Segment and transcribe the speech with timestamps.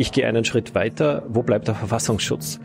[0.00, 1.24] ich gehe einen Schritt weiter.
[1.28, 2.58] Wo bleibt der Verfassungsschutz?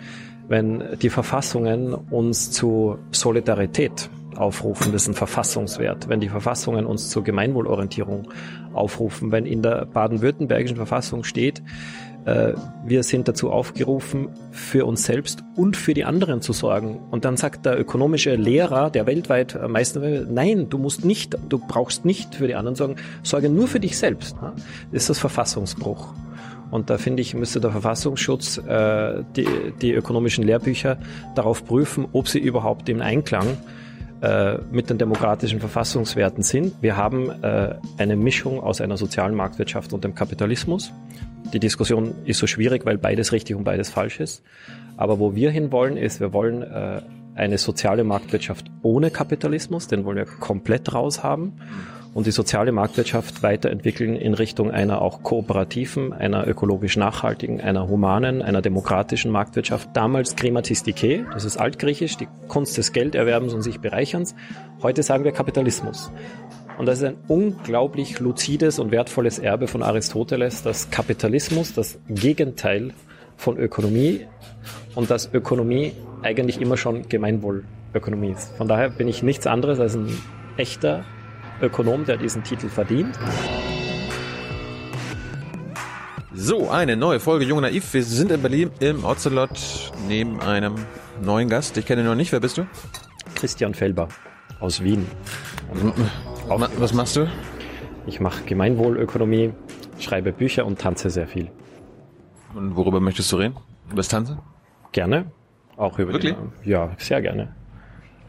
[0.47, 6.07] Wenn die Verfassungen uns zu Solidarität aufrufen, das ist ein Verfassungswert.
[6.07, 8.29] Wenn die Verfassungen uns zur Gemeinwohlorientierung
[8.73, 11.61] aufrufen, wenn in der baden-württembergischen Verfassung steht,
[12.23, 12.53] äh,
[12.85, 17.01] wir sind dazu aufgerufen, für uns selbst und für die anderen zu sorgen.
[17.11, 21.57] Und dann sagt der ökonomische Lehrer, der weltweit am meisten, nein, du musst nicht, du
[21.57, 24.37] brauchst nicht für die anderen sorgen, sorge nur für dich selbst.
[24.41, 26.13] Das ist das Verfassungsbruch.
[26.71, 29.47] Und da finde ich, müsste der Verfassungsschutz äh, die,
[29.81, 30.97] die ökonomischen Lehrbücher
[31.35, 33.57] darauf prüfen, ob sie überhaupt im Einklang
[34.21, 36.73] äh, mit den demokratischen Verfassungswerten sind.
[36.81, 40.91] Wir haben äh, eine Mischung aus einer sozialen Marktwirtschaft und dem Kapitalismus.
[41.53, 44.43] Die Diskussion ist so schwierig, weil beides richtig und beides falsch ist.
[44.97, 47.01] Aber wo wir hinwollen, ist, wir wollen äh,
[47.35, 51.53] eine soziale Marktwirtschaft ohne Kapitalismus, den wollen wir komplett raus haben
[52.15, 58.41] und die soziale Marktwirtschaft weiterentwickeln in Richtung einer auch kooperativen, einer ökologisch nachhaltigen, einer humanen,
[58.41, 59.89] einer demokratischen Marktwirtschaft.
[59.91, 64.33] Damals Krematistike, das ist altgriechisch, die Kunst des Gelderwerbens und sich Bereicherns.
[64.81, 66.09] Heute sagen wir Kapitalismus.
[66.77, 72.93] Und das ist ein unglaublich luzides und wertvolles Erbe von Aristoteles, dass Kapitalismus das Gegenteil
[73.35, 74.25] von Ökonomie
[74.95, 78.55] und dass Ökonomie eigentlich immer schon Gemeinwohlökonomie ist.
[78.55, 80.07] Von daher bin ich nichts anderes als ein
[80.55, 81.03] echter
[81.61, 83.17] Ökonom, der diesen Titel verdient.
[86.33, 87.93] So, eine neue Folge Junge Naiv.
[87.93, 90.75] Wir sind in Berlin im Ocelot neben einem
[91.21, 91.77] neuen Gast.
[91.77, 92.31] Ich kenne ihn noch nicht.
[92.31, 92.65] Wer bist du?
[93.35, 94.09] Christian Felber
[94.59, 95.07] aus Wien.
[96.47, 97.27] Was machst du?
[98.05, 99.53] Ich mache Gemeinwohlökonomie,
[99.97, 101.49] schreibe Bücher und tanze sehr viel.
[102.53, 103.55] Und worüber möchtest du reden?
[103.87, 104.39] Über das Tanzen?
[104.91, 105.31] Gerne.
[105.77, 106.35] Auch über Wirklich?
[106.63, 107.55] Die, ja, sehr gerne.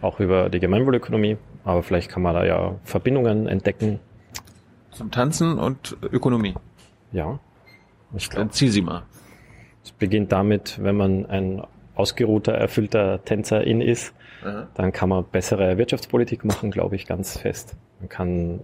[0.01, 1.37] Auch über die Gemeinwohlökonomie,
[1.67, 3.99] aber vielleicht kann man da ja Verbindungen entdecken.
[4.93, 6.55] Zum Tanzen und Ökonomie.
[7.13, 7.41] Ja.
[8.17, 9.03] Ich Dann glaube, zieh sie mal.
[9.85, 11.63] es beginnt damit, wenn man ein
[11.97, 14.15] ausgeruhter, erfüllter Tänzerin ist,
[14.45, 14.69] Aha.
[14.75, 17.75] dann kann man bessere Wirtschaftspolitik machen, glaube ich, ganz fest.
[17.99, 18.61] Man kann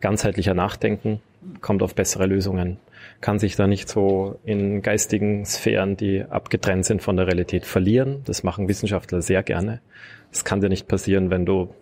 [0.00, 1.20] ganzheitlicher nachdenken,
[1.60, 2.78] kommt auf bessere Lösungen,
[3.20, 8.22] kann sich da nicht so in geistigen Sphären, die abgetrennt sind von der Realität, verlieren.
[8.24, 9.80] Das machen Wissenschaftler sehr gerne.
[10.30, 11.74] Das kann dir nicht passieren, wenn du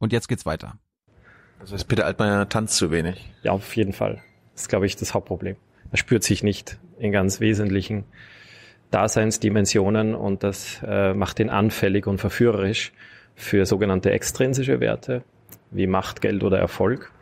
[0.00, 0.74] und jetzt geht's weiter.
[1.60, 3.30] Das heißt, Peter Altmaier tanzt zu wenig.
[3.42, 4.22] Ja, auf jeden Fall.
[4.54, 5.56] Das ist, glaube ich, das Hauptproblem.
[5.92, 8.04] Er spürt sich nicht in ganz wesentlichen
[8.90, 12.92] Daseinsdimensionen und das äh, macht ihn anfällig und verführerisch
[13.34, 15.22] für sogenannte extrinsische Werte
[15.70, 17.12] wie Macht, Geld oder Erfolg.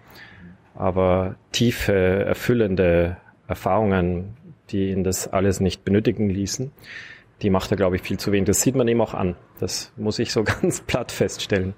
[0.74, 3.16] Aber tiefe, erfüllende
[3.48, 4.36] Erfahrungen,
[4.70, 6.72] die ihn das alles nicht benötigen ließen,
[7.42, 8.46] die macht er, glaube ich, viel zu wenig.
[8.46, 9.36] Das sieht man ihm auch an.
[9.60, 11.74] Das muss ich so ganz platt feststellen.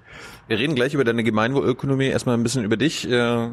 [0.47, 2.07] Wir reden gleich über deine Gemeinwohlökonomie.
[2.07, 3.09] Erstmal ein bisschen über dich.
[3.09, 3.49] Äh,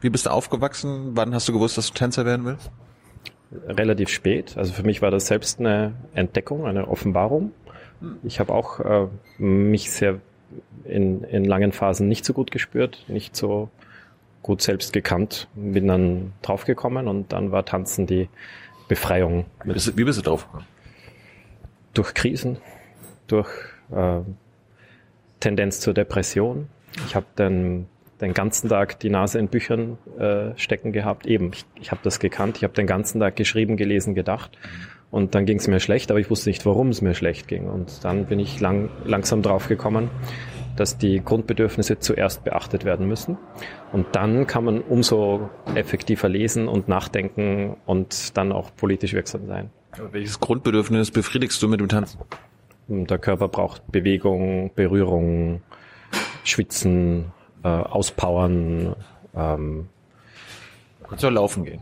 [0.00, 1.12] Wie bist du aufgewachsen?
[1.14, 2.70] Wann hast du gewusst, dass du Tänzer werden willst?
[3.66, 4.56] relativ spät.
[4.56, 7.52] Also für mich war das selbst eine Entdeckung, eine Offenbarung.
[8.22, 9.06] Ich habe auch äh,
[9.38, 10.20] mich sehr
[10.84, 13.70] in, in langen Phasen nicht so gut gespürt, nicht so
[14.42, 15.48] gut selbst gekannt.
[15.54, 18.28] Bin dann draufgekommen und dann war Tanzen die
[18.88, 20.66] Befreiung Wie bist du, wie bist du drauf gekommen?
[21.96, 22.58] Durch Krisen,
[23.26, 23.48] durch
[23.90, 24.20] äh,
[25.40, 26.68] Tendenz zur Depression.
[27.06, 27.86] Ich habe dann
[28.20, 31.26] den ganzen Tag die Nase in Büchern äh, stecken gehabt.
[31.26, 32.56] Eben, ich, ich habe das gekannt.
[32.56, 34.56] Ich habe den ganzen Tag geschrieben, gelesen, gedacht.
[35.10, 37.68] Und dann ging es mir schlecht, aber ich wusste nicht, warum es mir schlecht ging.
[37.68, 40.10] Und dann bin ich lang, langsam draufgekommen,
[40.76, 43.38] dass die Grundbedürfnisse zuerst beachtet werden müssen.
[43.92, 49.70] Und dann kann man umso effektiver lesen und nachdenken und dann auch politisch wirksam sein.
[50.12, 52.20] Welches Grundbedürfnis befriedigst du mit dem Tanzen?
[52.88, 55.62] Und Der Körper braucht Bewegung, Berührung,
[56.44, 57.32] Schwitzen,
[57.64, 58.94] äh, Auspowern,
[59.34, 59.88] ähm,
[61.08, 61.80] Kannst du laufen gehen.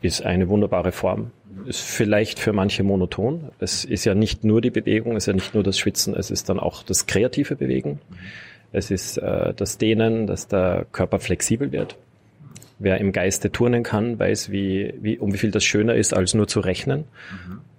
[0.00, 1.30] ist eine wunderbare Form.
[1.66, 3.50] Ist vielleicht für manche monoton.
[3.58, 6.30] Es ist ja nicht nur die Bewegung, es ist ja nicht nur das Schwitzen, es
[6.30, 8.00] ist dann auch das kreative Bewegen.
[8.70, 11.96] Es ist äh, das Dehnen, dass der Körper flexibel wird.
[12.78, 16.34] Wer im Geiste turnen kann, weiß, wie, wie, um wie viel das schöner ist, als
[16.34, 17.04] nur zu rechnen.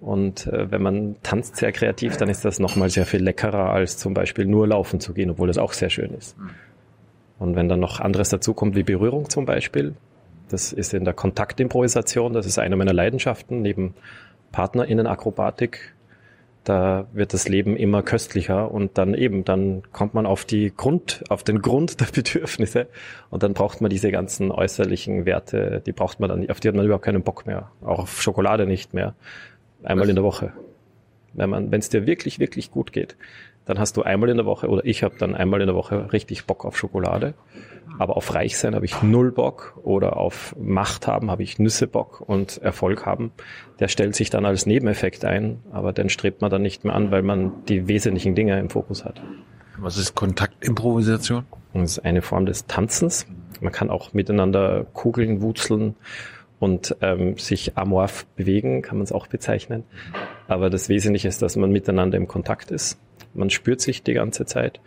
[0.00, 3.96] Und äh, wenn man tanzt sehr kreativ, dann ist das nochmal sehr viel leckerer, als
[3.96, 6.36] zum Beispiel nur laufen zu gehen, obwohl das auch sehr schön ist.
[7.38, 9.94] Und wenn dann noch anderes dazukommt, wie Berührung zum Beispiel,
[10.50, 13.94] Das ist in der Kontaktimprovisation, das ist eine meiner Leidenschaften, neben
[14.52, 15.94] Partnerinnenakrobatik.
[16.64, 21.24] Da wird das Leben immer köstlicher und dann eben, dann kommt man auf die Grund,
[21.30, 22.86] auf den Grund der Bedürfnisse
[23.30, 26.74] und dann braucht man diese ganzen äußerlichen Werte, die braucht man dann, auf die hat
[26.74, 27.70] man überhaupt keinen Bock mehr.
[27.82, 29.14] Auch auf Schokolade nicht mehr.
[29.82, 30.52] Einmal in der Woche.
[31.32, 33.16] Wenn man, wenn es dir wirklich, wirklich gut geht,
[33.70, 36.12] dann hast du einmal in der Woche oder ich habe dann einmal in der Woche
[36.12, 37.34] richtig Bock auf Schokolade.
[38.00, 41.86] Aber auf Reich sein habe ich null Bock oder auf Macht haben habe ich Nüsse
[41.86, 43.30] Bock und Erfolg haben,
[43.78, 47.12] der stellt sich dann als Nebeneffekt ein, aber den strebt man dann nicht mehr an,
[47.12, 49.22] weil man die wesentlichen Dinge im Fokus hat.
[49.78, 51.44] Was ist Kontaktimprovisation?
[51.72, 53.26] Das ist eine Form des Tanzens.
[53.60, 55.94] Man kann auch miteinander kugeln, wutzeln
[56.58, 59.84] und ähm, sich amorph bewegen, kann man es auch bezeichnen.
[60.48, 62.98] Aber das Wesentliche ist, dass man miteinander im Kontakt ist.
[63.34, 64.80] Man spürt sich die ganze Zeit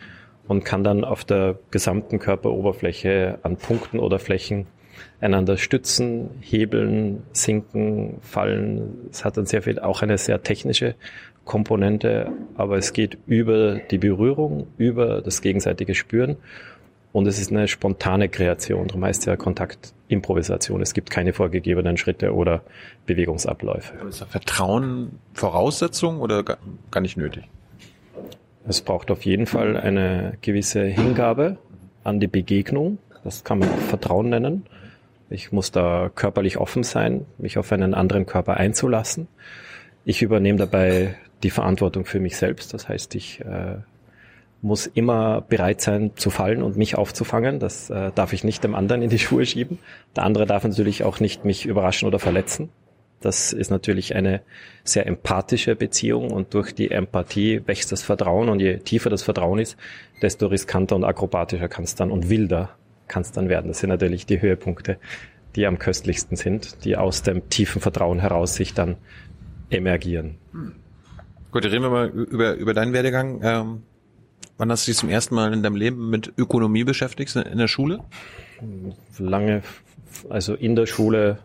[0.47, 4.67] und kann dann auf der gesamten Körperoberfläche an Punkten oder Flächen
[5.21, 9.07] einander stützen, hebeln, sinken, fallen.
[9.09, 10.95] Es hat dann sehr viel, auch eine sehr technische
[11.45, 16.37] Komponente, aber es geht über die Berührung, über das gegenseitige Spüren
[17.13, 18.87] und es ist eine spontane Kreation.
[18.87, 20.81] Darum heißt ja Kontaktimprovisation.
[20.81, 22.63] Es gibt keine vorgegebenen Schritte oder
[23.05, 23.93] Bewegungsabläufe.
[24.07, 27.43] Ist Vertrauen Voraussetzung oder gar nicht nötig?
[28.67, 31.57] Es braucht auf jeden Fall eine gewisse Hingabe
[32.03, 32.97] an die Begegnung.
[33.23, 34.65] Das kann man auch Vertrauen nennen.
[35.29, 39.27] Ich muss da körperlich offen sein, mich auf einen anderen Körper einzulassen.
[40.05, 42.73] Ich übernehme dabei die Verantwortung für mich selbst.
[42.73, 43.77] Das heißt, ich äh,
[44.61, 47.59] muss immer bereit sein zu fallen und mich aufzufangen.
[47.59, 49.79] Das äh, darf ich nicht dem anderen in die Schuhe schieben.
[50.15, 52.69] Der andere darf natürlich auch nicht mich überraschen oder verletzen.
[53.23, 54.41] Das ist natürlich eine
[54.83, 59.59] sehr empathische Beziehung und durch die Empathie wächst das Vertrauen und je tiefer das Vertrauen
[59.59, 59.77] ist,
[60.21, 62.75] desto riskanter und akrobatischer kann es dann und wilder
[63.07, 63.69] kann es dann werden.
[63.69, 64.97] Das sind natürlich die Höhepunkte,
[65.55, 68.97] die am köstlichsten sind, die aus dem tiefen Vertrauen heraus sich dann
[69.69, 70.35] emergieren.
[71.51, 73.39] Gut, reden wir mal über, über deinen Werdegang.
[73.41, 73.83] Ähm,
[74.57, 77.69] wann hast du dich zum ersten Mal in deinem Leben mit Ökonomie beschäftigt, in der
[77.69, 77.99] Schule?
[79.17, 79.61] Lange,
[80.29, 81.39] also in der Schule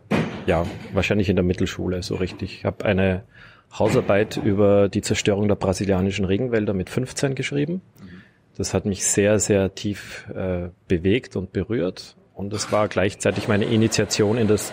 [0.49, 2.55] ja, wahrscheinlich in der Mittelschule, so richtig.
[2.55, 3.23] Ich habe eine
[3.79, 7.83] Hausarbeit über die Zerstörung der brasilianischen Regenwälder mit 15 geschrieben.
[8.57, 12.17] Das hat mich sehr, sehr tief äh, bewegt und berührt.
[12.35, 14.73] Und es war gleichzeitig meine Initiation in das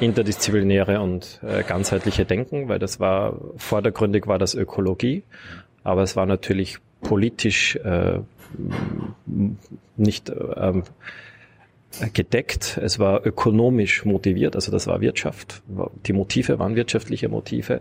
[0.00, 5.22] interdisziplinäre und äh, ganzheitliche Denken, weil das war, vordergründig war das Ökologie,
[5.84, 8.18] aber es war natürlich politisch äh,
[9.96, 10.82] nicht ähm,
[12.12, 12.78] gedeckt.
[12.82, 15.62] Es war ökonomisch motiviert, also das war Wirtschaft.
[16.06, 17.80] Die Motive waren wirtschaftliche Motive.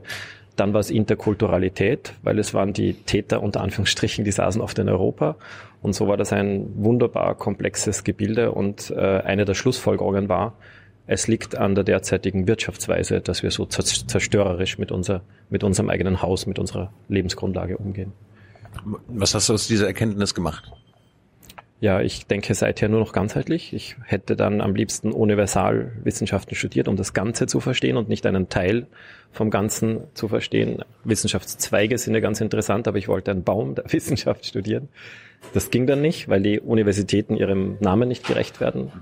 [0.56, 4.88] Dann war es Interkulturalität, weil es waren die Täter unter Anführungsstrichen, die saßen oft in
[4.88, 5.36] Europa.
[5.82, 8.52] Und so war das ein wunderbar komplexes Gebilde.
[8.52, 10.54] Und äh, eine der Schlussfolgerungen war,
[11.08, 16.22] es liegt an der derzeitigen Wirtschaftsweise, dass wir so zerstörerisch mit, unser, mit unserem eigenen
[16.22, 18.14] Haus, mit unserer Lebensgrundlage umgehen.
[19.08, 20.72] Was hast du aus dieser Erkenntnis gemacht?
[21.84, 23.74] Ja, ich denke seither nur noch ganzheitlich.
[23.74, 28.48] Ich hätte dann am liebsten Universalwissenschaften studiert, um das Ganze zu verstehen und nicht einen
[28.48, 28.88] Teil
[29.34, 30.86] vom Ganzen zu verstehen.
[31.04, 34.88] Wissenschaftszweige sind ja ganz interessant, aber ich wollte einen Baum der Wissenschaft studieren.
[35.54, 38.94] Das ging dann nicht, weil die Universitäten ihrem Namen nicht gerecht werden.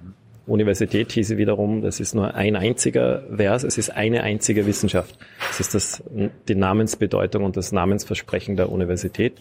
[0.47, 5.19] Universität hieße wiederum, das ist nur ein einziger Vers, es ist eine einzige Wissenschaft.
[5.49, 6.03] Das ist das,
[6.47, 9.39] die Namensbedeutung und das Namensversprechen der Universität.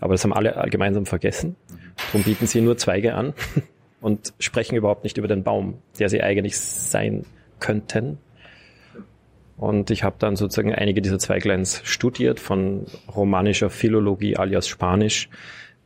[0.00, 1.54] Aber das haben alle gemeinsam vergessen.
[2.06, 3.34] Darum bieten sie nur Zweige an
[4.00, 7.24] und sprechen überhaupt nicht über den Baum, der sie eigentlich sein
[7.60, 8.18] könnten.
[9.56, 15.28] Und ich habe dann sozusagen einige dieser Zweigleins studiert, von romanischer Philologie alias Spanisch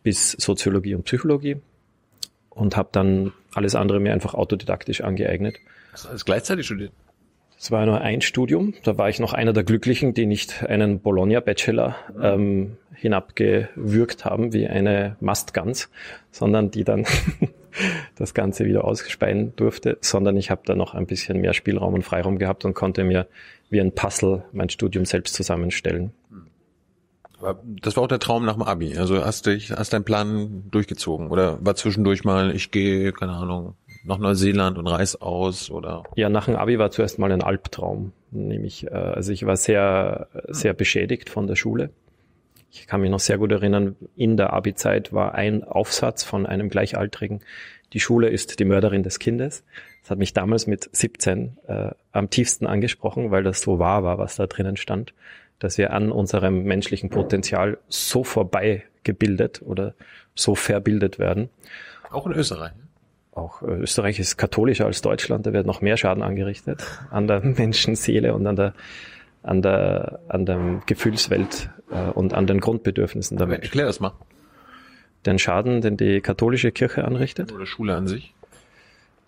[0.02, 1.56] bis Soziologie und Psychologie
[2.50, 5.56] und habe dann alles andere mir einfach autodidaktisch angeeignet.
[6.02, 6.92] Du alles gleichzeitig studiert?
[7.62, 8.74] Es war nur ein Studium.
[8.82, 14.66] Da war ich noch einer der Glücklichen, die nicht einen Bologna-Bachelor ähm, hinabgewürgt haben wie
[14.66, 15.88] eine Mastgans,
[16.32, 17.06] sondern die dann
[18.16, 22.02] das Ganze wieder ausspeien durfte, sondern ich habe da noch ein bisschen mehr Spielraum und
[22.02, 23.28] Freiraum gehabt und konnte mir
[23.70, 26.12] wie ein Puzzle mein Studium selbst zusammenstellen.
[27.80, 28.98] Das war auch der Traum nach dem Abi.
[28.98, 33.74] Also hast du hast deinen Plan durchgezogen oder war zwischendurch mal, ich gehe, keine Ahnung,
[34.04, 36.04] nach Neuseeland und reiß aus oder?
[36.16, 38.12] Ja, nach dem Abi war zuerst mal ein Albtraum.
[38.30, 41.90] Nämlich, äh, also ich war sehr, sehr beschädigt von der Schule.
[42.70, 46.70] Ich kann mich noch sehr gut erinnern, in der Abi-Zeit war ein Aufsatz von einem
[46.70, 47.40] Gleichaltrigen,
[47.92, 49.64] die Schule ist die Mörderin des Kindes.
[50.00, 54.18] Das hat mich damals mit 17 äh, am tiefsten angesprochen, weil das so wahr war,
[54.18, 55.12] was da drinnen stand,
[55.58, 59.94] dass wir an unserem menschlichen Potenzial so vorbei gebildet oder
[60.34, 61.50] so verbildet werden.
[62.10, 62.72] Auch in Österreich?
[63.32, 67.40] Auch äh, Österreich ist katholischer als Deutschland, da wird noch mehr Schaden angerichtet an der
[67.40, 68.74] Menschenseele und an der
[69.42, 73.64] an der an der Gefühlswelt äh, und an den Grundbedürfnissen der Menschen.
[73.64, 74.12] Erklär das mal.
[75.26, 77.52] Den Schaden, den die katholische Kirche anrichtet?
[77.52, 78.34] Oder Schule an sich?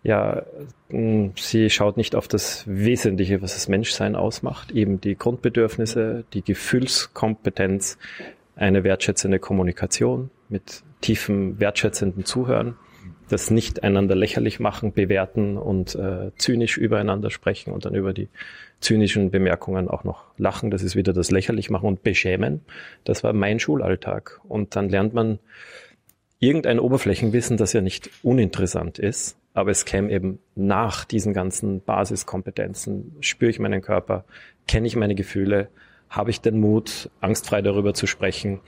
[0.02, 0.42] Ja,
[0.90, 6.42] mh, sie schaut nicht auf das Wesentliche, was das Menschsein ausmacht, eben die Grundbedürfnisse, die
[6.42, 7.98] Gefühlskompetenz,
[8.56, 12.76] eine wertschätzende Kommunikation mit tiefem wertschätzenden Zuhören,
[13.28, 18.28] das nicht einander lächerlich machen, bewerten und äh, zynisch übereinander sprechen und dann über die
[18.80, 20.70] zynischen Bemerkungen auch noch lachen.
[20.70, 22.60] Das ist wieder das lächerlich machen und beschämen.
[23.04, 24.40] Das war mein Schulalltag.
[24.46, 25.38] Und dann lernt man
[26.38, 33.16] irgendein Oberflächenwissen, das ja nicht uninteressant ist, aber es käme eben nach diesen ganzen Basiskompetenzen.
[33.20, 34.24] Spüre ich meinen Körper?
[34.66, 35.68] Kenne ich meine Gefühle?
[36.10, 38.60] Habe ich den Mut, angstfrei darüber zu sprechen?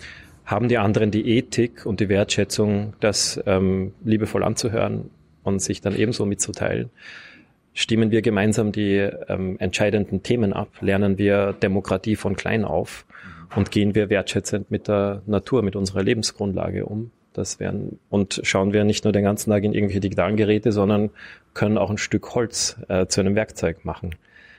[0.47, 5.11] Haben die anderen die Ethik und die Wertschätzung, das ähm, liebevoll anzuhören
[5.43, 6.91] und sich dann ebenso mitzuteilen?
[7.75, 8.97] Stimmen wir gemeinsam die
[9.29, 10.69] ähm, entscheidenden Themen ab?
[10.81, 13.05] Lernen wir Demokratie von klein auf?
[13.55, 17.11] Und gehen wir wertschätzend mit der Natur, mit unserer Lebensgrundlage um?
[17.33, 21.11] Das wären, und schauen wir nicht nur den ganzen Tag in irgendwelche digitalen Geräte, sondern
[21.55, 24.15] können auch ein Stück Holz äh, zu einem Werkzeug machen.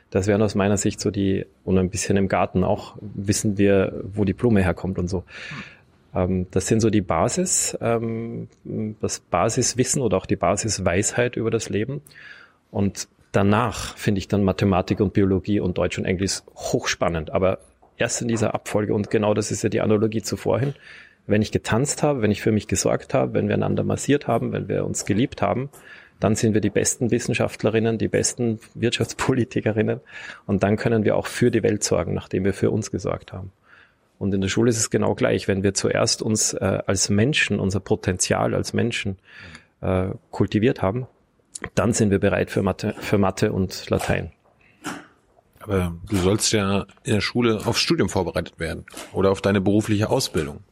[0.09, 4.03] Das wären aus meiner Sicht so die, und ein bisschen im Garten auch, wissen wir,
[4.03, 5.23] wo die Blume herkommt und so.
[6.17, 11.69] Ähm, das sind so die Basis, ähm, das Basiswissen oder auch die Basisweisheit über das
[11.69, 12.01] Leben.
[12.71, 17.31] Und danach finde ich dann Mathematik und Biologie und Deutsch und Englisch hochspannend.
[17.31, 17.59] Aber
[17.97, 20.73] erst in dieser Abfolge, und genau das ist ja die Analogie zu vorhin,
[21.27, 24.53] wenn ich getanzt habe, wenn ich für mich gesorgt habe, wenn wir einander massiert haben,
[24.53, 25.69] wenn wir uns geliebt haben,
[26.19, 29.99] dann sind wir die besten Wissenschaftlerinnen, die besten Wirtschaftspolitikerinnen
[30.47, 33.51] und dann können wir auch für die Welt sorgen, nachdem wir für uns gesorgt haben.
[34.19, 35.47] Und in der Schule ist es genau gleich.
[35.47, 39.17] Wenn wir zuerst uns äh, als Menschen, unser Potenzial als Menschen
[39.81, 41.07] äh, kultiviert haben,
[41.75, 44.31] dann sind wir bereit für Mathe, für Mathe und Latein.
[45.59, 50.09] Aber du sollst ja in der Schule aufs Studium vorbereitet werden oder auf deine berufliche
[50.09, 50.63] Ausbildung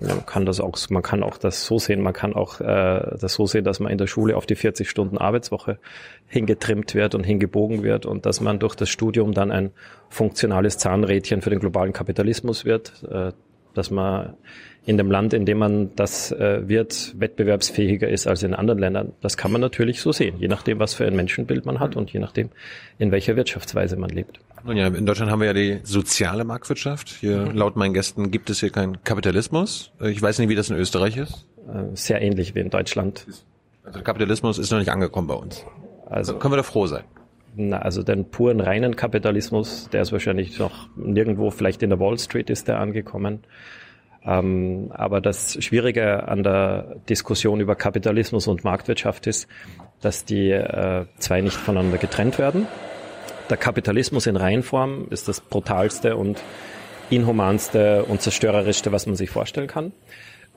[0.00, 3.34] man kann das auch, man kann auch das so sehen, man kann auch äh, das
[3.34, 5.78] so sehen, dass man in der Schule auf die 40 Stunden Arbeitswoche
[6.26, 9.70] hingetrimmt wird und hingebogen wird und dass man durch das Studium dann ein
[10.08, 13.32] funktionales Zahnrädchen für den globalen Kapitalismus wird, äh,
[13.74, 14.34] dass man
[14.86, 19.12] in dem Land, in dem man das äh, wird, wettbewerbsfähiger ist als in anderen Ländern.
[19.20, 22.12] Das kann man natürlich so sehen, je nachdem, was für ein Menschenbild man hat und
[22.12, 22.50] je nachdem,
[22.98, 24.38] in welcher Wirtschaftsweise man lebt.
[24.64, 27.08] Nun ja, in Deutschland haben wir ja die soziale Marktwirtschaft.
[27.08, 29.90] Hier, laut meinen Gästen, gibt es hier keinen Kapitalismus.
[30.00, 31.46] Ich weiß nicht, wie das in Österreich ist.
[31.68, 33.26] Äh, sehr ähnlich wie in Deutschland.
[33.84, 35.64] Also Kapitalismus ist noch nicht angekommen bei uns.
[36.08, 37.02] Also können wir da froh sein.
[37.56, 42.18] Na, also den puren reinen Kapitalismus, der ist wahrscheinlich noch nirgendwo, vielleicht in der Wall
[42.18, 43.40] Street ist der angekommen.
[44.26, 49.48] Ähm, aber das Schwierige an der Diskussion über Kapitalismus und Marktwirtschaft ist,
[50.00, 52.66] dass die äh, zwei nicht voneinander getrennt werden.
[53.48, 56.42] Der Kapitalismus in Reinform ist das brutalste und
[57.10, 59.92] inhumanste und zerstörerischste, was man sich vorstellen kann.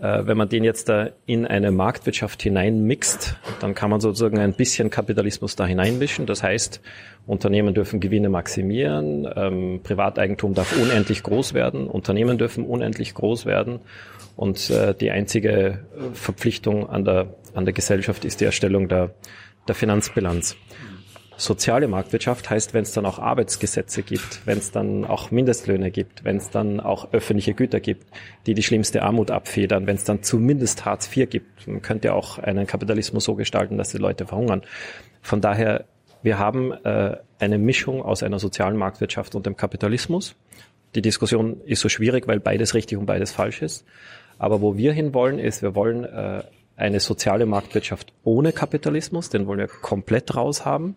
[0.02, 4.54] Äh, wenn man den jetzt da in eine Marktwirtschaft hineinmixt, dann kann man sozusagen ein
[4.54, 6.26] bisschen Kapitalismus da hineinmischen.
[6.26, 6.82] Das heißt,
[7.28, 13.82] Unternehmen dürfen Gewinne maximieren, ähm, Privateigentum darf unendlich groß werden, Unternehmen dürfen unendlich groß werden
[14.36, 15.78] und äh, die einzige äh,
[16.14, 19.12] Verpflichtung an der, an der Gesellschaft ist die Erstellung der,
[19.68, 20.56] der Finanzbilanz
[21.40, 26.24] soziale Marktwirtschaft heißt, wenn es dann auch Arbeitsgesetze gibt, wenn es dann auch Mindestlöhne gibt,
[26.24, 28.06] wenn es dann auch öffentliche Güter gibt,
[28.46, 31.68] die die schlimmste Armut abfedern, wenn es dann zumindest Hartz IV gibt.
[31.68, 34.62] Man könnte auch einen Kapitalismus so gestalten, dass die Leute verhungern.
[35.22, 35.86] Von daher,
[36.22, 40.36] wir haben äh, eine Mischung aus einer sozialen Marktwirtschaft und dem Kapitalismus.
[40.96, 43.86] Die Diskussion ist so schwierig, weil beides richtig und beides falsch ist.
[44.38, 46.44] Aber wo wir hinwollen, ist, wir wollen äh,
[46.80, 50.96] eine soziale Marktwirtschaft ohne Kapitalismus, den wollen wir komplett raus haben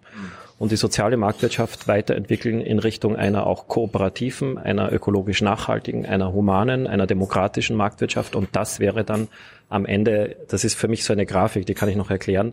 [0.62, 6.86] und die soziale Marktwirtschaft weiterentwickeln in Richtung einer auch kooperativen, einer ökologisch nachhaltigen, einer humanen,
[6.86, 8.36] einer demokratischen Marktwirtschaft.
[8.36, 9.26] Und das wäre dann
[9.68, 12.52] am Ende, das ist für mich so eine Grafik, die kann ich noch erklären,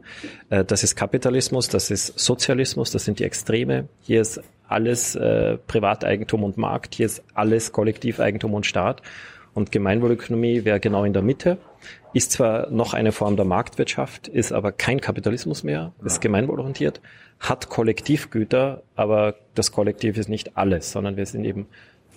[0.49, 5.57] äh, das ist Kapitalismus, das ist Sozialismus, das sind die Extreme, hier ist alles äh,
[5.67, 9.03] Privateigentum und Markt, hier ist alles Kollektiveigentum und Staat.
[9.53, 11.57] Und Gemeinwohlökonomie wäre genau in der Mitte
[12.13, 17.01] ist zwar noch eine Form der Marktwirtschaft, ist aber kein Kapitalismus mehr, ist gemeinwohlorientiert,
[17.39, 21.67] hat Kollektivgüter, aber das Kollektiv ist nicht alles, sondern wir sind eben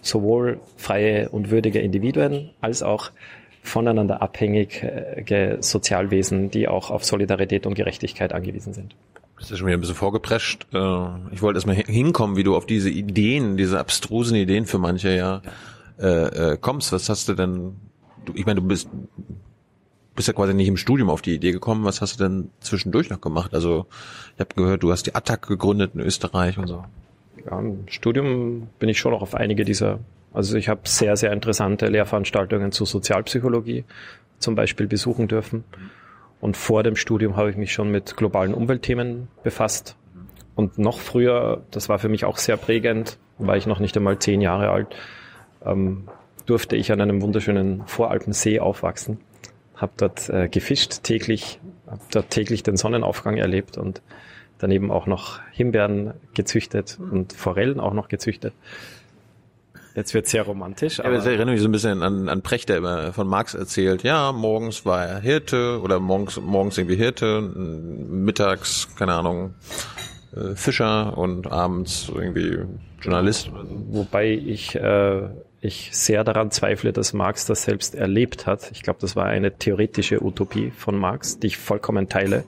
[0.00, 3.10] sowohl freie und würdige Individuen als auch
[3.62, 8.96] voneinander abhängige Sozialwesen, die auch auf Solidarität und Gerechtigkeit angewiesen sind.
[9.38, 10.66] Das ist schon wieder ein bisschen vorgeprescht.
[10.72, 15.16] Äh, ich wollte erstmal hinkommen, wie du auf diese Ideen, diese abstrusen Ideen für manche
[15.16, 15.42] ja
[16.00, 16.92] äh, äh, kommst.
[16.92, 17.76] Was hast du denn?
[18.34, 18.88] Ich meine, du bist
[20.14, 21.84] bist ja quasi nicht im Studium auf die Idee gekommen.
[21.84, 23.54] Was hast du denn zwischendurch noch gemacht?
[23.54, 23.86] Also
[24.34, 26.84] ich habe gehört, du hast die Attac gegründet in Österreich und so.
[27.44, 30.00] Ja, im Studium bin ich schon noch auf einige dieser,
[30.32, 33.84] also ich habe sehr, sehr interessante Lehrveranstaltungen zu Sozialpsychologie
[34.38, 35.64] zum Beispiel besuchen dürfen.
[36.40, 39.96] Und vor dem Studium habe ich mich schon mit globalen Umweltthemen befasst.
[40.54, 44.18] Und noch früher, das war für mich auch sehr prägend, war ich noch nicht einmal
[44.18, 44.88] zehn Jahre alt,
[45.64, 46.08] ähm,
[46.46, 49.18] durfte ich an einem wunderschönen Voralpensee aufwachsen,
[49.82, 54.00] habe dort äh, gefischt täglich, habe dort täglich den Sonnenaufgang erlebt und
[54.58, 58.54] daneben auch noch Himbeeren gezüchtet und Forellen auch noch gezüchtet.
[59.94, 61.00] Jetzt wird sehr romantisch.
[61.00, 63.54] Aber ja, das erinnert mich so ein bisschen an, an Precht, der immer von Marx
[63.54, 64.02] erzählt.
[64.04, 69.54] Ja, morgens war er Hirte oder morgens, morgens irgendwie Hirte, mittags, keine Ahnung,
[70.34, 72.60] äh, Fischer und abends irgendwie
[73.02, 73.50] Journalist.
[73.90, 75.28] Wobei ich, äh,
[75.62, 78.70] ich sehr daran zweifle, dass Marx das selbst erlebt hat.
[78.72, 82.44] Ich glaube, das war eine theoretische Utopie von Marx, die ich vollkommen teile.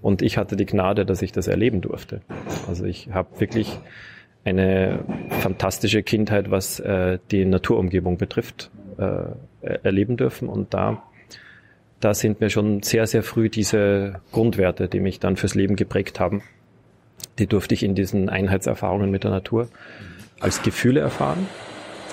[0.00, 2.20] Und ich hatte die Gnade, dass ich das erleben durfte.
[2.68, 3.80] Also ich habe wirklich
[4.44, 5.00] eine
[5.40, 9.32] fantastische Kindheit, was äh, die Naturumgebung betrifft, äh,
[9.82, 10.48] erleben dürfen.
[10.48, 11.02] Und da,
[11.98, 16.20] da sind mir schon sehr, sehr früh diese Grundwerte, die mich dann fürs Leben geprägt
[16.20, 16.42] haben,
[17.40, 19.68] die durfte ich in diesen Einheitserfahrungen mit der Natur
[20.38, 21.48] als Gefühle erfahren.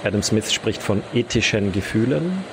[0.03, 2.43] Adam Smith spricht von ethischen Gefühlen.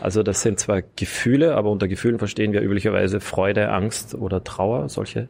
[0.00, 4.88] Also das sind zwar Gefühle, aber unter Gefühlen verstehen wir üblicherweise Freude, Angst oder Trauer,
[4.88, 5.28] solche.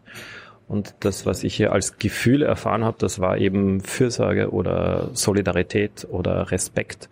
[0.69, 6.07] Und das, was ich hier als Gefühle erfahren habe, das war eben Fürsorge oder Solidarität
[6.09, 7.09] oder Respekt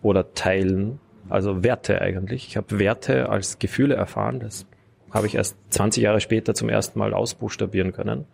[0.00, 2.48] oder Teilen, also Werte eigentlich.
[2.48, 4.64] Ich habe Werte als Gefühle erfahren, das
[5.10, 8.24] habe ich erst 20 Jahre später zum ersten Mal ausbuchstabieren können.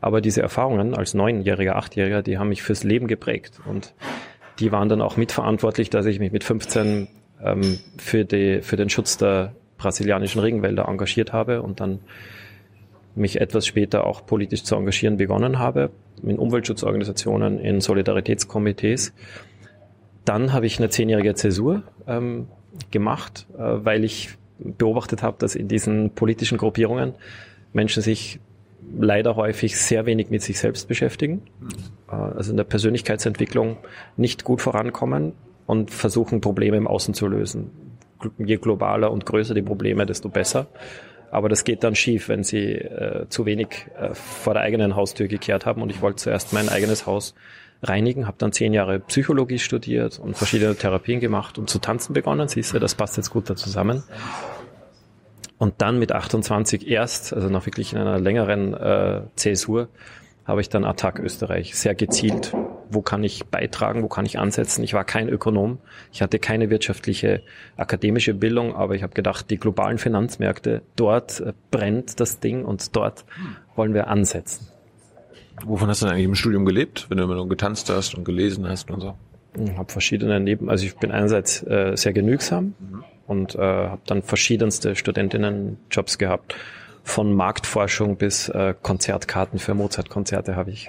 [0.00, 3.60] Aber diese Erfahrungen als Neunjähriger, Achtjähriger, die haben mich fürs Leben geprägt.
[3.66, 3.94] Und
[4.58, 7.08] die waren dann auch mitverantwortlich, dass ich mich mit 15
[7.42, 12.00] ähm, für, die, für den Schutz der brasilianischen Regenwälder engagiert habe und dann
[13.14, 15.90] mich etwas später auch politisch zu engagieren begonnen habe,
[16.22, 19.12] in Umweltschutzorganisationen, in Solidaritätskomitees.
[20.24, 22.48] Dann habe ich eine zehnjährige Zäsur ähm,
[22.90, 27.14] gemacht, äh, weil ich beobachtet habe, dass in diesen politischen Gruppierungen
[27.72, 28.40] Menschen sich
[28.98, 31.42] leider häufig sehr wenig mit sich selbst beschäftigen,
[32.10, 33.76] äh, also in der Persönlichkeitsentwicklung
[34.16, 35.32] nicht gut vorankommen
[35.66, 37.70] und versuchen, Probleme im Außen zu lösen.
[38.38, 40.66] Je globaler und größer die Probleme, desto besser.
[41.30, 45.28] Aber das geht dann schief, wenn sie äh, zu wenig äh, vor der eigenen Haustür
[45.28, 45.82] gekehrt haben.
[45.82, 47.34] Und ich wollte zuerst mein eigenes Haus
[47.82, 52.48] reinigen, habe dann zehn Jahre Psychologie studiert und verschiedene Therapien gemacht und zu tanzen begonnen.
[52.48, 54.02] Siehst du, das passt jetzt gut da zusammen.
[55.58, 59.88] Und dann mit 28 erst, also noch wirklich in einer längeren äh, Zäsur,
[60.44, 62.54] habe ich dann Attac Österreich sehr gezielt.
[62.90, 64.02] Wo kann ich beitragen?
[64.02, 64.82] Wo kann ich ansetzen?
[64.82, 65.78] Ich war kein Ökonom.
[66.10, 67.42] Ich hatte keine wirtschaftliche
[67.76, 72.96] akademische Bildung, aber ich habe gedacht, die globalen Finanzmärkte, dort äh, brennt das Ding und
[72.96, 73.24] dort
[73.74, 74.68] wollen wir ansetzen.
[75.64, 78.24] Wovon hast du denn eigentlich im Studium gelebt, wenn du immer nur getanzt hast und
[78.24, 79.14] gelesen hast und so?
[79.58, 82.74] Ich habe verschiedene Neben, also ich bin einerseits äh, sehr genügsam.
[82.78, 86.56] Mhm und äh, habe dann verschiedenste Studentinnenjobs gehabt.
[87.04, 90.88] Von Marktforschung bis äh, Konzertkarten für Mozart-Konzerte habe ich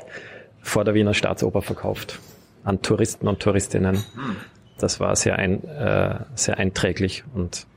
[0.61, 2.19] vor der Wiener Staatsoper verkauft
[2.63, 4.03] an Touristen und Touristinnen.
[4.77, 7.67] Das war sehr, ein, äh, sehr einträglich und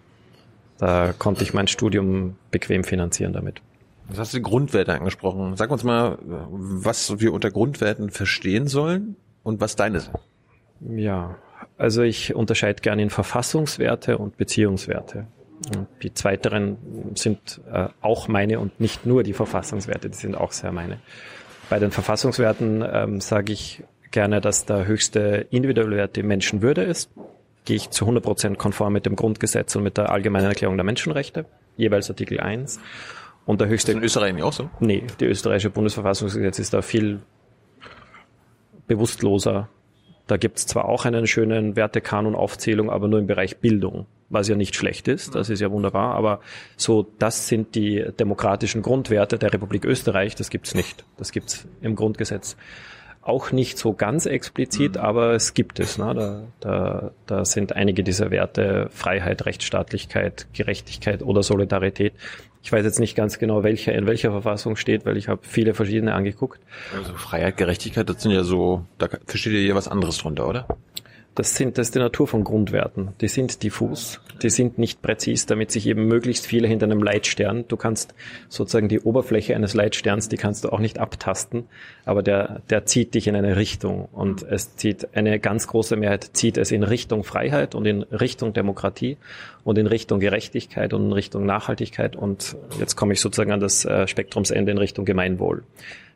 [0.78, 3.62] da konnte ich mein Studium bequem finanzieren damit.
[4.08, 5.56] Das hast du die Grundwerte angesprochen.
[5.56, 10.18] Sag uns mal, was wir unter Grundwerten verstehen sollen und was deine sind.
[10.80, 11.36] Ja,
[11.82, 15.26] also ich unterscheide gerne in Verfassungswerte und Beziehungswerte.
[15.74, 16.76] Und die zweiteren
[17.16, 21.00] sind äh, auch meine und nicht nur die Verfassungswerte, die sind auch sehr meine.
[21.68, 27.10] Bei den Verfassungswerten ähm, sage ich gerne, dass der höchste individuelle Wert die Menschenwürde ist.
[27.64, 30.84] Gehe ich zu 100 Prozent konform mit dem Grundgesetz und mit der Allgemeinen Erklärung der
[30.84, 32.78] Menschenrechte, jeweils Artikel 1.
[33.44, 33.90] Und der höchste.
[33.90, 34.70] Ist in Österreich nicht auch so?
[34.78, 37.22] Nee, die österreichische Bundesverfassungsgesetz ist da viel
[38.86, 39.68] bewusstloser
[40.26, 44.56] da gibt es zwar auch einen schönen Wertekanon-Aufzählung, aber nur im Bereich Bildung, was ja
[44.56, 46.40] nicht schlecht ist, das ist ja wunderbar, aber
[46.76, 51.04] so, das sind die demokratischen Grundwerte der Republik Österreich, das gibt's nicht.
[51.16, 52.56] Das gibt's im Grundgesetz.
[53.20, 55.00] Auch nicht so ganz explizit, mhm.
[55.00, 55.96] aber es gibt es.
[55.96, 56.14] Ne?
[56.14, 62.14] Da, da, da sind einige dieser Werte Freiheit, Rechtsstaatlichkeit, Gerechtigkeit oder Solidarität
[62.62, 65.74] ich weiß jetzt nicht ganz genau, welcher in welcher Verfassung steht, weil ich habe viele
[65.74, 66.60] verschiedene angeguckt.
[66.96, 70.66] Also Freiheit, Gerechtigkeit, das sind ja so, da versteht ihr ja was anderes drunter, oder?
[71.34, 73.12] Das sind, das ist die Natur von Grundwerten.
[73.22, 77.64] Die sind diffus, die sind nicht präzis, damit sich eben möglichst viele hinter einem Leitstern,
[77.68, 78.14] du kannst
[78.50, 81.64] sozusagen die Oberfläche eines Leitsterns, die kannst du auch nicht abtasten,
[82.04, 86.30] aber der, der zieht dich in eine Richtung und es zieht, eine ganz große Mehrheit
[86.34, 89.16] zieht es in Richtung Freiheit und in Richtung Demokratie
[89.64, 93.86] und in Richtung Gerechtigkeit und in Richtung Nachhaltigkeit und jetzt komme ich sozusagen an das
[93.86, 95.64] äh, Spektrumsende in Richtung Gemeinwohl.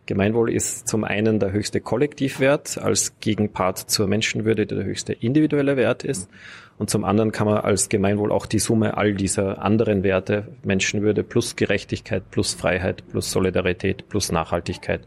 [0.07, 5.77] Gemeinwohl ist zum einen der höchste Kollektivwert als Gegenpart zur Menschenwürde, der der höchste individuelle
[5.77, 6.31] Wert ist.
[6.79, 11.25] Und zum anderen kann man als Gemeinwohl auch die Summe all dieser anderen Werte, Menschenwürde
[11.25, 15.01] plus Gerechtigkeit plus Freiheit plus Solidarität plus Nachhaltigkeit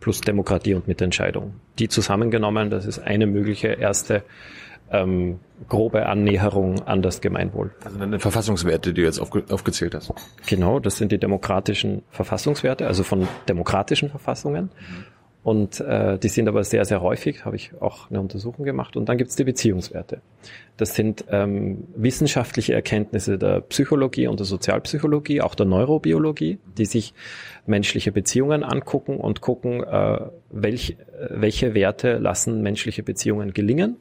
[0.00, 1.54] plus Demokratie und Mitentscheidung.
[1.78, 4.22] Die zusammengenommen, das ist eine mögliche erste
[4.92, 7.70] ähm, grobe Annäherung an das Gemeinwohl.
[7.84, 10.12] Also dann die Verfassungswerte, die du jetzt aufge aufgezählt hast.
[10.46, 14.64] Genau, das sind die demokratischen Verfassungswerte, also von demokratischen Verfassungen.
[14.64, 15.04] Mhm.
[15.44, 18.96] Und äh, die sind aber sehr, sehr häufig, habe ich auch eine Untersuchung gemacht.
[18.96, 20.20] Und dann gibt es die Beziehungswerte.
[20.76, 27.12] Das sind ähm, wissenschaftliche Erkenntnisse der Psychologie und der Sozialpsychologie, auch der Neurobiologie, die sich
[27.66, 30.96] menschliche Beziehungen angucken und gucken, äh, welch,
[31.28, 33.96] welche Werte lassen menschliche Beziehungen gelingen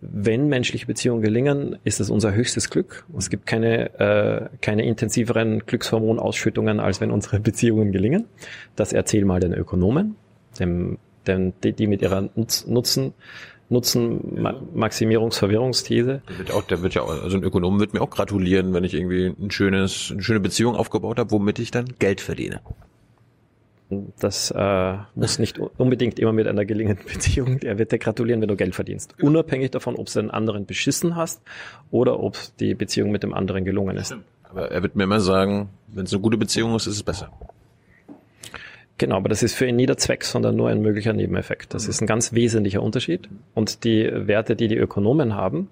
[0.00, 3.06] wenn menschliche Beziehungen gelingen, ist es unser höchstes Glück.
[3.16, 8.26] Es gibt keine, äh, keine intensiveren Glückshormonausschüttungen, als wenn unsere Beziehungen gelingen.
[8.76, 10.16] Das erzähl mal den Ökonomen,
[10.60, 13.14] dem, dem, die, die mit ihrer Nutzen,
[13.68, 16.22] Nutzen Maximierungsverwirrungsthese.
[16.28, 18.94] Der wird auch, der wird ja, also ein Ökonom wird mir auch gratulieren, wenn ich
[18.94, 22.60] irgendwie ein schönes, eine schöne Beziehung aufgebaut habe, womit ich dann Geld verdiene.
[23.88, 27.60] Das äh, muss nicht unbedingt immer mit einer gelingenden Beziehung.
[27.62, 29.16] Er wird dir gratulieren, wenn du Geld verdienst.
[29.16, 29.30] Genau.
[29.30, 31.40] Unabhängig davon, ob du den anderen beschissen hast
[31.90, 34.16] oder ob die Beziehung mit dem anderen gelungen ist.
[34.42, 37.30] Aber er wird mir immer sagen, wenn es eine gute Beziehung ist, ist es besser.
[38.98, 41.74] Genau, aber das ist für ihn nie der Zweck, sondern nur ein möglicher Nebeneffekt.
[41.74, 41.90] Das mhm.
[41.90, 43.28] ist ein ganz wesentlicher Unterschied.
[43.54, 45.68] Und die Werte, die die Ökonomen haben,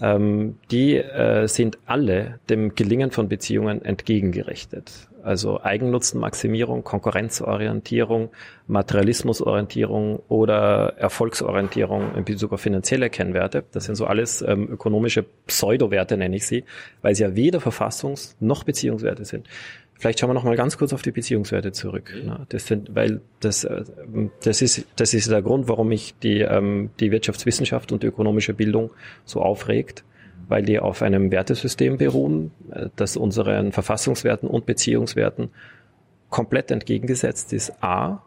[0.00, 5.08] ähm, die äh, sind alle dem Gelingen von Beziehungen entgegengerichtet.
[5.24, 8.28] Also Eigennutzenmaximierung, Konkurrenzorientierung,
[8.66, 13.64] Materialismusorientierung oder Erfolgsorientierung in Bezug auf finanzielle Kennwerte.
[13.72, 16.64] Das sind so alles ähm, ökonomische Pseudowerte, nenne ich sie,
[17.00, 19.48] weil sie ja weder Verfassungs- noch Beziehungswerte sind.
[19.94, 22.12] Vielleicht schauen wir noch mal ganz kurz auf die Beziehungswerte zurück.
[22.14, 22.44] Mhm.
[22.50, 23.84] Das sind, weil das, äh,
[24.42, 28.52] das ist, das ist der Grund, warum mich die, ähm, die Wirtschaftswissenschaft und die ökonomische
[28.52, 28.90] Bildung
[29.24, 30.04] so aufregt
[30.48, 35.50] weil die auf einem Wertesystem beruhen, äh, das unseren Verfassungswerten und Beziehungswerten
[36.30, 37.82] komplett entgegengesetzt ist.
[37.82, 38.22] A.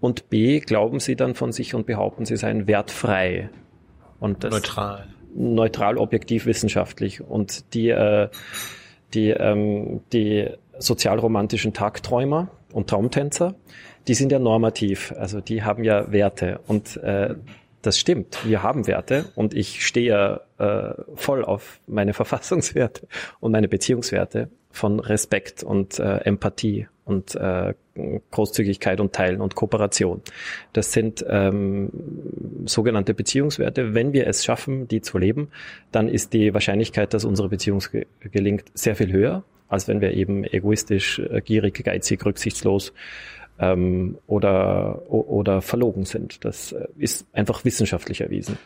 [0.00, 0.60] Und B.
[0.60, 3.50] Glauben sie dann von sich und behaupten, sie seien wertfrei.
[4.20, 5.06] Und das neutral.
[5.34, 7.20] Neutral, objektiv, wissenschaftlich.
[7.20, 8.28] Und die, äh,
[9.14, 13.54] die, ähm, die sozialromantischen Tagträumer und Traumtänzer,
[14.08, 16.60] die sind ja normativ, also die haben ja Werte.
[16.66, 17.34] Und äh,
[17.82, 23.06] das stimmt, wir haben Werte und ich stehe äh, voll auf meine Verfassungswerte
[23.40, 27.74] und meine Beziehungswerte von Respekt und äh, Empathie und äh,
[28.30, 30.22] Großzügigkeit und Teilen und Kooperation.
[30.72, 31.90] Das sind ähm,
[32.64, 33.92] sogenannte Beziehungswerte.
[33.92, 35.48] Wenn wir es schaffen, die zu leben,
[35.90, 37.82] dann ist die Wahrscheinlichkeit, dass unsere Beziehung
[38.20, 42.92] gelingt, sehr viel höher, als wenn wir eben egoistisch, äh, gierig, geizig, rücksichtslos
[43.58, 46.44] ähm, oder, oder verlogen sind.
[46.44, 48.58] Das äh, ist einfach wissenschaftlich erwiesen.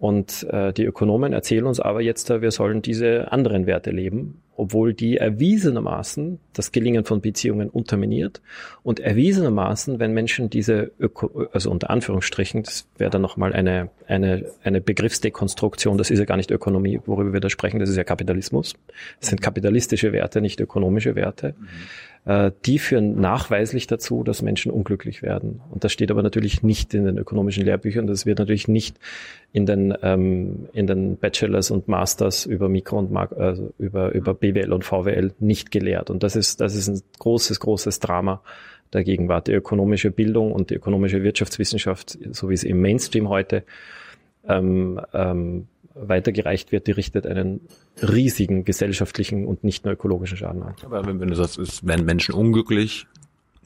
[0.00, 4.94] Und äh, die Ökonomen erzählen uns aber jetzt, wir sollen diese anderen Werte leben, obwohl
[4.94, 8.40] die erwiesenermaßen das Gelingen von Beziehungen unterminiert
[8.82, 14.46] und erwiesenermaßen, wenn Menschen diese, Öko also unter Anführungsstrichen, das wäre dann nochmal eine, eine,
[14.64, 18.04] eine Begriffsdekonstruktion, das ist ja gar nicht Ökonomie, worüber wir da sprechen, das ist ja
[18.04, 18.72] Kapitalismus.
[19.20, 21.54] Das sind kapitalistische Werte, nicht ökonomische Werte.
[21.58, 25.62] Mhm äh, die führen nachweislich dazu, dass Menschen unglücklich werden.
[25.70, 28.06] Und das steht aber natürlich nicht in den ökonomischen Lehrbüchern.
[28.06, 28.98] Das wird natürlich nicht
[29.52, 34.34] in den, ähm, in den Bachelors und Masters über Mikro und Mark, also über, über
[34.34, 36.10] BWL und VWL nicht gelehrt.
[36.10, 38.42] Und das ist, das ist ein großes, großes Drama
[38.92, 39.48] der Gegenwart.
[39.48, 43.64] Die ökonomische Bildung und die ökonomische Wirtschaftswissenschaft, so wie sie im Mainstream heute
[44.46, 45.68] ähm, ähm,
[46.08, 47.60] weitergereicht wird, die richtet einen
[48.02, 50.74] riesigen gesellschaftlichen und nicht nur ökologischen Schaden an.
[50.84, 53.06] Aber wenn, wenn du sagst, es werden Menschen unglücklich,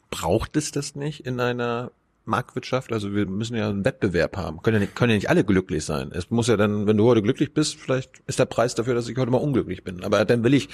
[0.09, 1.91] braucht es das nicht in einer
[2.25, 2.91] Marktwirtschaft?
[2.91, 4.61] Also wir müssen ja einen Wettbewerb haben.
[4.61, 6.11] Können ja nicht, können ja nicht alle glücklich sein.
[6.13, 9.07] Es muss ja dann, wenn du heute glücklich bist, vielleicht ist der Preis dafür, dass
[9.07, 10.03] ich heute mal unglücklich bin.
[10.03, 10.69] Aber dann will ich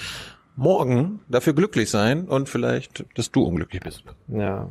[0.56, 4.04] morgen dafür glücklich sein und vielleicht, dass du unglücklich bist.
[4.28, 4.68] Ja,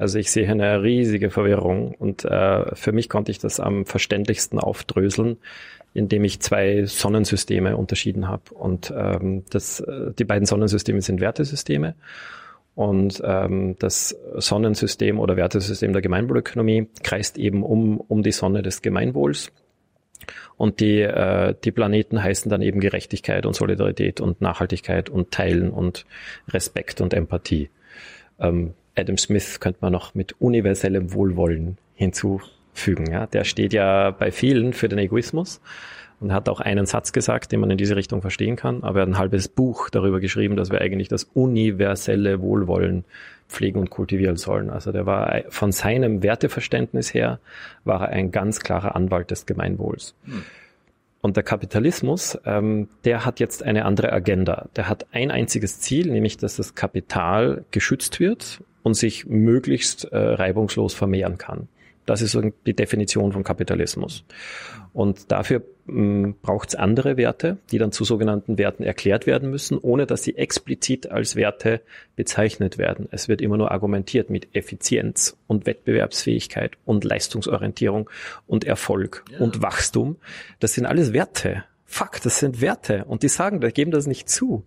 [0.00, 4.58] also ich sehe eine riesige Verwirrung und äh, für mich konnte ich das am verständlichsten
[4.58, 5.36] aufdröseln,
[5.92, 8.54] indem ich zwei Sonnensysteme unterschieden habe.
[8.54, 11.96] Und ähm, das, äh, die beiden Sonnensysteme sind Wertesysteme.
[12.74, 18.80] Und ähm, das Sonnensystem oder Wertesystem der Gemeinwohlökonomie kreist eben um, um die Sonne des
[18.80, 19.52] Gemeinwohls.
[20.56, 25.70] Und die, äh, die Planeten heißen dann eben Gerechtigkeit und Solidarität und Nachhaltigkeit und Teilen
[25.70, 26.06] und
[26.48, 27.68] Respekt und Empathie.
[28.38, 33.10] Ähm, Adam Smith könnte man noch mit universellem Wohlwollen hinzufügen.
[33.10, 33.26] Ja?
[33.26, 35.60] Der steht ja bei vielen für den Egoismus
[36.20, 39.02] und hat auch einen Satz gesagt, den man in diese Richtung verstehen kann, aber er
[39.02, 43.04] hat ein halbes Buch darüber geschrieben, dass wir eigentlich das universelle Wohlwollen
[43.48, 44.70] pflegen und kultivieren sollen.
[44.70, 47.40] Also der war von seinem Werteverständnis her,
[47.84, 50.14] war er ein ganz klarer Anwalt des Gemeinwohls.
[50.24, 50.44] Hm.
[51.22, 54.68] Und der Kapitalismus, ähm, der hat jetzt eine andere Agenda.
[54.76, 60.16] Der hat ein einziges Ziel, nämlich dass das Kapital geschützt wird und sich möglichst äh,
[60.16, 61.68] reibungslos vermehren kann.
[62.06, 64.24] Das ist die Definition von Kapitalismus.
[64.92, 69.78] Und dafür hm, braucht es andere Werte, die dann zu sogenannten Werten erklärt werden müssen,
[69.78, 71.82] ohne dass sie explizit als Werte
[72.16, 73.06] bezeichnet werden.
[73.12, 78.10] Es wird immer nur argumentiert mit Effizienz und Wettbewerbsfähigkeit und Leistungsorientierung
[78.46, 79.38] und Erfolg ja.
[79.38, 80.16] und Wachstum.
[80.58, 81.64] Das sind alles Werte.
[81.84, 83.04] Fuck, das sind Werte.
[83.04, 84.64] Und die sagen, die geben das nicht zu.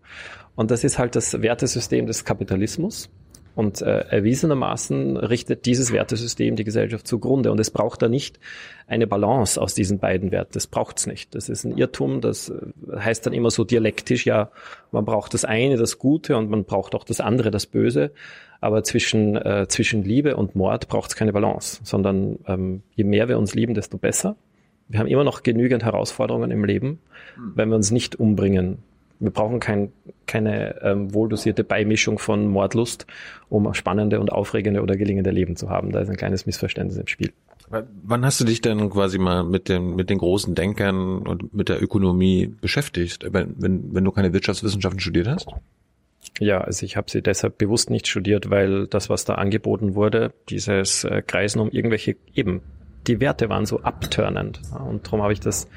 [0.56, 3.10] Und das ist halt das Wertesystem des Kapitalismus.
[3.56, 7.52] Und äh, erwiesenermaßen richtet dieses Wertesystem die Gesellschaft zugrunde.
[7.52, 8.40] Und es braucht da nicht
[8.88, 10.54] eine Balance aus diesen beiden Werten.
[10.54, 11.36] Das braucht's nicht.
[11.36, 12.22] Das ist ein Irrtum.
[12.22, 12.56] Das äh,
[12.98, 14.50] heißt dann immer so dialektisch, ja,
[14.92, 18.12] man braucht das eine, das Gute, und man braucht auch das andere, das Böse.
[18.60, 23.38] Aber zwischen, äh, zwischen Liebe und Mord braucht's keine Balance, sondern ähm, je mehr wir
[23.38, 24.36] uns lieben, desto besser.
[24.88, 27.00] Wir haben immer noch genügend Herausforderungen im Leben,
[27.36, 27.52] hm.
[27.56, 28.80] wenn wir uns nicht umbringen
[29.24, 29.92] wir brauchen kein,
[30.26, 33.08] keine ähm, wohldosierte Beimischung von Mordlust,
[33.50, 35.92] um spannende und aufregende oder gelingende Leben zu haben.
[35.92, 37.32] Da ist ein kleines Missverständnis im Spiel.
[38.04, 41.70] Wann hast du dich denn quasi mal mit den, mit den großen Denkern und mit
[41.70, 45.48] der Ökonomie beschäftigt, wenn, wenn, wenn du keine Wirtschaftswissenschaften studiert hast?
[46.40, 50.34] Ja, also ich habe sie deshalb bewusst nicht studiert, weil das, was da angeboten wurde,
[50.50, 52.62] dieses äh, Kreisen um irgendwelche, eben,
[53.08, 54.62] die Werte waren so abturnend.
[54.88, 55.68] Und darum habe ich das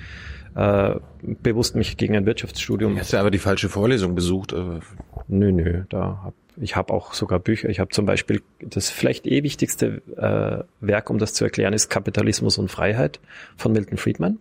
[0.57, 2.95] äh, bewusst mich gegen ein Wirtschaftsstudium.
[2.95, 4.53] Du hast ja aber die falsche Vorlesung besucht.
[4.53, 4.81] Äh.
[5.29, 7.69] Nö, nö, da hab, ich habe auch sogar Bücher.
[7.69, 11.91] Ich habe zum Beispiel das vielleicht eh wichtigste äh, Werk, um das zu erklären, ist
[11.91, 13.21] Kapitalismus und Freiheit
[13.57, 14.39] von Milton Friedman.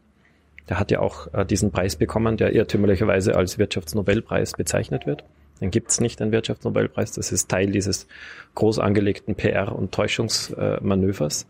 [0.69, 5.25] Der hat ja auch äh, diesen Preis bekommen, der irrtümlicherweise als Wirtschaftsnobelpreis bezeichnet wird.
[5.59, 7.11] Den gibt's nicht, den Wirtschaftsnobelpreis.
[7.11, 8.07] Das ist Teil dieses
[8.55, 11.47] groß angelegten PR- und Täuschungsmanövers.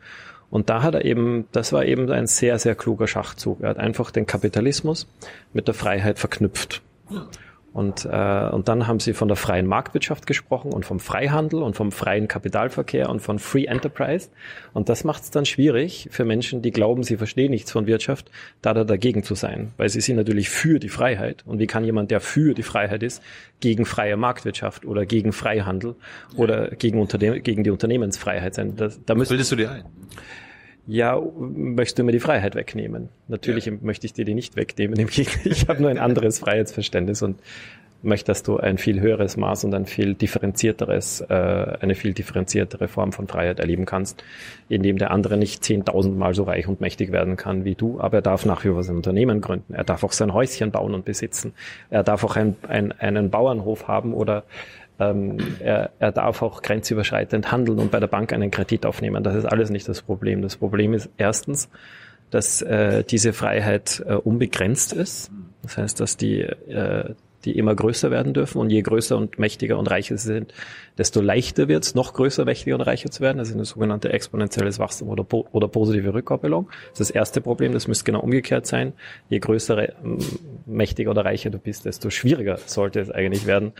[0.49, 3.61] Und da hat er eben, das war eben ein sehr, sehr kluger Schachzug.
[3.61, 5.07] Er hat einfach den Kapitalismus
[5.53, 6.81] mit der Freiheit verknüpft.
[7.75, 11.75] Und, äh, und dann haben sie von der freien Marktwirtschaft gesprochen und vom Freihandel und
[11.75, 14.29] vom freien Kapitalverkehr und von Free Enterprise.
[14.71, 18.31] Und das macht es dann schwierig für Menschen, die glauben, sie verstehen nichts von Wirtschaft,
[18.61, 19.73] da da dagegen zu sein.
[19.75, 21.43] Weil sie sind natürlich für die Freiheit.
[21.45, 23.21] Und wie kann jemand, der für die Freiheit ist,
[23.59, 25.95] gegen freie Marktwirtschaft oder gegen Freihandel
[26.37, 28.77] oder gegen, Unterne gegen die Unternehmensfreiheit sein?
[28.77, 29.83] Das, da Was bildest du dir ein?
[30.87, 33.09] Ja, möchtest du mir die Freiheit wegnehmen?
[33.27, 33.73] Natürlich ja.
[33.81, 34.99] möchte ich dir die nicht wegnehmen.
[35.07, 37.39] Ich habe nur ein anderes Freiheitsverständnis und
[38.05, 42.87] möchte, dass du ein viel höheres Maß und ein viel differenzierteres, äh, eine viel differenziertere
[42.87, 44.23] Form von Freiheit erleben kannst,
[44.69, 48.21] indem der andere nicht zehntausendmal so reich und mächtig werden kann wie du, aber er
[48.21, 49.73] darf nach wie vor sein Unternehmen gründen.
[49.73, 51.53] Er darf auch sein Häuschen bauen und besitzen.
[51.89, 54.43] Er darf auch ein, ein, einen Bauernhof haben oder
[54.99, 59.23] ähm, er, er darf auch grenzüberschreitend handeln und bei der Bank einen Kredit aufnehmen.
[59.23, 60.41] Das ist alles nicht das Problem.
[60.41, 61.69] Das Problem ist erstens,
[62.31, 65.31] dass äh, diese Freiheit äh, unbegrenzt ist.
[65.63, 69.77] Das heißt, dass die, äh, die immer größer werden dürfen und je größer und mächtiger
[69.77, 70.53] und reicher sie sind,
[70.97, 73.37] desto leichter wird es, noch größer, mächtiger und reicher zu werden.
[73.37, 76.67] Das ist eine sogenannte exponentielles Wachstum oder, oder positive Rückkoppelung.
[76.91, 78.93] Das ist das erste Problem, das müsste genau umgekehrt sein.
[79.29, 79.89] Je größer,
[80.65, 83.73] mächtiger oder reicher du bist, desto schwieriger sollte es eigentlich werden,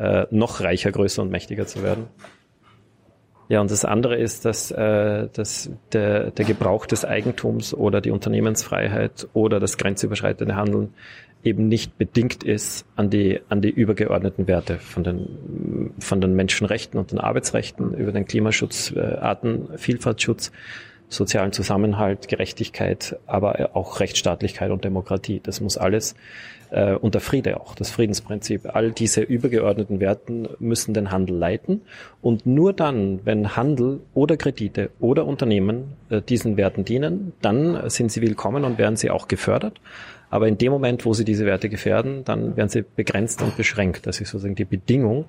[0.00, 2.06] äh, noch reicher, größer und mächtiger zu werden.
[3.50, 8.12] Ja, und das andere ist, dass, äh, dass der, der Gebrauch des Eigentums oder die
[8.12, 10.94] Unternehmensfreiheit oder das grenzüberschreitende Handeln
[11.42, 16.98] eben nicht bedingt ist an die, an die übergeordneten Werte von den, von den Menschenrechten
[16.98, 20.52] und den Arbeitsrechten über den Klimaschutz, äh, Artenvielfaltschutz,
[21.10, 25.40] sozialen Zusammenhalt, Gerechtigkeit, aber auch Rechtsstaatlichkeit und Demokratie.
[25.42, 26.14] Das muss alles
[26.70, 28.74] äh, und der Friede auch, das Friedensprinzip.
[28.74, 31.82] All diese übergeordneten Werten müssen den Handel leiten.
[32.22, 38.12] Und nur dann, wenn Handel oder Kredite oder Unternehmen äh, diesen Werten dienen, dann sind
[38.12, 39.80] sie willkommen und werden sie auch gefördert.
[40.30, 44.06] Aber in dem Moment, wo sie diese Werte gefährden, dann werden sie begrenzt und beschränkt.
[44.06, 45.24] Das ist sozusagen die Bedingung.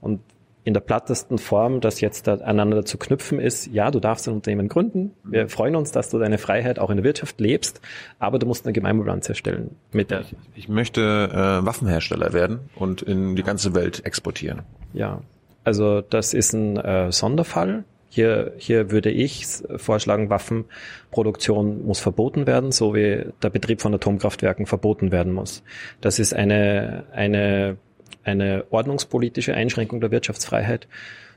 [0.00, 0.18] Und
[0.64, 4.34] in der plattesten Form, das jetzt da aneinander zu knüpfen ist, ja, du darfst ein
[4.34, 5.12] Unternehmen gründen.
[5.24, 7.80] Wir freuen uns, dass du deine Freiheit auch in der Wirtschaft lebst,
[8.18, 9.74] aber du musst eine Gemeinwohlbilanz erstellen.
[9.90, 14.62] Mit der ich, ich möchte äh, Waffenhersteller werden und in die ganze Welt exportieren.
[14.92, 15.22] Ja,
[15.64, 17.84] also das ist ein äh, Sonderfall.
[18.08, 19.46] Hier, hier würde ich
[19.76, 25.62] vorschlagen, Waffenproduktion muss verboten werden, so wie der Betrieb von Atomkraftwerken verboten werden muss.
[26.02, 27.78] Das ist eine, eine,
[28.24, 30.86] eine ordnungspolitische Einschränkung der Wirtschaftsfreiheit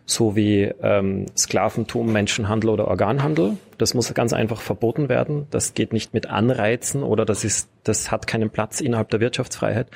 [0.05, 3.57] so wie ähm, Sklaventum, Menschenhandel oder Organhandel.
[3.77, 5.47] Das muss ganz einfach verboten werden.
[5.49, 9.87] Das geht nicht mit Anreizen oder das ist, das hat keinen Platz innerhalb der Wirtschaftsfreiheit,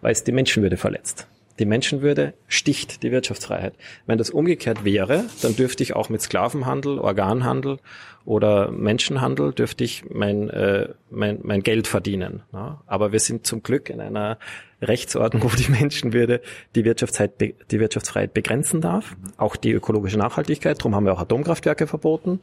[0.00, 1.26] weil es die Menschenwürde verletzt.
[1.60, 3.74] Die Menschenwürde sticht die Wirtschaftsfreiheit.
[4.06, 7.76] Wenn das umgekehrt wäre, dann dürfte ich auch mit Sklavenhandel, Organhandel
[8.24, 12.42] oder Menschenhandel dürfte ich mein, äh, mein, mein Geld verdienen.
[12.54, 12.80] Ja?
[12.86, 14.38] Aber wir sind zum Glück in einer
[14.80, 16.40] Rechtsordnung, wo die Menschenwürde
[16.74, 17.32] die Wirtschaftsfreiheit,
[17.70, 20.78] die Wirtschaftsfreiheit begrenzen darf, auch die ökologische Nachhaltigkeit.
[20.78, 22.40] Darum haben wir auch Atomkraftwerke verboten.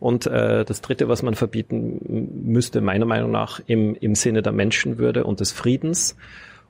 [0.00, 4.52] Und äh, das Dritte, was man verbieten müsste, meiner Meinung nach, im, im Sinne der
[4.52, 6.16] Menschenwürde und des Friedens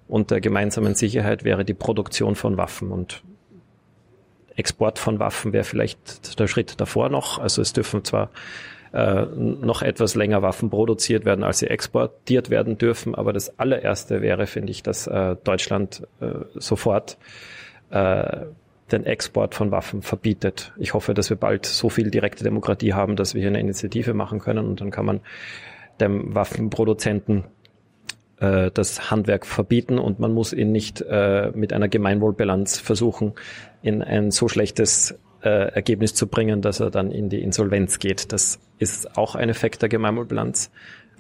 [0.08, 2.90] und der gemeinsamen Sicherheit wäre die Produktion von Waffen.
[2.90, 3.22] Und
[4.56, 7.38] Export von Waffen wäre vielleicht der Schritt davor noch.
[7.38, 8.30] Also es dürfen zwar
[8.92, 14.22] äh, noch etwas länger Waffen produziert werden, als sie exportiert werden dürfen, aber das allererste
[14.22, 17.18] wäre, finde ich, dass äh, Deutschland äh, sofort
[17.90, 18.46] äh,
[18.90, 20.72] den Export von Waffen verbietet.
[20.78, 24.14] Ich hoffe, dass wir bald so viel direkte Demokratie haben, dass wir hier eine Initiative
[24.14, 25.20] machen können und dann kann man
[26.00, 27.44] dem Waffenproduzenten
[28.40, 33.32] äh, das Handwerk verbieten und man muss ihn nicht äh, mit einer Gemeinwohlbilanz versuchen,
[33.82, 38.32] in ein so schlechtes äh, Ergebnis zu bringen, dass er dann in die Insolvenz geht.
[38.32, 40.70] Das ist auch ein Effekt der Gemeinwohlbilanz.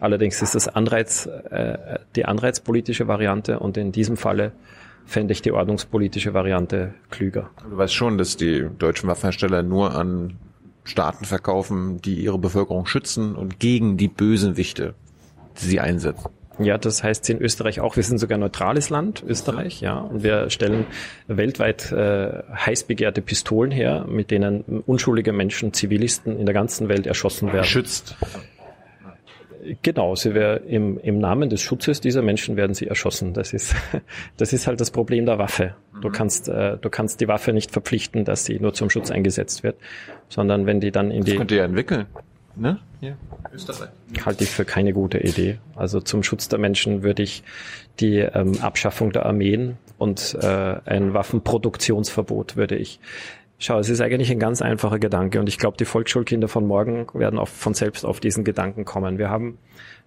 [0.00, 4.52] Allerdings ist das Anreiz, äh, die anreizpolitische Variante und in diesem Falle
[5.04, 7.50] fände ich die ordnungspolitische Variante klüger.
[7.68, 10.36] Du weißt schon, dass die deutschen Waffenhersteller nur an
[10.84, 14.94] Staaten verkaufen, die ihre Bevölkerung schützen und gegen die Bösenwichte,
[15.60, 16.30] die sie einsetzen.
[16.58, 17.96] Ja, das heißt sie in Österreich auch.
[17.96, 19.98] Wir sind sogar ein neutrales Land, Österreich, ja.
[19.98, 20.86] Und wir stellen
[21.26, 27.06] weltweit äh, heiß begehrte Pistolen her, mit denen unschuldige Menschen, Zivilisten in der ganzen Welt
[27.06, 27.64] erschossen werden.
[27.64, 28.16] Schützt.
[29.82, 33.34] Genau, sie wär, im, im Namen des Schutzes dieser Menschen werden sie erschossen.
[33.34, 33.74] Das ist,
[34.36, 35.74] das ist halt das Problem der Waffe.
[36.00, 36.12] Du mhm.
[36.12, 39.76] kannst, äh, du kannst die Waffe nicht verpflichten, dass sie nur zum Schutz eingesetzt wird,
[40.28, 41.36] sondern wenn die dann in das die.
[41.36, 42.06] könnt ihr ja entwickeln
[42.58, 42.78] ne?
[43.00, 43.16] Hier,
[43.52, 43.90] Österreich.
[44.24, 45.58] Halte ich für keine gute Idee.
[45.76, 47.42] Also zum Schutz der Menschen würde ich
[48.00, 50.46] die ähm, Abschaffung der Armeen und äh,
[50.84, 53.00] ein Waffenproduktionsverbot würde ich
[53.60, 57.08] Schau, es ist eigentlich ein ganz einfacher Gedanke und ich glaube, die Volksschulkinder von morgen
[57.12, 59.18] werden auch von selbst auf diesen Gedanken kommen.
[59.18, 59.58] Wir haben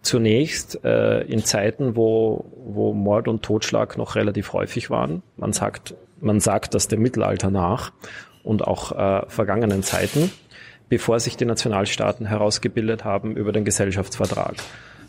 [0.01, 5.95] zunächst äh, in Zeiten, wo, wo Mord und Totschlag noch relativ häufig waren, man sagt,
[6.21, 7.91] man sagt das dem Mittelalter nach
[8.43, 10.31] und auch äh, vergangenen Zeiten,
[10.91, 14.55] bevor sich die Nationalstaaten herausgebildet haben über den Gesellschaftsvertrag.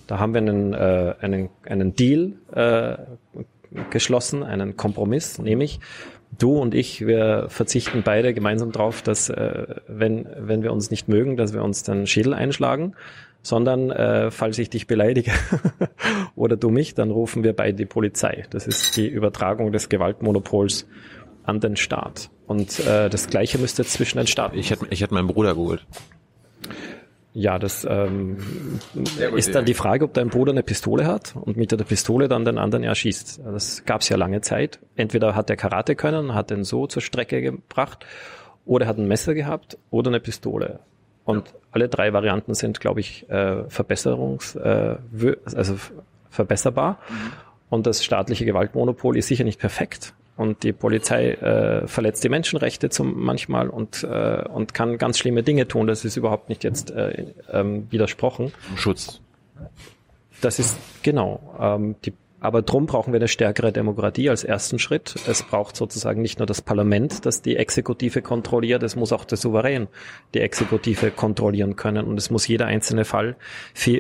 [0.07, 2.99] Da haben wir einen, äh, einen, einen Deal äh,
[3.90, 5.81] geschlossen, einen Kompromiss, nämlich
[6.38, 11.09] du und ich, wir verzichten beide gemeinsam darauf, dass äh, wenn, wenn wir uns nicht
[11.09, 12.95] mögen, dass wir uns den Schädel einschlagen,
[13.42, 15.33] sondern äh, falls ich dich beleidige
[16.37, 18.45] oder du mich, dann rufen wir beide die Polizei.
[18.51, 20.87] Das ist die Übertragung des Gewaltmonopols
[21.44, 22.31] an den Staat.
[22.46, 24.59] Und äh, das Gleiche müsste zwischen den Staaten.
[24.59, 25.87] Ich hätte, ich hätte meinen Bruder geholt.
[27.35, 28.37] Ja, das ähm,
[29.35, 32.44] ist dann die Frage, ob dein Bruder eine Pistole hat und mit der Pistole dann
[32.44, 33.40] den anderen erschießt.
[33.44, 34.81] Das gab es ja lange Zeit.
[34.96, 38.05] Entweder hat er Karate können, hat den so zur Strecke gebracht,
[38.64, 40.81] oder hat ein Messer gehabt oder eine Pistole.
[41.24, 41.55] Und ja.
[41.70, 44.96] alle drei Varianten sind, glaube ich, äh, Verbesserungs, äh,
[45.55, 45.76] also
[46.31, 46.98] verbesserbar.
[47.09, 47.33] Mhm.
[47.70, 52.90] Und das staatliche Gewaltmonopol ist sicher nicht perfekt, und die Polizei äh, verletzt die Menschenrechte
[52.90, 55.87] zum manchmal und äh, und kann ganz schlimme Dinge tun.
[55.87, 58.53] Das ist überhaupt nicht jetzt äh, ähm, widersprochen.
[58.77, 59.21] Schutz.
[60.40, 61.57] Das ist genau.
[61.61, 65.14] Ähm, die aber drum brauchen wir eine stärkere Demokratie als ersten Schritt.
[65.28, 69.38] Es braucht sozusagen nicht nur das Parlament, das die Exekutive kontrolliert, es muss auch der
[69.38, 69.87] Souverän
[70.35, 72.05] die Exekutive kontrollieren können.
[72.05, 73.37] Und es muss jeder einzelne Fall,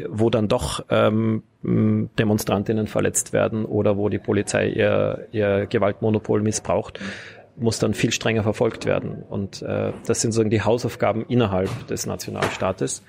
[0.08, 6.98] wo dann doch ähm, Demonstrantinnen verletzt werden oder wo die Polizei ihr, ihr Gewaltmonopol missbraucht,
[7.56, 9.22] muss dann viel strenger verfolgt werden.
[9.28, 13.04] Und äh, das sind sozusagen die Hausaufgaben innerhalb des Nationalstaates.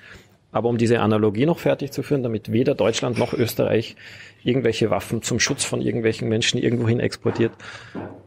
[0.54, 3.96] Aber um diese Analogie noch fertig zu führen, damit weder Deutschland noch Österreich
[4.44, 7.50] irgendwelche Waffen zum Schutz von irgendwelchen Menschen irgendwohin exportiert,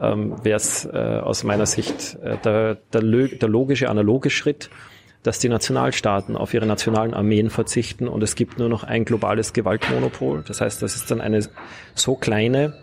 [0.02, 4.70] ähm, wäre es äh, aus meiner Sicht äh, der, der, der logische, analoge Schritt,
[5.24, 9.54] dass die Nationalstaaten auf ihre nationalen Armeen verzichten und es gibt nur noch ein globales
[9.54, 10.44] Gewaltmonopol.
[10.46, 11.40] Das heißt, das ist dann eine
[11.96, 12.74] so kleine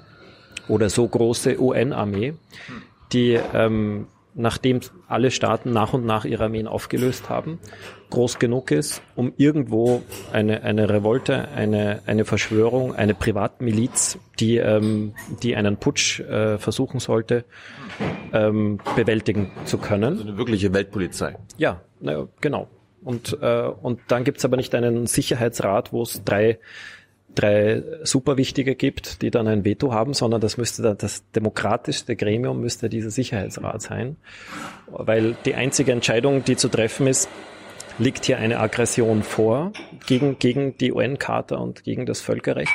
[0.69, 2.33] oder so große UN-Armee,
[3.13, 7.59] die ähm, nachdem alle Staaten nach und nach ihre Armeen aufgelöst haben,
[8.11, 15.15] groß genug ist, um irgendwo eine, eine Revolte, eine, eine Verschwörung, eine Privatmiliz, die, ähm,
[15.43, 17.45] die einen Putsch äh, versuchen sollte,
[18.33, 20.15] ähm, bewältigen zu können.
[20.15, 21.37] Also eine wirkliche Weltpolizei.
[21.57, 22.69] Ja, na, genau.
[23.03, 26.59] Und, äh, und dann gibt's aber nicht einen Sicherheitsrat, wo es drei
[27.35, 32.17] drei super wichtige gibt, die dann ein Veto haben, sondern das müsste dann das demokratischste
[32.17, 34.17] Gremium müsste dieser Sicherheitsrat sein,
[34.89, 37.29] weil die einzige Entscheidung, die zu treffen ist,
[37.99, 39.73] liegt hier eine Aggression vor
[40.07, 42.73] gegen, gegen die UN-Charta und gegen das Völkerrecht,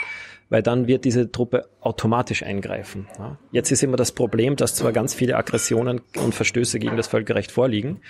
[0.50, 3.08] weil dann wird diese Truppe automatisch eingreifen.
[3.52, 7.52] Jetzt ist immer das Problem, dass zwar ganz viele Aggressionen und Verstöße gegen das Völkerrecht
[7.52, 8.02] vorliegen,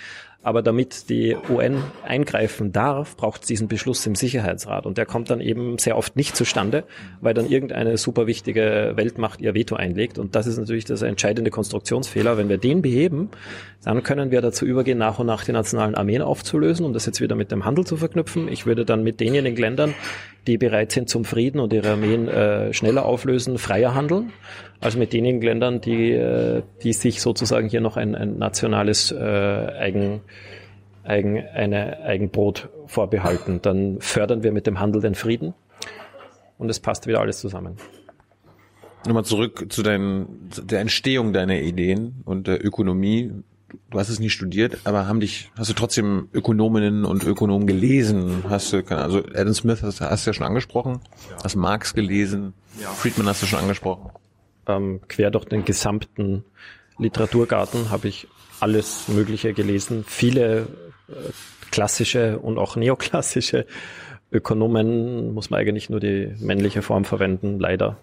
[0.42, 4.86] aber damit die UN eingreifen darf, braucht es diesen Beschluss im Sicherheitsrat.
[4.86, 6.84] Und der kommt dann eben sehr oft nicht zustande,
[7.20, 10.18] weil dann irgendeine super wichtige Weltmacht ihr Veto einlegt.
[10.18, 12.38] Und das ist natürlich das entscheidende Konstruktionsfehler.
[12.38, 13.28] Wenn wir den beheben,
[13.84, 17.20] dann können wir dazu übergehen, nach und nach die nationalen Armeen aufzulösen, um das jetzt
[17.20, 18.48] wieder mit dem Handel zu verknüpfen.
[18.48, 19.94] Ich würde dann mit denjenigen Ländern,
[20.46, 24.32] die bereit sind zum Frieden und ihre Armeen äh, schneller auflösen, freier handeln.
[24.80, 29.16] Also mit denjenigen Ländern, die, äh, die sich sozusagen hier noch ein, ein nationales äh,
[29.16, 30.22] Eigen,
[31.04, 33.60] Eigen, eine Eigenbrot vorbehalten.
[33.62, 35.54] Dann fördern wir mit dem Handel den Frieden
[36.58, 37.76] und es passt wieder alles zusammen.
[39.06, 43.30] Nochmal zurück zu deinen, der Entstehung deiner Ideen und der Ökonomie.
[43.90, 48.44] Du hast es nie studiert, aber haben dich, hast du trotzdem Ökonominnen und Ökonomen gelesen?
[48.48, 51.00] Hast du, also Adam Smith hast, hast du ja schon angesprochen,
[51.42, 52.54] hast Marx gelesen,
[52.96, 54.10] Friedman hast du schon angesprochen
[54.70, 56.44] ähm, quer durch den gesamten
[56.98, 58.28] Literaturgarten habe ich
[58.60, 60.04] alles Mögliche gelesen.
[60.06, 60.66] Viele
[61.08, 61.12] äh,
[61.70, 63.66] klassische und auch neoklassische
[64.32, 67.96] Ökonomen muss man eigentlich nur die männliche Form verwenden, leider.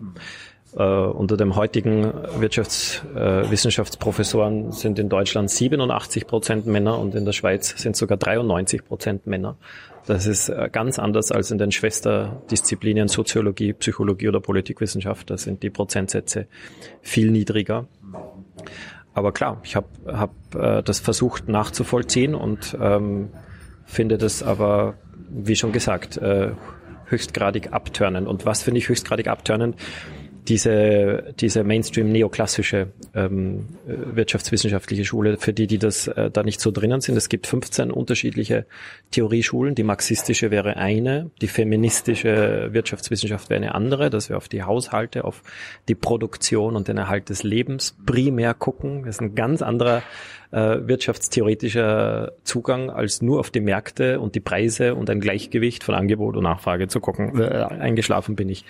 [0.78, 7.32] Äh, unter dem heutigen Wirtschaftswissenschaftsprofessoren äh, sind in Deutschland 87 Prozent Männer und in der
[7.32, 9.58] Schweiz sind sogar 93 Prozent Männer.
[10.06, 15.32] Das ist äh, ganz anders als in den Schwesterdisziplinen Soziologie, Psychologie oder Politikwissenschaft.
[15.32, 16.46] Da sind die Prozentsätze
[17.02, 17.88] viel niedriger.
[19.16, 23.30] Aber klar, ich habe hab, äh, das versucht nachzuvollziehen und ähm,
[23.86, 24.94] finde das aber,
[25.28, 26.52] wie schon gesagt, äh,
[27.06, 28.28] höchstgradig abtörnend.
[28.28, 29.76] Und was finde ich höchstgradig abtörnend?
[30.48, 37.02] Diese, diese Mainstream-neoklassische ähm, wirtschaftswissenschaftliche Schule, für die, die das äh, da nicht so drinnen
[37.02, 37.18] sind.
[37.18, 38.66] Es gibt 15 unterschiedliche
[39.12, 39.76] Theorieschulen.
[39.76, 45.26] Die marxistische wäre eine, die feministische Wirtschaftswissenschaft wäre eine andere, dass wir auf die Haushalte,
[45.26, 45.44] auf
[45.90, 49.04] die Produktion und den Erhalt des Lebens primär gucken.
[49.04, 50.02] Das ist ein ganz anderer
[50.52, 55.96] äh, wirtschaftstheoretischer Zugang, als nur auf die Märkte und die Preise und ein Gleichgewicht von
[55.96, 57.40] Angebot und Nachfrage zu gucken.
[57.40, 58.66] Äh, eingeschlafen bin ich.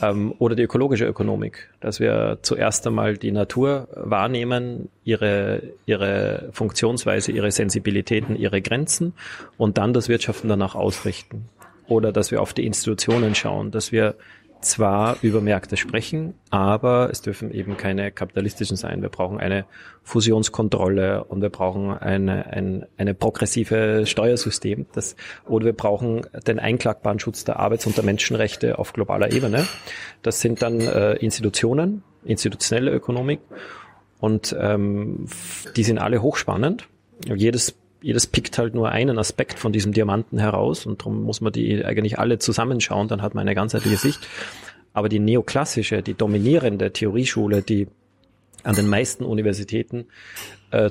[0.00, 7.32] Ähm, oder die ökologische Ökonomik, dass wir zuerst einmal die Natur wahrnehmen, ihre, ihre Funktionsweise,
[7.32, 9.14] ihre Sensibilitäten, ihre Grenzen
[9.56, 11.48] und dann das Wirtschaften danach ausrichten.
[11.88, 14.14] Oder dass wir auf die Institutionen schauen, dass wir
[14.60, 19.02] zwar über Märkte sprechen, aber es dürfen eben keine kapitalistischen sein.
[19.02, 19.66] Wir brauchen eine
[20.02, 24.86] Fusionskontrolle und wir brauchen eine, ein eine progressive Steuersystem.
[24.92, 29.66] Das, oder wir brauchen den einklagbaren Schutz der Arbeits- und der Menschenrechte auf globaler Ebene.
[30.22, 33.40] Das sind dann äh, Institutionen, institutionelle Ökonomik
[34.20, 35.26] und ähm,
[35.76, 36.88] die sind alle hochspannend.
[37.26, 41.52] Jedes jedes pickt halt nur einen Aspekt von diesem Diamanten heraus und darum muss man
[41.52, 44.20] die eigentlich alle zusammenschauen, dann hat man eine ganzheitliche Sicht.
[44.92, 47.88] Aber die neoklassische, die dominierende Theorieschule, die
[48.62, 50.06] an den meisten Universitäten
[50.70, 50.90] äh,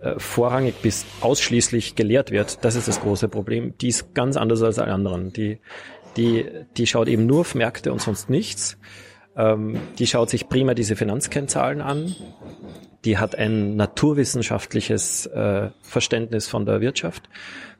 [0.00, 3.74] äh, vorrangig bis ausschließlich gelehrt wird, das ist das große Problem.
[3.80, 5.32] Die ist ganz anders als alle anderen.
[5.32, 5.58] Die,
[6.16, 8.78] die, die schaut eben nur auf Märkte und sonst nichts.
[9.36, 12.16] Ähm, die schaut sich prima diese Finanzkennzahlen an
[13.06, 17.28] die hat ein naturwissenschaftliches äh, Verständnis von der Wirtschaft.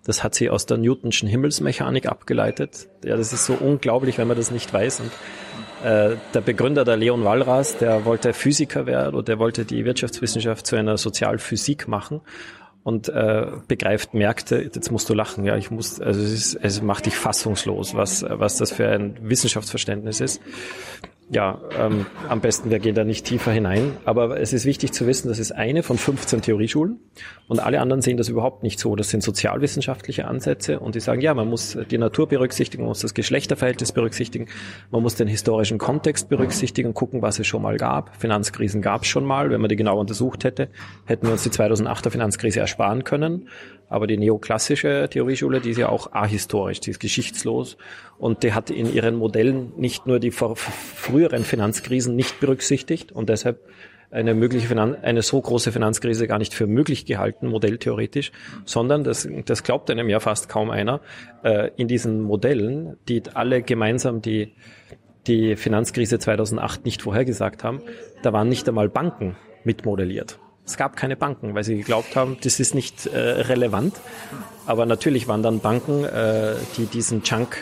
[0.05, 2.89] Das hat sie aus der Newtonschen Himmelsmechanik abgeleitet.
[3.05, 5.01] Ja, das ist so unglaublich, wenn man das nicht weiß.
[5.01, 5.11] Und
[5.85, 10.65] äh, der Begründer, der Leon Wallras, der wollte Physiker werden oder der wollte die Wirtschaftswissenschaft
[10.65, 12.21] zu einer Sozialphysik machen
[12.85, 16.83] und äh, begreift Märkte, jetzt musst du lachen, ja, ich muss, also es, ist, es
[16.83, 20.41] macht dich fassungslos, was, was das für ein Wissenschaftsverständnis ist
[21.29, 23.97] ja, ähm, am besten, wir gehen da nicht tiefer hinein.
[24.05, 27.01] Aber es ist wichtig zu wissen, das ist eine von 15 Theorieschulen
[27.49, 28.95] und alle anderen sehen das überhaupt nicht so.
[28.95, 33.01] Das sind sozialwissenschaftliche Ansätze und die sagen, ja, man muss die Natur berücksichtigen, man muss
[33.01, 34.47] das Geschlechterverhältnis berücksichtigen,
[34.93, 38.15] man muss den historischen Kontext berücksichtigen, gucken, was es schon mal gab.
[38.17, 39.51] Finanzkrisen gab es schon mal.
[39.51, 40.69] Wenn man die genau untersucht hätte,
[41.07, 43.49] hätten wir uns die 2008er Finanzkrise ersparen können.
[43.89, 47.77] Aber die neoklassische Theorieschule, die ist ja auch ahistorisch, die ist geschichtslos
[48.19, 53.61] und die hat in ihren Modellen nicht nur die früheren Finanzkrisen nicht berücksichtigt und deshalb
[54.11, 58.33] eine mögliche Finan eine so große Finanzkrise gar nicht für möglich gehalten, modelltheoretisch,
[58.65, 61.01] sondern das, das glaubt einem ja fast kaum einer,
[61.43, 64.53] äh, in diesen Modellen, die alle gemeinsam die,
[65.27, 67.83] die Finanzkrise 2008 nicht vorhergesagt haben,
[68.23, 70.39] da waren nicht einmal Banken mitmodelliert.
[70.65, 73.95] Es gab keine Banken, weil sie geglaubt haben, das ist nicht äh, relevant.
[74.67, 77.59] Aber natürlich waren dann Banken, äh, die diesen Chunk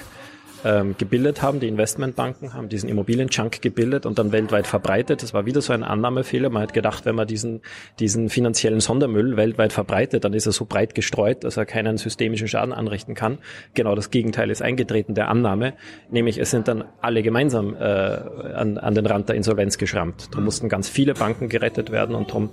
[0.65, 1.61] ähm, gebildet haben.
[1.61, 5.23] Die Investmentbanken haben diesen Immobilien-Chunk gebildet und dann weltweit verbreitet.
[5.23, 6.51] Das war wieder so ein Annahmefehler.
[6.51, 7.61] Man hat gedacht, wenn man diesen,
[7.99, 12.49] diesen finanziellen Sondermüll weltweit verbreitet, dann ist er so breit gestreut, dass er keinen systemischen
[12.49, 13.39] Schaden anrichten kann.
[13.75, 15.75] Genau das Gegenteil ist eingetreten der Annahme,
[16.11, 20.29] nämlich es sind dann alle gemeinsam äh, an, an den Rand der Insolvenz geschrammt.
[20.33, 22.51] Da mussten ganz viele Banken gerettet werden und darum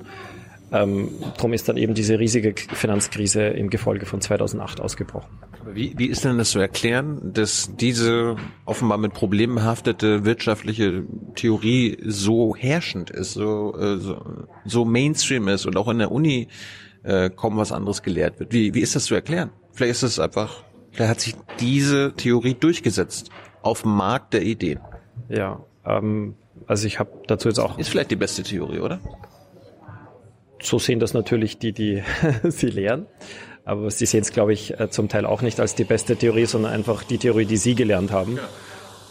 [0.72, 5.30] ähm, drum ist dann eben diese riesige Finanzkrise im Gefolge von 2008 ausgebrochen.
[5.74, 11.04] Wie, wie ist denn das zu erklären, dass diese offenbar mit Problemen behaftete wirtschaftliche
[11.36, 16.48] Theorie so herrschend ist, so, äh, so, so Mainstream ist und auch in der Uni
[17.04, 18.54] äh, kaum was anderes gelehrt wird?
[18.54, 19.52] Wie, wie ist das zu erklären?
[19.74, 23.30] Vielleicht ist es einfach, vielleicht hat sich diese Theorie durchgesetzt
[23.62, 24.80] auf dem Markt der Ideen.
[25.30, 27.78] Ja, ähm, also ich habe dazu jetzt auch.
[27.78, 29.00] Ist vielleicht die beste Theorie, oder?
[30.62, 32.04] So sehen das natürlich die, die
[32.44, 33.08] sie lehren.
[33.64, 36.46] Aber sie sehen es, glaube ich, äh, zum Teil auch nicht als die beste Theorie,
[36.46, 38.40] sondern einfach die Theorie, die sie gelernt haben.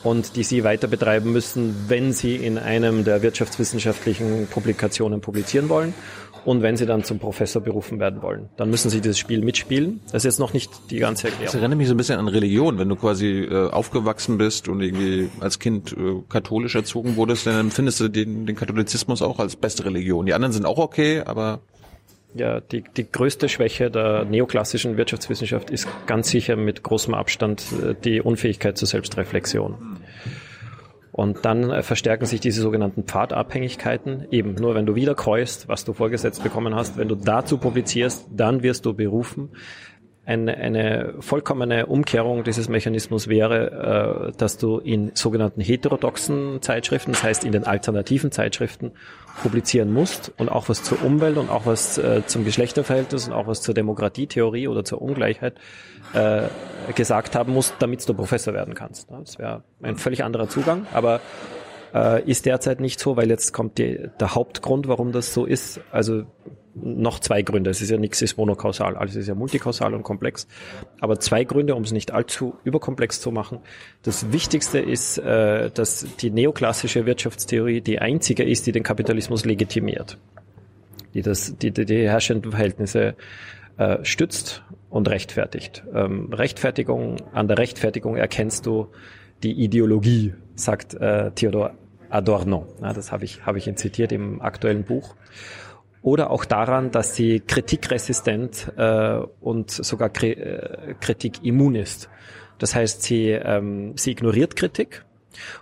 [0.02, 5.92] Und die sie weiter betreiben müssen, wenn sie in einem der wirtschaftswissenschaftlichen Publikationen publizieren wollen
[6.44, 8.48] und wenn sie dann zum Professor berufen werden wollen.
[8.56, 10.00] Dann müssen sie dieses Spiel mitspielen.
[10.06, 11.46] Das ist jetzt noch nicht die ganze Erklärung.
[11.46, 12.78] Das erinnert mich so ein bisschen an Religion.
[12.78, 17.58] Wenn du quasi äh, aufgewachsen bist und irgendwie als Kind äh, katholisch erzogen wurdest, dann
[17.58, 20.26] empfindest du den, den Katholizismus auch als beste Religion.
[20.26, 21.60] Die anderen sind auch okay, aber
[22.34, 27.94] ja, die, die größte Schwäche der neoklassischen Wirtschaftswissenschaft ist ganz sicher mit großem Abstand äh,
[28.04, 29.98] die Unfähigkeit zur Selbstreflexion.
[31.20, 34.26] Und dann äh, verstärken sich diese sogenannten Pfadabhängigkeiten.
[34.30, 38.26] Eben nur wenn du wieder kreust, was du vorgesetzt bekommen hast, wenn du dazu publizierst,
[38.30, 39.50] dann wirst du berufen.
[40.30, 47.24] Eine, eine vollkommene Umkehrung dieses Mechanismus wäre, äh, dass du in sogenannten heterodoxen Zeitschriften, das
[47.24, 48.92] heißt in den alternativen Zeitschriften,
[49.42, 53.48] publizieren musst und auch was zur Umwelt und auch was äh, zum Geschlechterverhältnis und auch
[53.48, 55.54] was zur Demokratietheorie oder zur Ungleichheit
[56.12, 56.42] äh,
[56.94, 59.10] gesagt haben musst, damit du Professor werden kannst.
[59.10, 61.20] Das wäre ein völlig anderer Zugang, aber
[61.92, 65.80] äh, ist derzeit nicht so, weil jetzt kommt die, der Hauptgrund, warum das so ist.
[65.90, 66.22] Also
[66.74, 67.70] noch zwei Gründe.
[67.70, 70.46] Es ist ja nichts ist monokausal, alles ist ja multikausal und komplex.
[71.00, 73.58] Aber zwei Gründe, um es nicht allzu überkomplex zu machen.
[74.02, 80.18] Das Wichtigste ist, äh, dass die neoklassische Wirtschaftstheorie die einzige ist, die den Kapitalismus legitimiert,
[81.14, 83.14] die das, die, die, die herrschenden Verhältnisse
[83.76, 85.82] äh, stützt und rechtfertigt.
[85.94, 88.88] Ähm, Rechtfertigung, an der Rechtfertigung erkennst du
[89.42, 91.72] die Ideologie, sagt äh, Theodor
[92.10, 92.66] Adorno.
[92.80, 95.14] Das habe ich, hab ich ihn zitiert im aktuellen Buch.
[96.02, 102.08] Oder auch daran, dass sie kritikresistent äh, und sogar Kri äh, kritikimmun ist.
[102.58, 105.04] Das heißt, sie, ähm, sie ignoriert Kritik,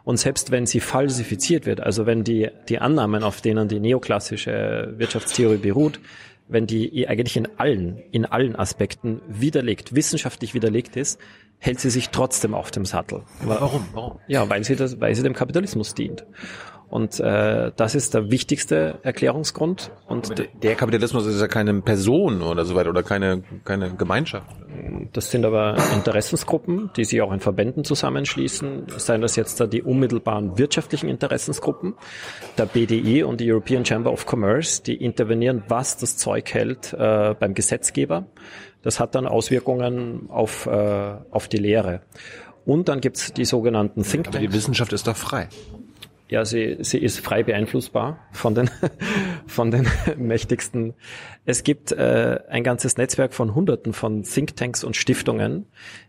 [0.05, 4.95] und selbst wenn sie falsifiziert wird, also wenn die, die Annahmen, auf denen die neoklassische
[4.97, 6.01] Wirtschaftstheorie beruht,
[6.49, 11.21] wenn die eigentlich in allen, in allen Aspekten widerlegt, wissenschaftlich widerlegt ist,
[11.59, 13.23] hält sie sich trotzdem auf dem Sattel.
[13.43, 13.87] Warum?
[13.93, 14.19] Warum?
[14.29, 16.25] Ja, weil sie das, weil sie dem Kapitalismus dient.
[16.91, 19.91] Und äh, das ist der wichtigste Erklärungsgrund.
[20.07, 20.33] Und
[20.63, 24.47] der Kapitalismus ist ja keine Person oder so weiter oder keine, keine Gemeinschaft.
[25.13, 28.87] Das sind aber Interessensgruppen, die sich auch in Verbänden zusammenschließen.
[28.97, 31.95] Seien das jetzt da die unmittelbaren wirtschaftlichen Interessensgruppen,
[32.57, 37.35] der BDI und die European Chamber of Commerce, die intervenieren, was das Zeug hält äh,
[37.39, 38.27] beim Gesetzgeber.
[38.83, 42.01] Das hat dann Auswirkungen auf, äh, auf die Lehre.
[42.65, 44.37] Und dann gibt's die sogenannten Think Tanks.
[44.37, 45.49] Aber die Wissenschaft ist doch frei.
[46.31, 48.71] Ja, sie, sie ist frei beeinflussbar von den,
[49.47, 50.93] von den mächtigsten.
[51.47, 55.67] Es gibt äh, ein ganzes Netzwerk von Hunderten von Thinktanks und Stiftungen,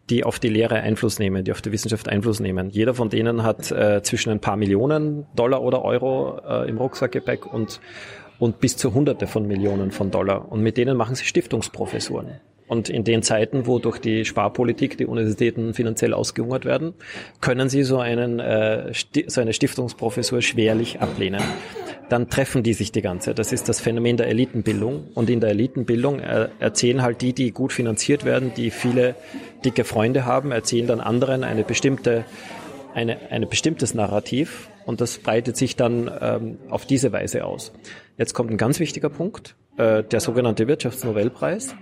[0.09, 2.70] die auf die Lehre Einfluss nehmen, die auf die Wissenschaft Einfluss nehmen.
[2.70, 7.45] Jeder von denen hat äh, zwischen ein paar Millionen Dollar oder Euro äh, im Rucksackgepäck
[7.45, 7.80] und,
[8.39, 10.51] und bis zu Hunderte von Millionen von Dollar.
[10.51, 12.41] Und mit denen machen sie Stiftungsprofessuren.
[12.70, 16.93] Und in den Zeiten, wo durch die Sparpolitik die Universitäten finanziell ausgehungert werden,
[17.41, 18.93] können sie so, einen, äh,
[19.26, 21.41] so eine Stiftungsprofessur schwerlich ablehnen.
[22.09, 23.34] Dann treffen die sich die ganze.
[23.34, 25.07] Das ist das Phänomen der Elitenbildung.
[25.15, 29.15] Und in der Elitenbildung äh, erzählen halt die, die gut finanziert werden, die viele
[29.65, 32.24] dicke Freunde haben, erzählen dann anderen eine bestimmte,
[32.93, 34.70] eine, eine bestimmtes Narrativ.
[34.86, 37.72] Und das breitet sich dann ähm, auf diese Weise aus.
[38.20, 41.76] Jetzt kommt ein ganz wichtiger Punkt, äh, der sogenannte Wirtschaftsnobelpreis.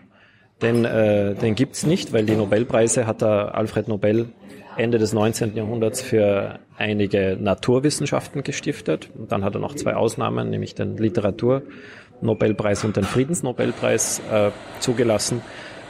[0.61, 4.29] Den, äh, den gibt's nicht, weil die Nobelpreise hat der Alfred Nobel
[4.75, 5.55] Ende des 19.
[5.55, 9.09] Jahrhunderts für einige Naturwissenschaften gestiftet.
[9.17, 15.41] Und dann hat er noch zwei Ausnahmen, nämlich den Literaturnobelpreis und den Friedensnobelpreis äh, zugelassen.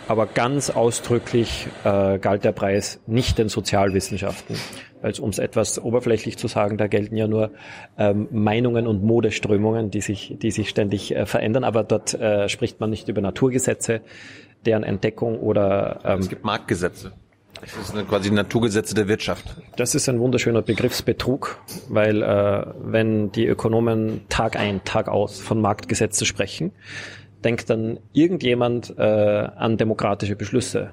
[0.07, 4.55] Aber ganz ausdrücklich äh, galt der Preis nicht den Sozialwissenschaften.
[5.01, 7.51] Weil um es etwas oberflächlich zu sagen, da gelten ja nur
[7.97, 11.65] ähm, Meinungen und Modeströmungen, die sich, die sich ständig äh, verändern.
[11.65, 13.99] Aber dort äh, spricht man nicht über Naturgesetze,
[14.65, 17.13] deren Entdeckung oder ähm, es gibt Marktgesetze.
[17.61, 19.55] Das sind quasi Naturgesetze der Wirtschaft.
[19.77, 25.59] Das ist ein wunderschöner Begriffsbetrug, weil äh, wenn die Ökonomen Tag ein, Tag aus von
[25.59, 26.71] Marktgesetzen sprechen,
[27.43, 30.91] denkt dann irgendjemand äh, an demokratische Beschlüsse.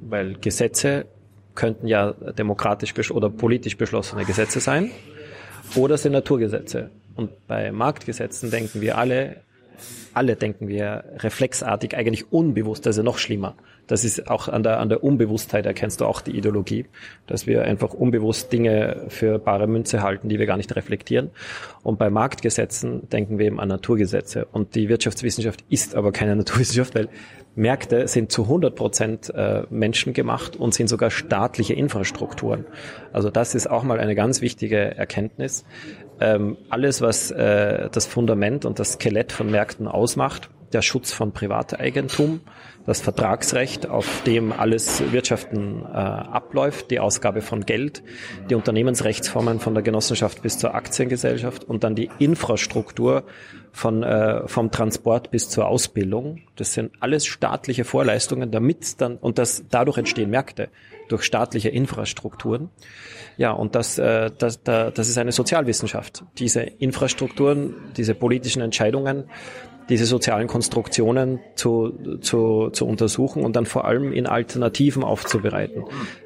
[0.00, 1.06] Weil Gesetze
[1.54, 4.90] könnten ja demokratisch oder politisch beschlossene Gesetze sein
[5.74, 6.90] oder sind Naturgesetze.
[7.16, 9.42] Und bei Marktgesetzen denken wir alle
[10.14, 13.54] alle denken wir reflexartig, eigentlich unbewusst, also noch schlimmer.
[13.88, 16.84] Das ist auch an der, an der Unbewusstheit erkennst du auch die Ideologie,
[17.26, 21.30] dass wir einfach unbewusst Dinge für bare Münze halten, die wir gar nicht reflektieren.
[21.82, 24.46] Und bei Marktgesetzen denken wir eben an Naturgesetze.
[24.52, 27.08] Und die Wirtschaftswissenschaft ist aber keine Naturwissenschaft, weil
[27.58, 32.66] Märkte sind zu 100 Prozent äh, menschengemacht und sind sogar staatliche Infrastrukturen.
[33.12, 35.64] Also das ist auch mal eine ganz wichtige Erkenntnis
[36.20, 41.32] ähm, alles, was äh, das Fundament und das Skelett von Märkten ausmacht, der Schutz von
[41.32, 42.40] Privateigentum,
[42.86, 48.02] das Vertragsrecht, auf dem alles Wirtschaften äh, abläuft, die Ausgabe von Geld,
[48.48, 53.24] die Unternehmensrechtsformen von der Genossenschaft bis zur Aktiengesellschaft und dann die Infrastruktur
[53.72, 56.40] von, äh, vom Transport bis zur Ausbildung.
[56.56, 60.68] Das sind alles staatliche Vorleistungen, damit dann, und das, dadurch entstehen Märkte
[61.08, 62.70] durch staatliche Infrastrukturen.
[63.36, 66.24] Ja, und das, äh, das, das ist eine Sozialwissenschaft.
[66.38, 69.24] Diese Infrastrukturen, diese politischen Entscheidungen,
[69.88, 75.84] diese sozialen Konstruktionen zu, zu, zu untersuchen und dann vor allem in Alternativen aufzubereiten.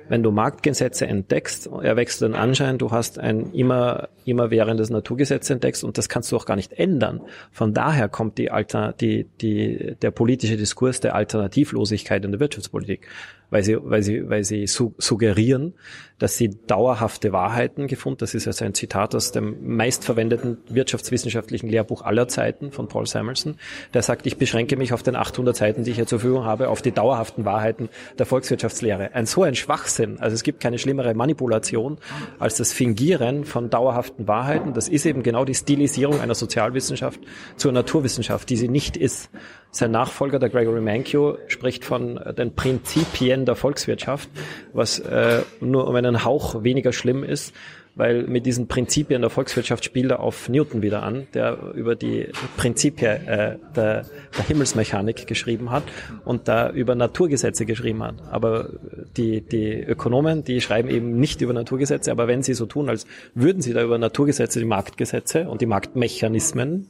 [0.09, 5.85] Wenn du Marktgesetze entdeckst, erwächst den Anschein, du hast ein immer, immer währendes Naturgesetz entdeckst
[5.85, 7.21] und das kannst du auch gar nicht ändern.
[7.51, 13.09] Von daher kommt die Alter, die, die, der politische Diskurs der Alternativlosigkeit in der Wirtschaftspolitik
[13.53, 15.75] weil sie, weil sie, weil sie su suggerieren,
[16.19, 18.19] dass sie dauerhafte Wahrheiten gefunden.
[18.21, 23.57] Das ist also ein Zitat aus dem meistverwendeten wirtschaftswissenschaftlichen Lehrbuch aller Zeiten von Paul Samuelson.
[23.93, 26.71] Der sagt, ich beschränke mich auf den 800 Seiten, die ich hier zur Verfügung habe,
[26.71, 29.15] auf die dauerhaften Wahrheiten der Volkswirtschaftslehre.
[29.15, 30.02] Ein so ein Schwachsinn.
[30.19, 31.99] Also es gibt keine schlimmere Manipulation
[32.39, 34.75] als das Fingieren von dauerhaften Wahrheiten.
[34.75, 37.21] Das ist eben genau die Stilisierung einer Sozialwissenschaft
[37.57, 39.31] zur Naturwissenschaft, die sie nicht ist.
[39.71, 44.29] Sein Nachfolger, der Gregory Mankiw, spricht von den Prinzipien der Volkswirtschaft,
[44.75, 47.55] was äh, nur um einen Hauch weniger schlimm ist,
[47.95, 52.29] weil mit diesen Prinzipien der Volkswirtschaft spielt er auf Newton wieder an, der über die
[52.57, 54.05] Prinzipien äh, der,
[54.37, 55.83] der Himmelsmechanik geschrieben hat
[56.25, 58.15] und da über Naturgesetze geschrieben hat.
[58.31, 58.71] Aber
[59.17, 63.07] die, die Ökonomen, die schreiben eben nicht über Naturgesetze, aber wenn sie so tun, als
[63.35, 66.89] würden sie da über Naturgesetze, die Marktgesetze und die Marktmechanismen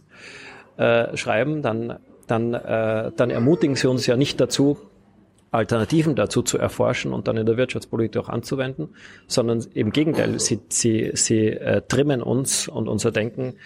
[0.76, 4.78] äh, schreiben, dann dann, äh, dann ermutigen sie uns ja nicht dazu,
[5.52, 8.88] Alternativen dazu zu erforschen und dann in der Wirtschaftspolitik auch anzuwenden,
[9.26, 13.56] sondern im Gegenteil, sie, sie, sie äh, trimmen uns und unser Denken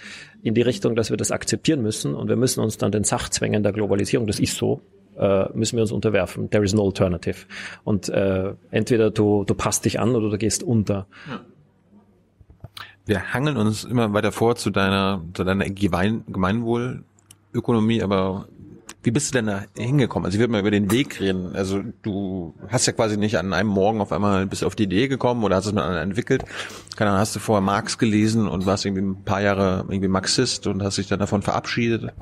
[0.42, 3.62] in die Richtung, dass wir das akzeptieren müssen und wir müssen uns dann den Sachzwängen
[3.62, 4.80] der Globalisierung, das ist so,
[5.16, 6.50] äh, müssen wir uns unterwerfen.
[6.50, 7.46] There is no alternative.
[7.84, 11.06] Und äh, entweder du, du passt dich an oder du gehst unter.
[13.04, 18.48] Wir hangeln uns immer weiter vor zu deiner, zu deiner Gemeinwohlökonomie, aber
[19.06, 20.26] wie bist du denn da hingekommen?
[20.26, 21.54] Also ich würde mal über den Weg reden.
[21.54, 25.06] Also du hast ja quasi nicht an einem Morgen auf einmal bis auf die Idee
[25.06, 26.44] gekommen oder hast es mal entwickelt.
[26.96, 30.66] Keine Ahnung, hast du vorher Marx gelesen und warst irgendwie ein paar Jahre irgendwie Marxist
[30.66, 32.12] und hast dich dann davon verabschiedet?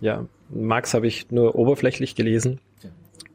[0.00, 2.60] Ja, Marx habe ich nur oberflächlich gelesen.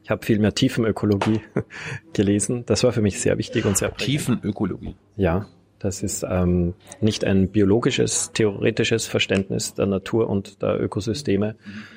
[0.02, 1.42] Ich habe viel mehr Tiefenökologie
[2.14, 2.64] gelesen.
[2.64, 4.06] Das war für mich sehr wichtig und sehr prägend.
[4.06, 4.96] Tiefenökologie?
[5.16, 5.44] Ja,
[5.80, 6.72] das ist ähm,
[7.02, 11.95] nicht ein biologisches, theoretisches Verständnis der Natur und der Ökosysteme, mhm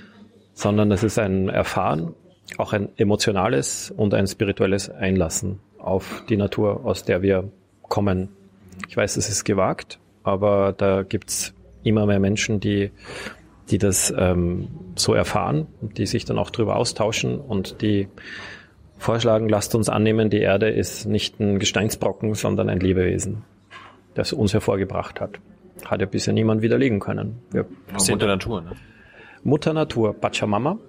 [0.60, 2.14] sondern es ist ein Erfahren,
[2.58, 7.50] auch ein emotionales und ein spirituelles Einlassen auf die Natur, aus der wir
[7.84, 8.28] kommen.
[8.90, 11.54] Ich weiß, es ist gewagt, aber da gibt's
[11.84, 12.92] immer mehr Menschen, die,
[13.70, 18.10] die das ähm, so erfahren und die sich dann auch darüber austauschen und die
[18.98, 23.44] vorschlagen, lasst uns annehmen, die Erde ist nicht ein Gesteinsbrocken, sondern ein Lebewesen,
[24.14, 25.40] das uns hervorgebracht hat.
[25.86, 27.40] Hat ja bisher niemand widerlegen können.
[27.52, 28.72] Wir sind der Natur, ne?
[29.44, 30.80] Mutter Natur, Pachamama.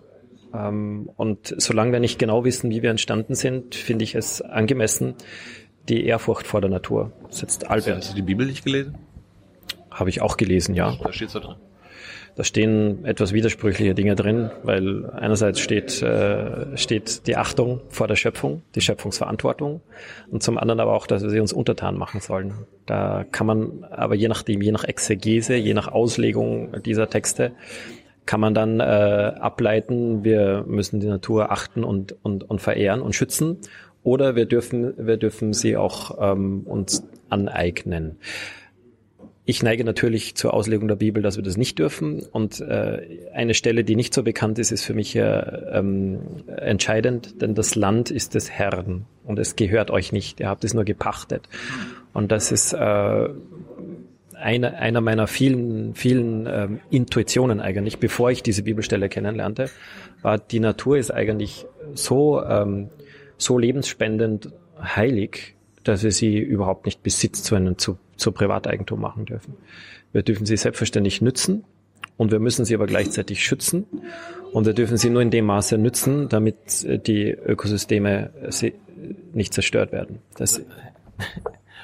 [0.52, 5.14] Ähm, und solange wir nicht genau wissen, wie wir entstanden sind, finde ich es angemessen,
[5.88, 7.12] die Ehrfurcht vor der Natur.
[7.30, 7.98] Jetzt Albert.
[7.98, 8.96] Hast du die Bibel nicht gelesen?
[9.90, 10.96] Habe ich auch gelesen, ja.
[11.02, 11.56] Da steht's da drin.
[12.36, 18.16] Da stehen etwas widersprüchliche Dinge drin, weil einerseits steht, äh, steht die Achtung vor der
[18.16, 19.80] Schöpfung, die Schöpfungsverantwortung
[20.30, 22.54] und zum anderen aber auch, dass wir sie uns untertan machen sollen.
[22.86, 27.52] Da kann man aber je nachdem, je nach Exegese, je nach Auslegung dieser Texte,
[28.30, 33.16] kann man dann äh, ableiten, wir müssen die Natur achten und, und, und verehren und
[33.16, 33.56] schützen
[34.04, 38.18] oder wir dürfen, wir dürfen sie auch ähm, uns aneignen.
[39.46, 42.22] Ich neige natürlich zur Auslegung der Bibel, dass wir das nicht dürfen.
[42.30, 43.00] Und äh,
[43.34, 45.22] eine Stelle, die nicht so bekannt ist, ist für mich äh,
[45.72, 46.20] ähm,
[46.56, 50.38] entscheidend, denn das Land ist des Herrn und es gehört euch nicht.
[50.38, 51.48] Ihr habt es nur gepachtet.
[52.12, 53.28] Und das ist äh,
[54.40, 59.70] eine, einer meiner vielen, vielen ähm, Intuitionen eigentlich, bevor ich diese Bibelstelle kennenlernte,
[60.22, 62.88] war, die Natur ist eigentlich so, ähm,
[63.36, 69.24] so lebensspendend heilig, dass wir sie überhaupt nicht Besitz zu einem zu zu Privateigentum machen
[69.24, 69.54] dürfen.
[70.12, 71.64] Wir dürfen sie selbstverständlich nützen
[72.16, 73.86] und wir müssen sie aber gleichzeitig schützen
[74.52, 78.72] und wir dürfen sie nur in dem Maße nützen, damit äh, die Ökosysteme äh,
[79.32, 80.18] nicht zerstört werden.
[80.36, 80.60] Das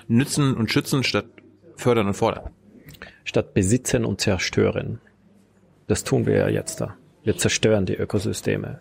[0.08, 1.26] nützen und schützen statt
[1.76, 2.50] fördern und fordern.
[3.24, 5.00] Statt besitzen und zerstören.
[5.86, 6.96] Das tun wir ja jetzt da.
[7.22, 8.80] Wir zerstören die Ökosysteme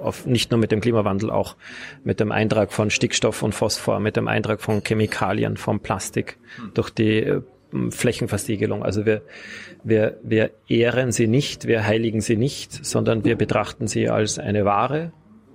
[0.00, 1.56] auf, nicht nur mit dem Klimawandel, auch
[2.04, 6.38] mit dem Eintrag von Stickstoff und Phosphor, mit dem Eintrag von Chemikalien, von Plastik
[6.74, 7.42] durch die äh,
[7.90, 8.82] Flächenversiegelung.
[8.82, 9.22] Also wir,
[9.82, 14.64] wir, wir ehren sie nicht, wir heiligen sie nicht, sondern wir betrachten sie als eine
[14.64, 15.12] Ware,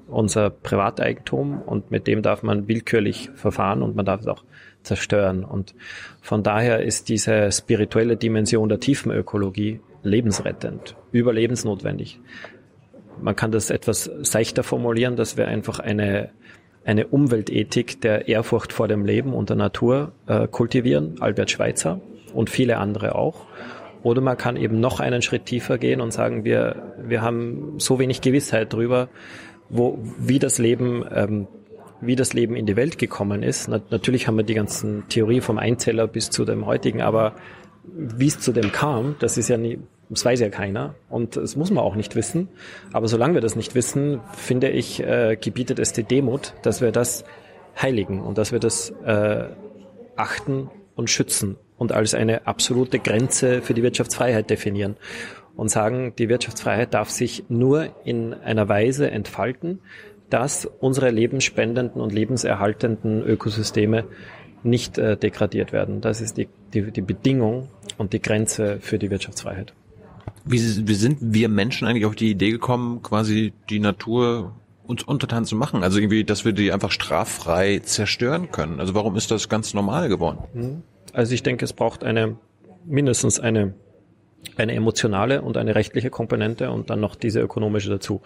[0.08, 4.44] unser Privateigentum und mit dem darf man willkürlich verfahren und man darf es auch
[4.84, 5.46] zerstören.
[5.46, 5.74] Und
[6.22, 12.20] von daher ist diese spirituelle Dimension der Tiefenökologie lebensrettend, überlebensnotwendig
[13.22, 16.30] man kann das etwas seichter formulieren, dass wir einfach eine,
[16.86, 22.02] eine Umweltethik der Ehrfurcht vor dem Leben und der Natur äh, kultivieren, Albert Schweitzer
[22.34, 23.46] und viele andere auch.
[24.04, 28.00] Oder man kann eben noch einen Schritt tiefer gehen und sagen, wir, wir haben so
[28.00, 29.10] wenig Gewissheit darüber,
[29.70, 31.48] wo, wie das Leben, ähm,
[32.02, 33.68] wie das Leben in die Welt gekommen ist.
[33.68, 37.36] Na, natürlich haben wir die ganzen Theorie vom Einzeller bis zu dem heutigen, aber
[37.84, 39.80] wie es zu dem kam, das ist ja nie,
[40.10, 42.50] das weiß ja keiner und das muss man auch nicht wissen.
[42.94, 46.92] Aber solange wir das nicht wissen, finde ich, äh, gebietet es die Demut, dass wir
[46.92, 47.24] das
[47.82, 49.46] heiligen und dass wir das äh,
[50.16, 54.98] achten und schützen und als eine absolute Grenze für die Wirtschaftsfreiheit definieren
[55.56, 59.80] und sagen, die Wirtschaftsfreiheit darf sich nur in einer Weise entfalten,
[60.32, 64.06] dass unsere lebensspendenden und lebenserhaltenden Ökosysteme
[64.64, 66.02] nicht äh, degradiert werden.
[66.02, 67.68] Das ist die, die, die Bedingung
[67.98, 69.74] und die Grenze für die Wirtschaftsfreiheit.
[70.46, 74.56] Wie, wie sind wir Menschen eigentlich auf die Idee gekommen, quasi die Natur
[74.86, 75.84] uns untertan zu machen?
[75.84, 78.80] Also irgendwie, dass wir die einfach straffrei zerstören können.
[78.80, 80.40] Also warum ist das ganz normal geworden?
[80.54, 80.82] Hm.
[81.14, 82.38] Also ich denke, es braucht eine
[82.86, 83.74] mindestens eine
[84.58, 88.22] eine emotionale und eine rechtliche Komponente und dann noch diese ökonomische dazu.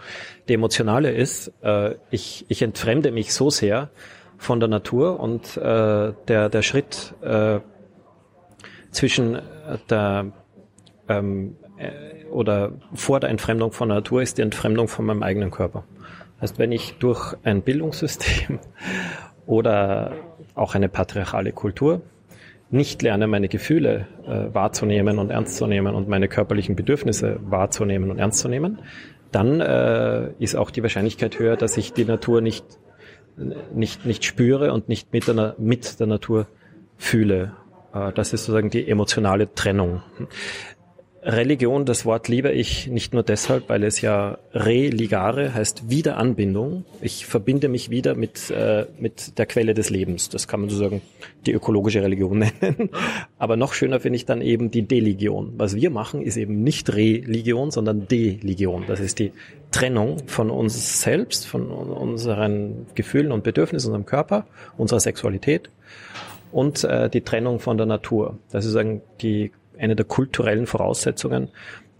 [0.47, 3.89] Die emotionale ist, äh, ich, ich entfremde mich so sehr
[4.37, 7.59] von der Natur und äh, der, der Schritt äh,
[8.91, 9.39] zwischen
[9.89, 10.31] der
[11.07, 15.51] ähm, äh, oder vor der Entfremdung von der Natur ist die Entfremdung von meinem eigenen
[15.51, 15.83] Körper.
[16.41, 18.59] Heißt, wenn ich durch ein Bildungssystem
[19.45, 20.13] oder
[20.53, 22.01] auch eine patriarchale Kultur
[22.69, 28.11] nicht lerne, meine Gefühle äh, wahrzunehmen und ernst zu nehmen und meine körperlichen Bedürfnisse wahrzunehmen
[28.11, 28.79] und ernst zu nehmen,
[29.31, 32.65] dann äh, ist auch die Wahrscheinlichkeit höher, dass ich die Natur nicht,
[33.73, 36.47] nicht, nicht spüre und nicht mit der, mit der Natur
[36.97, 37.53] fühle.
[37.93, 40.01] Äh, das ist sozusagen die emotionale Trennung.
[41.25, 46.85] Religion, das Wort liebe ich nicht nur deshalb, weil es ja religare heißt Wiederanbindung.
[47.01, 50.29] Ich verbinde mich wieder mit, äh, mit der Quelle des Lebens.
[50.29, 51.01] Das kann man sozusagen
[51.47, 52.91] die ökologische Religion nennen.
[53.39, 55.53] Aber noch schöner finde ich dann eben die Deligion.
[55.57, 58.83] Was wir machen, ist eben nicht Religion, sondern Deligion.
[58.87, 59.31] Das ist die
[59.71, 64.45] Trennung von uns selbst, von unseren Gefühlen und Bedürfnissen, unserem Körper,
[64.77, 65.71] unserer Sexualität
[66.51, 68.37] und äh, die Trennung von der Natur.
[68.51, 71.49] Das ist sozusagen die eine der kulturellen Voraussetzungen,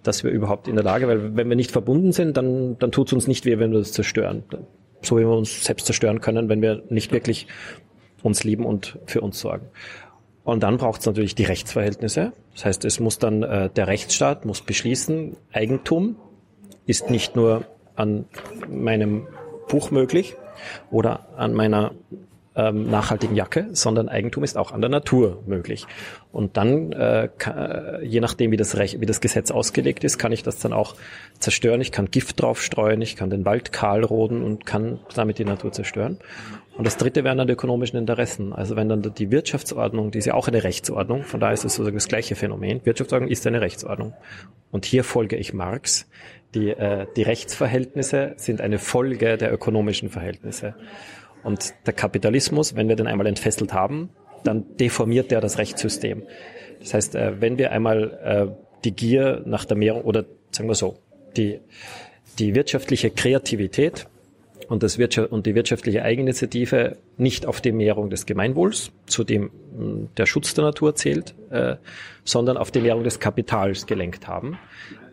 [0.03, 3.07] dass wir überhaupt in der Lage, weil wenn wir nicht verbunden sind, dann, dann tut
[3.07, 4.43] es uns nicht weh, wenn wir das zerstören.
[5.01, 7.47] So wie wir uns selbst zerstören können, wenn wir nicht wirklich
[8.23, 9.67] uns lieben und für uns sorgen.
[10.43, 12.31] Und dann braucht es natürlich die Rechtsverhältnisse.
[12.53, 16.17] Das heißt, es muss dann äh, der Rechtsstaat muss beschließen, Eigentum
[16.85, 17.65] ist nicht nur
[17.95, 18.25] an
[18.69, 19.27] meinem
[19.67, 20.35] Buch möglich
[20.91, 21.93] oder an meiner
[22.55, 25.85] ähm, nachhaltigen Jacke, sondern Eigentum ist auch an der Natur möglich.
[26.31, 30.31] Und dann, äh, kann, je nachdem, wie das, Recht, wie das Gesetz ausgelegt ist, kann
[30.31, 30.95] ich das dann auch
[31.39, 31.81] zerstören.
[31.81, 35.71] Ich kann Gift draufstreuen, ich kann den Wald kahl roden und kann damit die Natur
[35.71, 36.19] zerstören.
[36.77, 38.51] Und das dritte wären dann die ökonomischen Interessen.
[38.51, 41.75] Also wenn dann die Wirtschaftsordnung, die ist ja auch eine Rechtsordnung, von daher ist es
[41.75, 42.81] sozusagen das gleiche Phänomen.
[42.85, 44.13] Wirtschaftsordnung ist eine Rechtsordnung.
[44.71, 46.09] Und hier folge ich Marx.
[46.53, 50.75] Die, äh, die Rechtsverhältnisse sind eine Folge der ökonomischen Verhältnisse.
[51.45, 54.09] Und der Kapitalismus, wenn wir den einmal entfesselt haben,
[54.43, 56.23] dann deformiert der das Rechtssystem.
[56.79, 60.73] Das heißt, äh, wenn wir einmal äh, die Gier nach der Mehrung oder sagen wir
[60.73, 60.97] so,
[61.37, 61.59] die,
[62.39, 64.07] die wirtschaftliche Kreativität
[64.69, 69.51] und, das Wirtschaft, und die wirtschaftliche Eigeninitiative nicht auf die Mehrung des Gemeinwohls, zu dem
[69.77, 71.75] hm, der Schutz der Natur zählt, äh,
[72.23, 74.57] sondern auf die Mehrung des Kapitals gelenkt haben,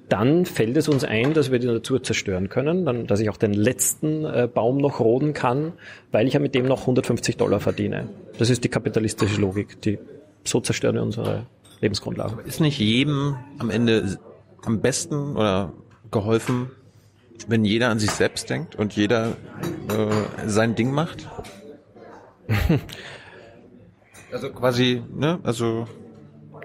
[0.09, 3.37] dann fällt es uns ein, dass wir die Natur zerstören können, dann, dass ich auch
[3.37, 5.73] den letzten äh, Baum noch roden kann,
[6.11, 8.09] weil ich ja mit dem noch 150 Dollar verdiene.
[8.39, 9.81] Das ist die kapitalistische Logik.
[9.83, 9.99] Die,
[10.45, 11.47] so zerstören wir unsere
[11.81, 12.43] Lebensgrundlage.
[12.45, 14.19] ist nicht jedem am Ende
[14.65, 15.73] am besten oder
[16.11, 16.71] geholfen,
[17.49, 19.29] wenn jeder an sich selbst denkt und jeder
[19.89, 21.29] äh, sein Ding macht?
[24.33, 25.87] also quasi, ne, also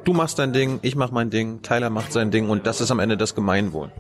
[0.08, 2.92] du machst dein Ding, ich mach mein Ding, Tyler macht sein Ding und das ist
[2.92, 3.92] am Ende das Gemeinwohl.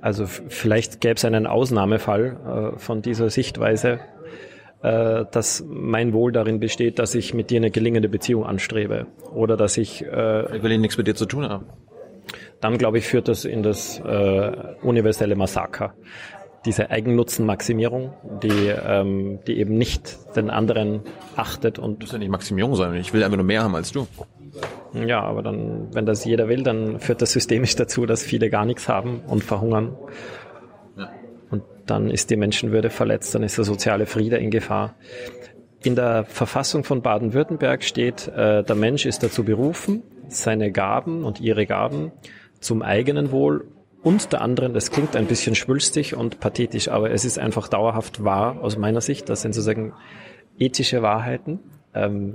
[0.00, 4.00] Also vielleicht gäbe es einen Ausnahmefall äh, von dieser Sichtweise,
[4.82, 9.56] äh, dass mein Wohl darin besteht, dass ich mit dir eine gelingende Beziehung anstrebe oder
[9.56, 10.04] dass ich.
[10.04, 11.66] Äh, ich will nichts mit dir zu tun haben
[12.60, 14.52] dann glaube ich, führt das in das äh,
[14.82, 15.94] universelle Massaker.
[16.64, 21.02] Diese Eigennutzenmaximierung, die, ähm, die eben nicht den anderen
[21.36, 22.02] achtet und.
[22.02, 24.06] Das muss ja nicht Maximierung sein, ich will einfach nur mehr haben als du.
[24.92, 28.64] Ja, aber dann, wenn das jeder will, dann führt das systemisch dazu, dass viele gar
[28.64, 29.96] nichts haben und verhungern.
[30.96, 31.10] Ja.
[31.50, 34.94] Und dann ist die Menschenwürde verletzt, dann ist der soziale Friede in Gefahr.
[35.82, 41.40] In der Verfassung von Baden-Württemberg steht, äh, der Mensch ist dazu berufen, seine Gaben und
[41.40, 42.12] ihre Gaben
[42.60, 43.64] zum eigenen Wohl
[44.02, 48.24] und der anderen, das klingt ein bisschen schwülstig und pathetisch, aber es ist einfach dauerhaft
[48.24, 49.28] wahr aus meiner Sicht.
[49.28, 49.92] Das sind sozusagen
[50.58, 51.58] ethische Wahrheiten,
[51.94, 52.34] ähm,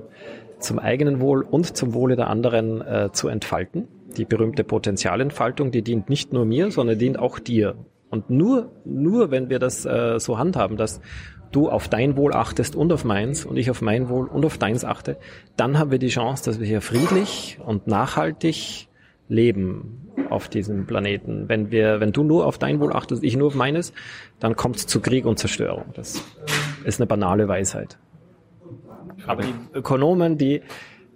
[0.64, 3.88] zum eigenen Wohl und zum Wohle der anderen äh, zu entfalten.
[4.18, 7.76] Die berühmte Potenzialentfaltung, die dient nicht nur mir, sondern dient auch dir.
[8.10, 11.02] Und nur, nur wenn wir das äh, so handhaben, dass
[11.52, 14.58] du auf dein Wohl achtest und auf meins und ich auf mein Wohl und auf
[14.58, 15.18] deins achte,
[15.56, 18.88] dann haben wir die Chance, dass wir hier friedlich und nachhaltig
[19.30, 21.46] leben auf diesem Planeten.
[21.48, 23.94] Wenn wir, wenn du nur auf dein Wohl achtest, ich nur auf meines,
[24.40, 25.86] dann kommt es zu Krieg und Zerstörung.
[25.94, 26.24] Das
[26.84, 27.98] ist eine banale Weisheit.
[29.28, 30.62] Aber die Ökonomen, die,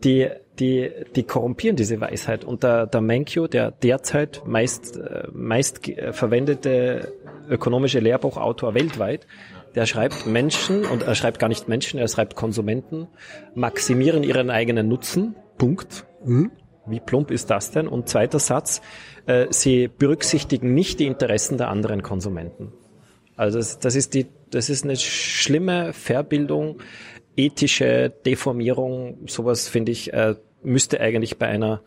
[0.03, 0.29] die,
[0.59, 2.45] die, die korrumpieren diese Weisheit.
[2.45, 5.81] Und der, der Menkyo, der derzeit meist, äh, meist
[6.11, 7.13] verwendete
[7.49, 9.27] ökonomische Lehrbuchautor weltweit,
[9.75, 13.07] der schreibt Menschen, und er schreibt gar nicht Menschen, er schreibt Konsumenten,
[13.53, 15.35] maximieren ihren eigenen Nutzen.
[15.57, 16.05] Punkt.
[16.25, 16.51] Mhm.
[16.87, 17.87] Wie plump ist das denn?
[17.87, 18.81] Und zweiter Satz,
[19.25, 22.71] äh, sie berücksichtigen nicht die Interessen der anderen Konsumenten.
[23.35, 26.79] Also das, das, ist die, das ist eine schlimme Verbildung,
[27.37, 29.19] ethische Deformierung.
[29.27, 31.81] Sowas finde ich äh, müsste eigentlich bei einer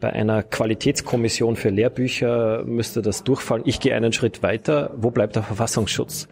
[0.00, 3.62] bei einer Qualitätskommission für Lehrbücher müsste das durchfallen.
[3.64, 4.92] Ich gehe einen Schritt weiter.
[4.96, 6.28] Wo bleibt der Verfassungsschutz?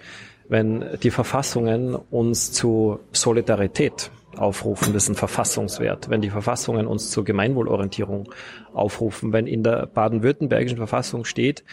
[0.49, 6.11] Wenn die Verfassungen uns zu Solidarität aufrufen, das ist ein Verfassungswert.
[6.11, 8.29] Wenn die Verfassungen uns zur Gemeinwohlorientierung
[8.75, 11.65] aufrufen, wenn in der baden-württembergischen Verfassung steht,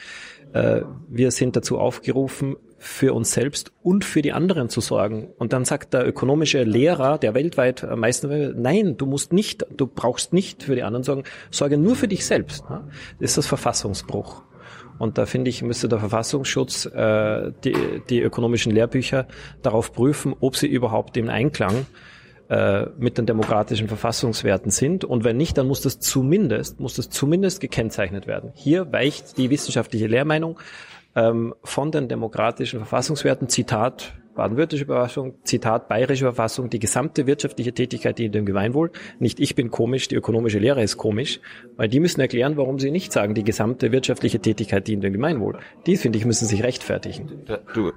[0.53, 5.29] äh, wir sind dazu aufgerufen, für uns selbst und für die anderen zu sorgen.
[5.37, 9.85] Und dann sagt der ökonomische Lehrer, der weltweit am meisten, nein, du musst nicht, du
[9.85, 12.63] brauchst nicht für die anderen sorgen, sorge nur für dich selbst.
[12.67, 14.43] Das ist das Verfassungsbruch.
[14.97, 19.27] Und da finde ich, müsste der Verfassungsschutz äh, die, die ökonomischen Lehrbücher
[19.61, 21.85] darauf prüfen, ob sie überhaupt im Einklang
[22.49, 25.05] äh, mit den demokratischen Verfassungswerten sind.
[25.05, 28.51] Und wenn nicht, dann muss das zumindest, muss das zumindest gekennzeichnet werden.
[28.55, 30.59] Hier weicht die wissenschaftliche Lehrmeinung
[31.19, 38.17] ähm, von den demokratischen Verfassungswerten, Zitat baden-württembergische Verfassung, Zitat bayerische Verfassung, die gesamte wirtschaftliche Tätigkeit
[38.17, 38.91] dient dem Gemeinwohl.
[39.19, 41.41] Nicht ich bin komisch, die ökonomische Lehre ist komisch,
[41.75, 45.59] weil die müssen erklären, warum sie nicht sagen, die gesamte wirtschaftliche Tätigkeit dient dem Gemeinwohl.
[45.85, 47.43] Die, finde ich, müssen sich rechtfertigen.
[47.73, 47.91] Du,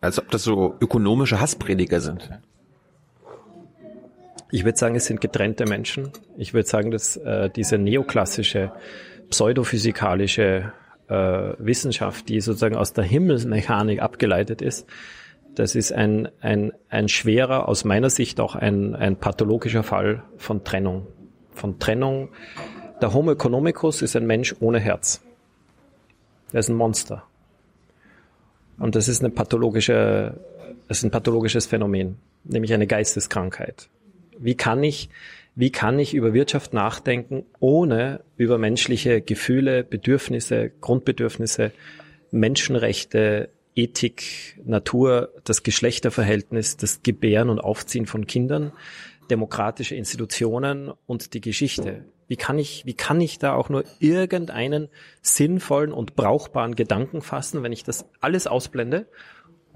[0.00, 2.30] als ob das so ökonomische Hassprediger sind.
[4.52, 6.10] Ich würde sagen, es sind getrennte Menschen.
[6.36, 8.70] Ich würde sagen, dass äh, diese neoklassische,
[9.28, 10.72] pseudophysikalische
[11.08, 14.86] äh, Wissenschaft, die sozusagen aus der Himmelsmechanik abgeleitet ist,
[15.54, 20.64] das ist ein, ein, ein schwerer, aus meiner Sicht auch ein, ein pathologischer Fall von
[20.64, 21.06] Trennung.
[21.52, 22.30] Von Trennung.
[23.00, 25.22] Der Homo economicus ist ein Mensch ohne Herz.
[26.52, 27.22] Er ist ein Monster.
[28.78, 30.34] Und das ist eine pathologische
[30.88, 33.88] es ist ein pathologisches Phänomen, nämlich eine Geisteskrankheit.
[34.38, 35.08] Wie kann ich,
[35.56, 41.72] wie kann ich über Wirtschaft nachdenken, ohne über menschliche Gefühle, Bedürfnisse, Grundbedürfnisse,
[42.30, 48.72] Menschenrechte, Ethik, Natur, das Geschlechterverhältnis, das Gebären und Aufziehen von Kindern,
[49.30, 52.04] demokratische Institutionen und die Geschichte.
[52.26, 54.88] Wie kann ich, wie kann ich da auch nur irgendeinen
[55.22, 59.06] sinnvollen und brauchbaren Gedanken fassen, wenn ich das alles ausblende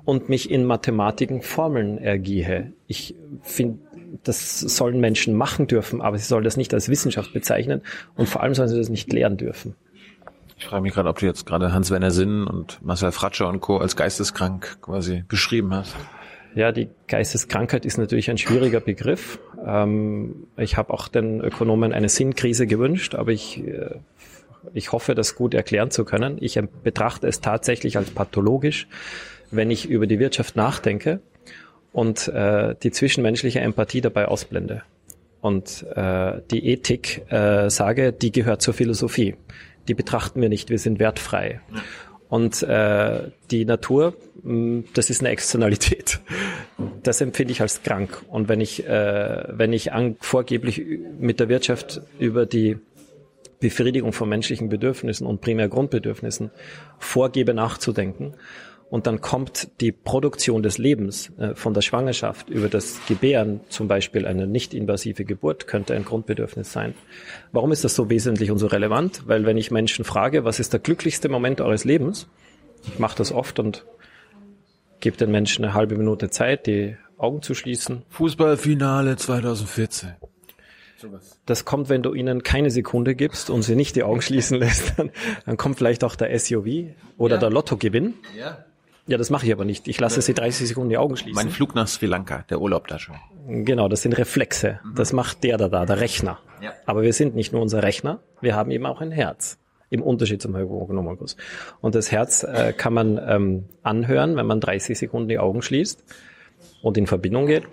[0.08, 2.72] und mich in Mathematiken Formeln ergiehe?
[2.86, 3.78] Ich finde,
[4.24, 7.82] das sollen Menschen machen dürfen, aber sie sollen das nicht als Wissenschaft bezeichnen
[8.16, 9.74] und vor allem sollen sie das nicht lehren dürfen.
[10.56, 13.76] Ich frage mich gerade, ob du jetzt gerade Hans-Werner Sinn und Marcel Fratscher und Co.
[13.76, 15.94] als geisteskrank quasi beschrieben hast.
[16.54, 19.38] Ja, die Geisteskrankheit ist natürlich ein schwieriger Begriff.
[19.62, 23.96] Ähm, ich habe auch den Ökonomen eine Sinnkrise gewünscht, aber ich, äh,
[24.72, 26.38] ich hoffe, das gut erklären zu können.
[26.40, 28.88] Ich betrachte es tatsächlich als pathologisch,
[29.50, 31.20] wenn ich über die Wirtschaft nachdenke
[31.92, 34.82] und äh, die zwischenmenschliche Empathie dabei ausblende.
[35.40, 39.36] Und äh, die Ethik äh, sage, die gehört zur Philosophie.
[39.86, 41.60] Die betrachten wir nicht, wir sind wertfrei.
[41.72, 41.82] Ja.
[42.28, 46.20] Und äh, die Natur, mh, mm, das ist eine Externalität.
[47.02, 48.22] Das empfinde ich als krank.
[48.28, 50.82] Und wenn ich, äh, wenn ich an, vorgeblich
[51.18, 52.76] mit der Wirtschaft über die
[53.60, 56.50] Befriedigung von menschlichen Bedürfnissen und primär Grundbedürfnissen
[56.98, 58.34] vorgebe nachzudenken,
[58.90, 63.86] und dann kommt die Produktion des Lebens äh, von der Schwangerschaft über das Gebären, zum
[63.86, 66.94] Beispiel eine nicht-invasive Geburt, könnte ein Grundbedürfnis sein.
[67.52, 69.22] Warum ist das so wesentlich und so relevant?
[69.26, 72.28] Weil wenn ich Menschen frage, was ist der glücklichste Moment eures Lebens,
[72.86, 73.84] ich mache das oft und
[75.00, 78.02] gebe den Menschen eine halbe Minute Zeit, die Augen zu schließen.
[78.10, 80.10] Fußballfinale 2014.
[81.46, 84.98] Das kommt, wenn du ihnen keine Sekunde gibst und sie nicht die Augen schließen lässt,
[84.98, 85.10] dann,
[85.46, 87.40] dann kommt vielleicht auch der SUV oder ja.
[87.40, 88.14] der Lottogewinn.
[88.36, 88.64] Ja.
[89.08, 89.88] Ja, das mache ich aber nicht.
[89.88, 91.34] Ich lasse sie 30 Sekunden die Augen schließen.
[91.34, 93.16] Mein Flug nach Sri Lanka, der Urlaub da schon.
[93.46, 94.80] Genau, das sind Reflexe.
[94.84, 94.94] Mhm.
[94.96, 96.38] Das macht der da da, der Rechner.
[96.60, 96.72] Ja.
[96.84, 99.58] Aber wir sind nicht nur unser Rechner, wir haben eben auch ein Herz.
[99.88, 101.38] Im Unterschied zum Hypogonomagus.
[101.80, 106.04] Und das Herz äh, kann man ähm, anhören, wenn man 30 Sekunden die Augen schließt
[106.82, 107.64] und in Verbindung geht.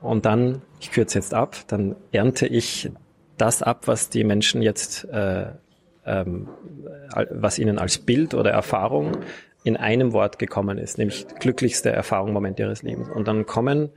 [0.00, 2.92] Und dann, ich kürze jetzt ab, dann ernte ich
[3.36, 5.46] das ab, was die Menschen jetzt äh,
[6.08, 6.48] ähm,
[7.30, 9.18] was ihnen als Bild oder Erfahrung
[9.64, 13.08] in einem Wort gekommen ist, nämlich glücklichste Erfahrung, Moment ihres Lebens.
[13.08, 13.90] Und dann kommen,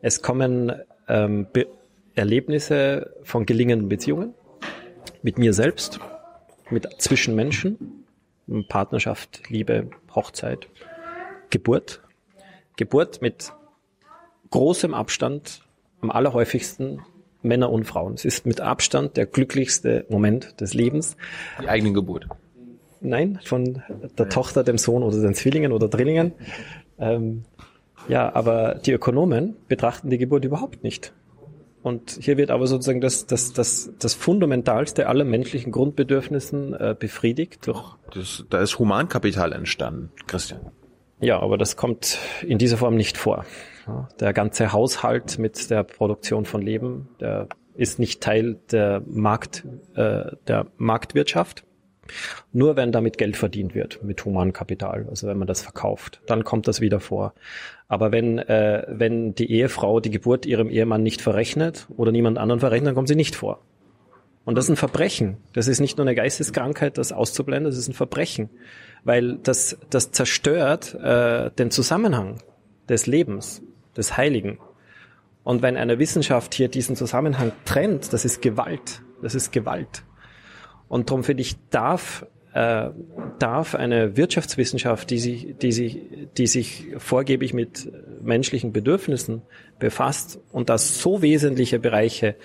[0.00, 0.72] es kommen
[1.08, 1.46] ähm,
[2.14, 4.34] Erlebnisse von gelingenden Beziehungen
[5.22, 6.00] mit mir selbst,
[6.70, 8.04] mit Zwischenmenschen,
[8.68, 10.68] Partnerschaft, Liebe, Hochzeit,
[11.50, 12.02] Geburt.
[12.76, 13.52] Geburt mit
[14.50, 15.62] großem Abstand,
[16.00, 17.02] am allerhäufigsten
[17.42, 18.14] Männer und Frauen.
[18.14, 21.16] Es ist mit Abstand der glücklichste Moment des Lebens.
[21.60, 22.26] Die eigene Geburt.
[23.00, 23.82] Nein, von
[24.18, 24.28] der.
[24.28, 26.32] Tochter, dem Sohn oder den Zwillingen oder Drillingen.
[26.98, 27.44] Ähm,
[28.08, 31.12] ja, aber die Ökonomen betrachten die Geburt überhaupt nicht.
[31.82, 37.66] Und hier wird aber sozusagen das, das, das, das Fundamentalste aller menschlichen Grundbedürfnissen äh, befriedigt.
[37.66, 40.60] Durch das, da ist Humankapital entstanden, Christian.
[41.20, 43.44] Ja, aber das kommt in dieser Form nicht vor.
[44.20, 49.64] Der ganze Haushalt mit der Produktion von Leben, der ist nicht Teil der Markt,
[49.94, 51.64] äh, der Marktwirtschaft.
[52.52, 56.68] Nur wenn damit Geld verdient wird mit Humankapital, also wenn man das verkauft, dann kommt
[56.68, 57.32] das wieder vor.
[57.88, 62.60] Aber wenn, äh, wenn die Ehefrau die Geburt ihrem Ehemann nicht verrechnet oder niemand anderen
[62.60, 63.62] verrechnet, dann kommt sie nicht vor.
[64.44, 65.36] Und das ist ein Verbrechen.
[65.52, 68.50] Das ist nicht nur eine Geisteskrankheit, das auszublenden, das ist ein Verbrechen.
[69.04, 72.38] Weil das, das zerstört äh, den Zusammenhang
[72.88, 73.62] des Lebens
[73.96, 74.58] des Heiligen.
[75.44, 79.02] Und wenn eine Wissenschaft hier diesen Zusammenhang trennt, das ist Gewalt.
[79.22, 80.04] Das ist Gewalt.
[80.88, 82.90] Und darum finde ich, darf, äh,
[83.38, 85.98] darf eine Wirtschaftswissenschaft, die sich, die, sich,
[86.36, 87.90] die sich vorgeblich mit
[88.22, 89.42] menschlichen Bedürfnissen
[89.78, 92.36] befasst und das so wesentliche Bereiche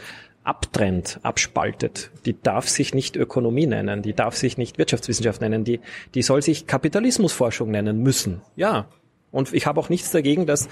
[0.48, 5.82] abtrennt, abspaltet, die darf sich nicht Ökonomie nennen, die darf sich nicht Wirtschaftswissenschaft nennen, die,
[6.16, 8.42] die soll sich Kapitalismusforschung nennen müssen.
[8.56, 8.88] Ja.
[9.30, 10.70] Und ich habe auch nichts dagegen, dass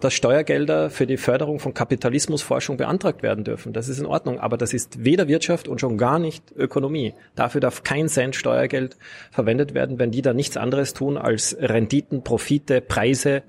[0.00, 3.72] dass Steuergelder für die Förderung von Kapitalismusforschung beantragt werden dürfen.
[3.72, 7.14] Das ist in Ordnung, aber das ist weder Wirtschaft und schon gar nicht Ökonomie.
[7.34, 8.96] Dafür darf kein Cent Steuergeld
[9.30, 13.42] verwendet werden, wenn die da nichts anderes tun als Renditen, Profite, Preise,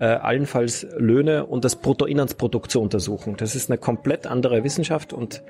[0.00, 3.36] äh, allenfalls Löhne und das Bruttoinlandsprodukt zu untersuchen.
[3.36, 5.42] Das ist eine komplett andere Wissenschaft und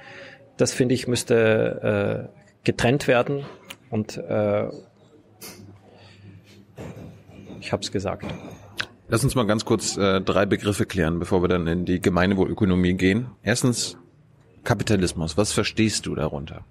[0.56, 3.44] das finde ich müsste äh, getrennt werden
[3.90, 4.68] und äh,
[7.60, 8.26] ich habe es gesagt.
[9.12, 12.94] Lass uns mal ganz kurz äh, drei Begriffe klären, bevor wir dann in die Gemeinwohlökonomie
[12.94, 13.26] gehen.
[13.42, 13.98] Erstens
[14.62, 15.36] Kapitalismus.
[15.36, 16.64] Was verstehst du darunter?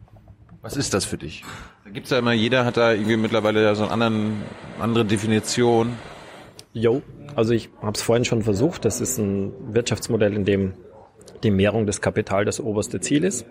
[0.62, 1.44] Was ist das für dich?
[1.92, 4.44] Gibt's ja immer, jeder hat da irgendwie mittlerweile so eine anderen,
[4.80, 5.98] andere Definition.
[6.72, 7.02] Jo,
[7.36, 8.86] also ich habe es vorhin schon versucht.
[8.86, 10.76] Das ist ein Wirtschaftsmodell, in dem
[11.44, 13.46] die Mehrung des Kapital das oberste Ziel ist.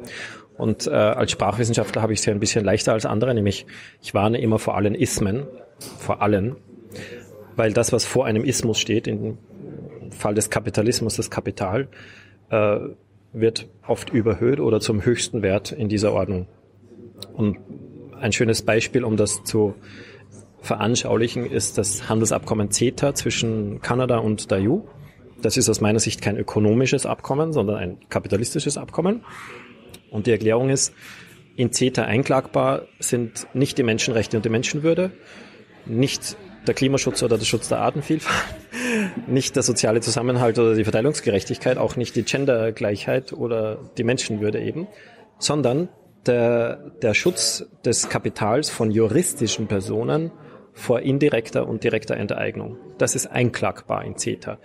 [0.56, 3.66] Und äh, als Sprachwissenschaftler habe ich es ja ein bisschen leichter als andere, nämlich
[4.00, 5.46] ich warne immer vor allen Ismen,
[5.98, 6.56] vor allen,
[7.58, 9.36] weil das, was vor einem Ismus steht, im
[10.10, 11.88] Fall des Kapitalismus, das Kapital,
[12.50, 12.78] äh,
[13.32, 16.46] wird oft überhöht oder zum höchsten Wert in dieser Ordnung.
[17.34, 17.58] Und
[18.20, 19.74] ein schönes Beispiel, um das zu
[20.60, 24.78] veranschaulichen, ist das Handelsabkommen CETA zwischen Kanada und der EU.
[25.42, 29.24] Das ist aus meiner Sicht kein ökonomisches Abkommen, sondern ein kapitalistisches Abkommen.
[30.10, 30.94] Und die Erklärung ist,
[31.56, 35.10] in CETA einklagbar sind nicht die Menschenrechte und die Menschenwürde,
[35.86, 36.36] nicht
[36.68, 38.54] der Klimaschutz oder der Schutz der Artenvielfalt,
[39.26, 44.86] nicht der soziale Zusammenhalt oder die Verteilungsgerechtigkeit, auch nicht die Gendergleichheit oder die Menschenwürde eben,
[45.38, 45.88] sondern
[46.26, 50.30] der, der Schutz des Kapitals von juristischen Personen
[50.72, 52.76] vor indirekter und direkter Enteignung.
[52.98, 54.58] Das ist einklagbar in CETA.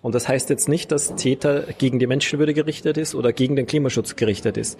[0.00, 3.66] Und das heißt jetzt nicht, dass CETA gegen die Menschenwürde gerichtet ist oder gegen den
[3.66, 4.78] Klimaschutz gerichtet ist.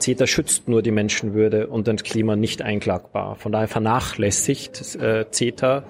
[0.00, 3.36] CETA schützt nur die Menschenwürde und das Klima nicht einklagbar.
[3.36, 5.84] Von daher vernachlässigt äh, CETA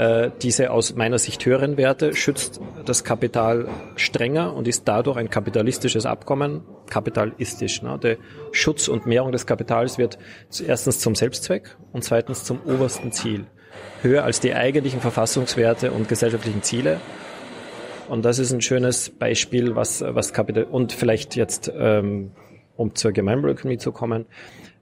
[0.00, 5.28] äh, diese aus meiner Sicht höheren Werte, schützt das Kapital strenger und ist dadurch ein
[5.28, 7.82] kapitalistisches Abkommen, kapitalistisch.
[7.82, 7.98] Ne?
[8.02, 8.16] Der
[8.50, 10.18] Schutz und Mehrung des Kapitals wird
[10.66, 13.44] erstens zum Selbstzweck und zweitens zum obersten Ziel.
[14.00, 16.98] Höher als die eigentlichen Verfassungswerte und gesellschaftlichen Ziele.
[18.08, 22.30] Und das ist ein schönes Beispiel, was, was Kapital, und vielleicht jetzt, ähm,
[22.80, 24.24] um zur Gemeinwohlökonomie zu kommen,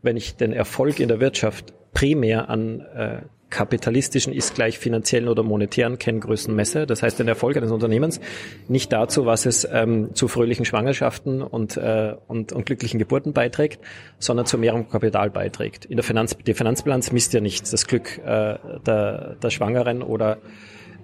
[0.03, 5.43] wenn ich den Erfolg in der Wirtschaft primär an äh, kapitalistischen ist gleich finanziellen oder
[5.43, 6.87] monetären Kenngrößen messe.
[6.87, 8.21] Das heißt, den Erfolg eines Unternehmens
[8.69, 13.81] nicht dazu, was es ähm, zu fröhlichen Schwangerschaften und, äh, und, und glücklichen Geburten beiträgt,
[14.19, 15.87] sondern zur Mehrung Kapital beiträgt.
[15.87, 20.39] In der Finanz, die Finanzbilanz misst ja nicht das Glück äh, der, der Schwangeren oder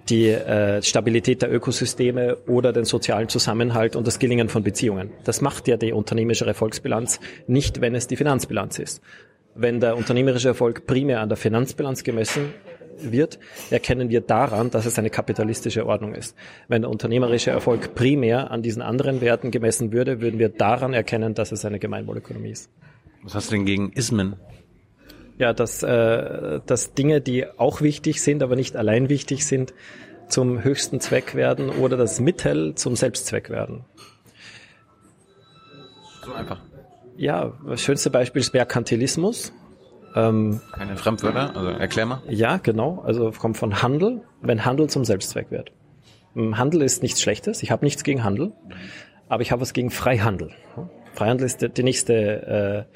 [0.09, 5.11] die äh, Stabilität der Ökosysteme oder den sozialen Zusammenhalt und das Gelingen von Beziehungen.
[5.23, 9.01] Das macht ja die unternehmerische Erfolgsbilanz nicht, wenn es die Finanzbilanz ist
[9.55, 12.53] wenn der unternehmerische Erfolg primär an der Finanzbilanz gemessen
[12.99, 13.39] wird,
[13.71, 16.35] erkennen wir daran, dass es eine kapitalistische Ordnung ist.
[16.67, 21.33] Wenn der unternehmerische Erfolg primär an diesen anderen Werten gemessen würde, würden wir daran erkennen,
[21.33, 22.69] dass es eine Gemeinwohlökonomie ist.
[23.23, 24.35] Was hast du denn gegen Ismen?
[25.37, 29.73] Ja, dass, äh, dass Dinge, die auch wichtig sind, aber nicht allein wichtig sind,
[30.27, 33.85] zum höchsten Zweck werden oder das Mittel zum Selbstzweck werden.
[36.23, 36.61] So einfach.
[37.17, 39.53] Ja, das schönste Beispiel ist Merkantilismus.
[40.15, 42.21] Ähm, Keine Fremdwörter, also erklär mal.
[42.29, 43.01] Ja, genau.
[43.05, 45.71] Also kommt von Handel, wenn Handel zum Selbstzweck wird.
[46.35, 47.63] Ähm, Handel ist nichts Schlechtes.
[47.63, 48.53] Ich habe nichts gegen Handel,
[49.27, 50.51] aber ich habe was gegen Freihandel.
[51.13, 52.95] Freihandel ist die nächste äh,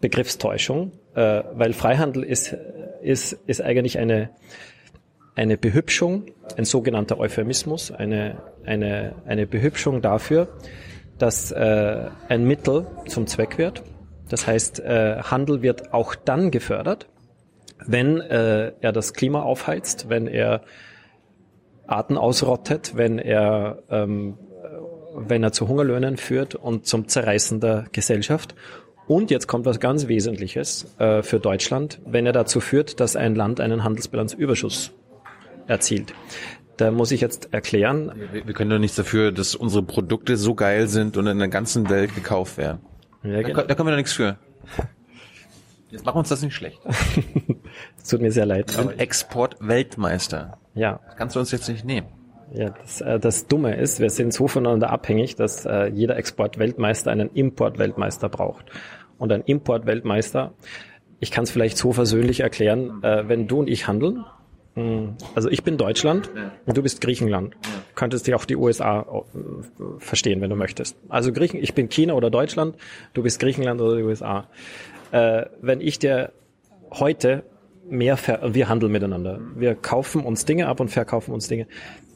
[0.00, 2.56] Begriffstäuschung, äh, weil Freihandel ist,
[3.02, 4.30] ist, ist eigentlich eine,
[5.34, 10.46] eine Behübschung, ein sogenannter Euphemismus, eine, eine, eine Behübschung dafür,
[11.18, 13.82] dass äh, ein Mittel zum Zweck wird.
[14.28, 17.08] Das heißt, äh, Handel wird auch dann gefördert,
[17.84, 20.62] wenn äh, er das Klima aufheizt, wenn er
[21.88, 24.38] Arten ausrottet, wenn er ähm,
[25.14, 28.54] wenn er zu Hungerlöhnen führt und zum Zerreißen der Gesellschaft.
[29.08, 33.34] Und jetzt kommt was ganz Wesentliches äh, für Deutschland, wenn er dazu führt, dass ein
[33.34, 34.92] Land einen Handelsbilanzüberschuss
[35.66, 36.12] erzielt.
[36.76, 38.12] Da muss ich jetzt erklären.
[38.32, 41.48] Wir, wir können doch nichts dafür, dass unsere Produkte so geil sind und in der
[41.48, 42.80] ganzen Welt gekauft werden.
[43.22, 43.60] Ja, genau.
[43.60, 44.38] da, da können wir doch nichts für.
[45.90, 46.78] Jetzt machen wir uns das nicht schlecht.
[47.96, 48.76] Es tut mir sehr leid.
[48.76, 50.58] Wir sind Export-Weltmeister.
[50.74, 51.00] Ja.
[51.06, 52.08] Das kannst du uns jetzt nicht nehmen.
[52.52, 57.10] Ja, das, äh, das Dumme ist, wir sind so voneinander abhängig, dass äh, jeder Export-Weltmeister
[57.10, 58.66] einen Import-Weltmeister braucht.
[59.18, 60.52] Und ein Import-Weltmeister,
[61.20, 64.24] ich kann es vielleicht so versöhnlich erklären, äh, wenn du und ich handeln,
[64.78, 65.16] hm.
[65.34, 66.52] Also ich bin Deutschland ja.
[66.64, 67.54] und du bist Griechenland.
[67.54, 67.70] Ja.
[67.96, 70.96] Könntest dir auch die USA äh, verstehen, wenn du möchtest.
[71.08, 72.76] Also Griechen, ich bin China oder Deutschland,
[73.12, 74.46] du bist Griechenland oder die USA.
[75.10, 76.32] Äh, wenn ich dir
[76.92, 77.42] heute
[77.88, 79.40] mehr, ver wir handeln miteinander.
[79.56, 81.66] Wir kaufen uns Dinge ab und verkaufen uns Dinge.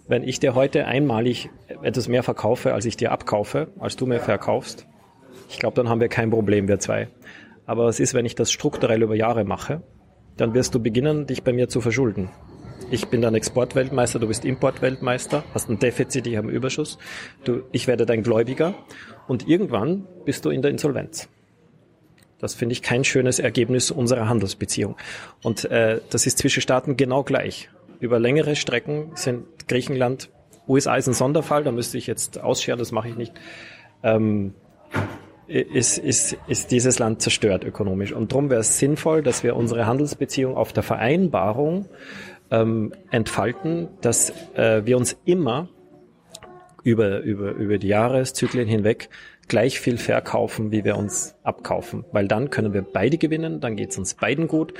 [0.06, 1.50] Wenn ich dir heute einmalig
[1.82, 4.86] etwas mehr verkaufe, als ich dir abkaufe, als du mir verkaufst,
[5.52, 7.08] ich glaube, dann haben wir kein Problem, wir zwei.
[7.66, 9.82] Aber was ist, wenn ich das strukturell über Jahre mache?
[10.36, 12.30] Dann wirst du beginnen, dich bei mir zu verschulden.
[12.90, 16.98] Ich bin dann Exportweltmeister, du bist Importweltmeister, hast ein Defizit, ich habe einen Überschuss.
[17.44, 18.74] Du, ich werde dein Gläubiger
[19.28, 21.28] und irgendwann bist du in der Insolvenz.
[22.38, 24.96] Das finde ich kein schönes Ergebnis unserer Handelsbeziehung.
[25.42, 27.70] Und äh, das ist zwischen Staaten genau gleich.
[28.00, 30.30] Über längere Strecken sind Griechenland,
[30.66, 33.32] USA ist ein Sonderfall, da müsste ich jetzt ausscheren, das mache ich nicht.
[34.02, 34.54] Ähm,
[35.46, 38.12] ist, ist, ist dieses Land zerstört ökonomisch.
[38.12, 41.86] Und darum wäre es sinnvoll, dass wir unsere Handelsbeziehung auf der Vereinbarung
[42.50, 45.68] ähm, entfalten, dass äh, wir uns immer
[46.84, 49.08] über, über, über die Jahreszyklen hinweg
[49.48, 52.04] gleich viel verkaufen, wie wir uns abkaufen.
[52.12, 54.74] Weil dann können wir beide gewinnen, dann geht es uns beiden gut.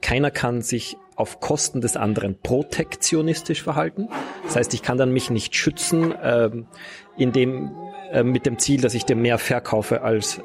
[0.00, 4.08] Keiner kann sich auf Kosten des anderen protektionistisch verhalten.
[4.44, 6.66] Das heißt, ich kann dann mich nicht schützen, ähm,
[7.16, 7.70] indem
[8.10, 10.40] äh, mit dem Ziel, dass ich dir mehr verkaufe, als,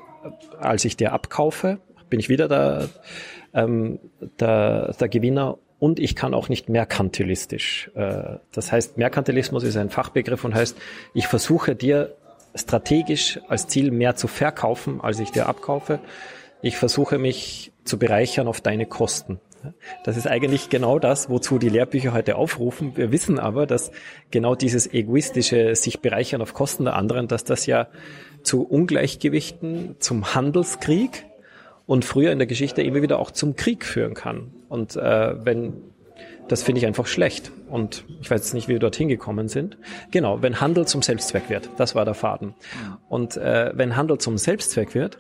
[0.59, 1.79] als ich dir abkaufe.
[2.09, 2.89] Bin ich wieder der,
[3.53, 3.99] ähm,
[4.39, 7.89] der, der Gewinner und ich kann auch nicht merkantilistisch.
[7.95, 10.77] Äh, das heißt, Merkantilismus ist ein Fachbegriff und heißt,
[11.13, 12.15] ich versuche dir
[12.55, 15.99] strategisch als Ziel mehr zu verkaufen, als ich dir abkaufe.
[16.61, 19.39] Ich versuche mich zu bereichern auf deine Kosten.
[20.03, 22.95] Das ist eigentlich genau das, wozu die Lehrbücher heute aufrufen.
[22.95, 23.91] Wir wissen aber, dass
[24.31, 27.87] genau dieses egoistische sich bereichern auf Kosten der anderen, dass das ja
[28.43, 31.25] zu Ungleichgewichten, zum Handelskrieg
[31.85, 34.51] und früher in der Geschichte immer wieder auch zum Krieg führen kann.
[34.69, 35.73] Und äh, wenn
[36.49, 37.51] das finde ich einfach schlecht.
[37.69, 39.77] Und ich weiß jetzt nicht, wie wir dorthin gekommen sind.
[40.11, 42.55] Genau, wenn Handel zum Selbstzweck wird, das war der Faden.
[43.07, 45.19] Und äh, wenn Handel zum Selbstzweck wird,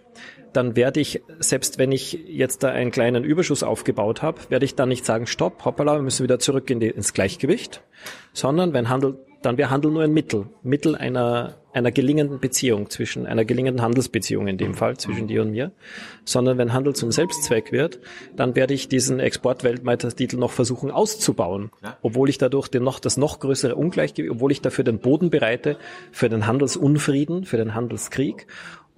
[0.53, 4.75] dann werde ich, selbst wenn ich jetzt da einen kleinen Überschuss aufgebaut habe, werde ich
[4.75, 7.83] dann nicht sagen, stopp, hoppala, wir müssen wieder zurück in die, ins Gleichgewicht,
[8.33, 13.25] sondern wenn Handel, dann wäre Handel nur ein Mittel, Mittel einer, einer gelingenden Beziehung zwischen,
[13.25, 15.71] einer gelingenden Handelsbeziehung in dem Fall zwischen dir und mir,
[16.25, 17.99] sondern wenn Handel zum Selbstzweck wird,
[18.35, 21.71] dann werde ich diesen Exportweltmeistertitel noch versuchen auszubauen,
[22.01, 25.77] obwohl ich dadurch den noch, das noch größere Ungleichgewicht, obwohl ich dafür den Boden bereite
[26.11, 28.47] für den Handelsunfrieden, für den Handelskrieg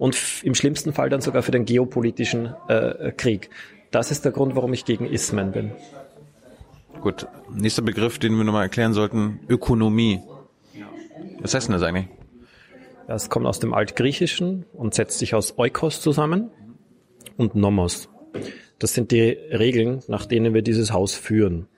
[0.02, 3.50] und im schlimmsten Fall dann sogar für den geopolitischen äh, Krieg.
[3.92, 5.70] Das ist der Grund, warum ich gegen Ismen bin.
[7.00, 10.20] Gut, nächster Begriff, den wir nochmal erklären sollten, Ökonomie.
[11.38, 12.08] Was heißt denn das eigentlich?
[13.06, 16.50] Das kommt aus dem Altgriechischen und setzt sich aus Oikos zusammen
[17.36, 18.08] und Nomos.
[18.80, 21.68] Das sind die Regeln, nach denen wir dieses Haus führen.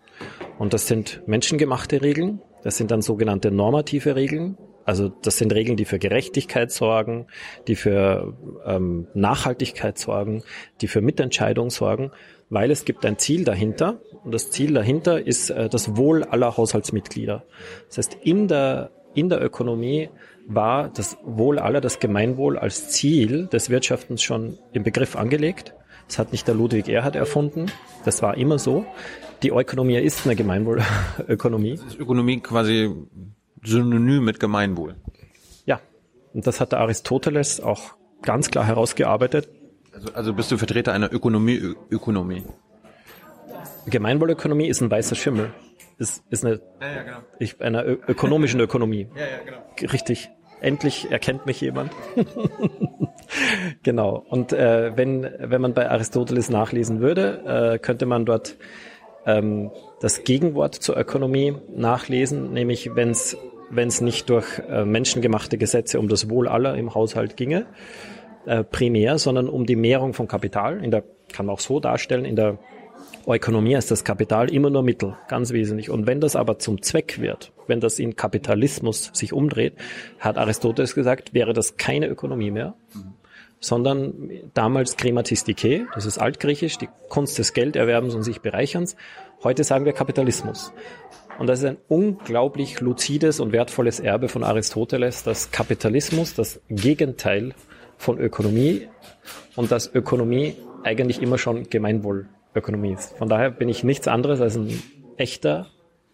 [0.58, 5.76] Und das sind menschengemachte Regeln, das sind dann sogenannte normative Regeln, also das sind Regeln,
[5.76, 7.26] die für Gerechtigkeit sorgen,
[7.66, 8.34] die für
[8.66, 10.42] ähm, Nachhaltigkeit sorgen,
[10.80, 12.10] die für Mitentscheidung sorgen,
[12.50, 16.56] weil es gibt ein Ziel dahinter und das Ziel dahinter ist äh, das Wohl aller
[16.56, 17.44] Haushaltsmitglieder.
[17.88, 20.10] Das heißt, in der, in der Ökonomie
[20.46, 25.74] war das Wohl aller, das Gemeinwohl als Ziel des Wirtschaftens schon im Begriff angelegt.
[26.06, 27.66] Das hat nicht der Ludwig Erhard erfunden.
[28.04, 28.84] Das war immer so.
[29.42, 31.78] Die Ökonomie ist eine Gemeinwohlökonomie.
[31.98, 32.90] Ökonomie quasi
[33.64, 34.96] synonym mit Gemeinwohl.
[35.66, 35.80] Ja,
[36.32, 39.48] und das hat der Aristoteles auch ganz klar herausgearbeitet.
[39.92, 42.44] Also, also bist du Vertreter einer Ökonomie, Ökonomie?
[43.86, 45.52] Gemeinwohlökonomie ist ein weißer Schimmel.
[45.98, 47.18] Ist, ist eine, ja, ja, genau.
[47.38, 49.08] ich, einer ö ökonomischen Ökonomie.
[49.14, 49.92] Ja, ja, genau.
[49.92, 50.30] Richtig.
[50.60, 51.92] Endlich erkennt mich jemand.
[53.82, 54.24] genau.
[54.28, 58.56] Und äh, wenn, wenn man bei Aristoteles nachlesen würde, äh, könnte man dort
[59.26, 59.70] ähm,
[60.00, 63.36] das Gegenwort zur Ökonomie nachlesen, nämlich wenn es
[63.74, 67.66] wenn es nicht durch äh, menschengemachte Gesetze um das Wohl aller im Haushalt ginge,
[68.46, 70.84] äh, primär, sondern um die Mehrung von Kapital.
[70.84, 72.58] In der kann man auch so darstellen, in der
[73.26, 75.90] Ökonomie ist das Kapital immer nur Mittel, ganz wesentlich.
[75.90, 79.74] Und wenn das aber zum Zweck wird, wenn das in Kapitalismus sich umdreht,
[80.18, 83.14] hat Aristoteles gesagt, wäre das keine Ökonomie mehr, mhm.
[83.60, 88.96] sondern damals Krematistike, das ist altgriechisch, die Kunst des Gelderwerbens und sich Bereicherns.
[89.42, 90.72] Heute sagen wir Kapitalismus.
[91.38, 97.54] Und das ist ein unglaublich luzides und wertvolles Erbe von Aristoteles, dass Kapitalismus das Gegenteil
[97.96, 98.88] von Ökonomie
[99.56, 103.16] und dass Ökonomie eigentlich immer schon Gemeinwohlökonomie ist.
[103.16, 104.82] Von daher bin ich nichts anderes als ein
[105.16, 105.66] echter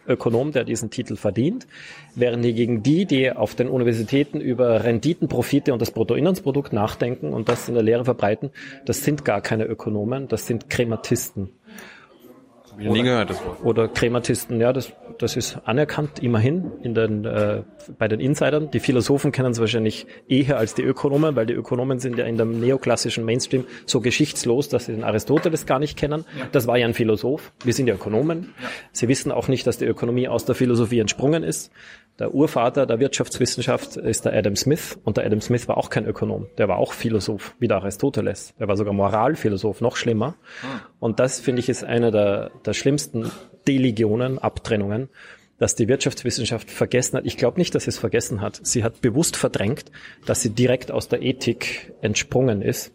[0.06, 1.66] Ökonom, der diesen Titel verdient,
[2.14, 7.48] während hingegen die, die auf den Universitäten über Renditen, Profite und das Bruttoinlandsprodukt nachdenken und
[7.48, 8.50] das in der Lehre verbreiten,
[8.86, 11.50] das sind gar keine Ökonomen, das sind Krematisten.
[12.80, 13.64] Hab ich nie gehört, das Wort.
[13.64, 17.62] Oder Krematisten, ja, das, das ist anerkannt, immerhin, in den, äh,
[17.98, 18.70] bei den Insidern.
[18.70, 22.38] Die Philosophen kennen es wahrscheinlich eher als die Ökonomen, weil die Ökonomen sind ja in
[22.38, 26.24] dem neoklassischen Mainstream so geschichtslos, dass sie den Aristoteles gar nicht kennen.
[26.38, 26.46] Ja.
[26.52, 27.52] Das war ja ein Philosoph.
[27.64, 28.54] Wir sind ja Ökonomen.
[28.60, 28.68] Ja.
[28.92, 31.70] Sie wissen auch nicht, dass die Ökonomie aus der Philosophie entsprungen ist.
[32.20, 36.04] Der Urvater der Wirtschaftswissenschaft ist der Adam Smith und der Adam Smith war auch kein
[36.04, 38.52] Ökonom, der war auch Philosoph, wie der Aristoteles.
[38.60, 40.36] Der war sogar Moralphilosoph, noch schlimmer.
[40.60, 40.68] Hm.
[41.00, 43.30] Und das, finde ich, ist eine der, der schlimmsten
[43.66, 45.08] Delegionen, Abtrennungen,
[45.56, 47.24] dass die Wirtschaftswissenschaft vergessen hat.
[47.24, 48.60] Ich glaube nicht, dass sie es vergessen hat.
[48.62, 49.86] Sie hat bewusst verdrängt,
[50.26, 52.92] dass sie direkt aus der Ethik entsprungen ist.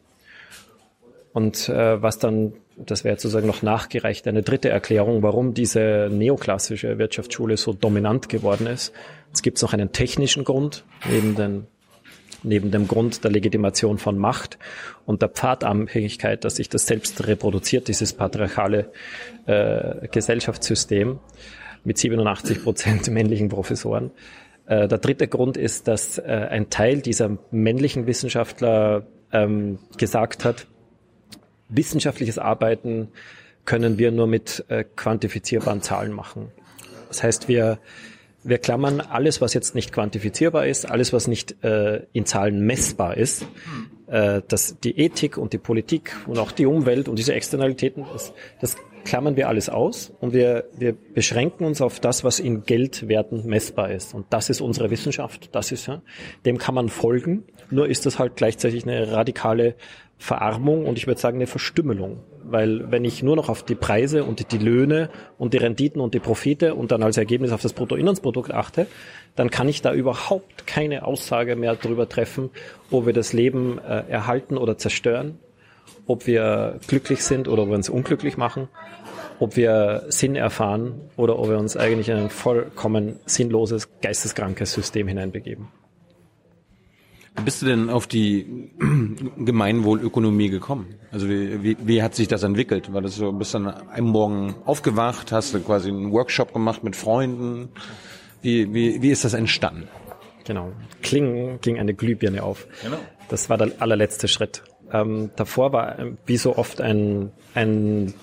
[1.34, 6.97] Und äh, was dann das wäre sozusagen noch nachgereicht, eine dritte Erklärung, warum diese neoklassische
[6.97, 8.93] Wirtschaftsschule so dominant geworden ist.
[9.34, 11.68] Es gibt noch einen technischen Grund, neben den
[12.43, 14.60] neben dem Grund der Legitimation von Macht
[15.06, 18.91] und der Pfadabhängigkeit, dass sich das selbst reproduziert, dieses patriarchale
[19.47, 21.19] äh, Gesellschaftssystem
[21.84, 24.11] mit 87 Prozent männlichen Professoren.
[24.68, 30.68] Äh, der dritte Grund ist, dass äh, ein Teil dieser männlichen Wissenschaftler ähm, gesagt hat,
[31.70, 33.10] wissenschaftliches Arbeiten
[33.66, 36.52] können wir nur mit äh, quantifizierbaren Zahlen machen.
[37.08, 37.80] Das heißt, wir,
[38.44, 43.18] wir klammern alles, was jetzt nicht quantifizierbar ist, alles, was nicht äh, in Zahlen messbar
[43.18, 43.48] ist,
[44.08, 48.34] äh, dass die Ethik und die Politik und auch die Umwelt und diese Externalitäten, das,
[48.62, 53.45] das klammern wir alles aus und wir, wir beschränken uns auf das, was in Geldwerten
[53.45, 54.14] messbar ist.
[54.14, 55.56] Und das ist unsere Wissenschaft.
[55.56, 56.02] Das ist ja,
[56.45, 57.45] dem kann man folgen.
[57.69, 59.76] Nur ist das halt gleichzeitig eine radikale
[60.18, 62.19] Verarmung und ich würde sagen eine Verstümmelung.
[62.44, 66.14] Weil wenn ich nur noch auf die Preise und die Löhne und die Renditen und
[66.14, 68.88] die Profite und dann als Ergebnis auf das Bruttoinlandsprodukt achte,
[69.36, 72.49] dann kann ich da überhaupt keine Aussage mehr darüber treffen,
[72.91, 75.40] ob wir das Leben äh, erhalten oder zerstören,
[76.07, 78.68] ob wir glücklich sind oder ob wir uns unglücklich machen,
[79.40, 85.07] ob wir Sinn erfahren oder ob wir uns eigentlich in ein vollkommen sinnloses, geisteskrankes System
[85.07, 85.68] hineinbegeben.
[87.38, 88.72] Wie bist du denn auf die
[89.38, 90.95] Gemeinwohlökonomie gekommen?
[91.11, 92.94] Also wie, wie, wie hat sich das entwickelt?
[92.94, 96.95] War das so, bist dann einen Morgen aufgewacht, hast du quasi einen Workshop gemacht mit
[96.95, 97.69] Freunden?
[98.41, 99.90] Wie, wie, wie ist das entstanden?
[100.45, 100.72] Genau.
[101.02, 102.68] Klingen ging eine Glühbirne auf.
[102.84, 102.98] Genau.
[103.27, 104.64] Das war der allerletzte Schritt.
[105.02, 108.14] Ähm, davor war wie so oft ein, ein,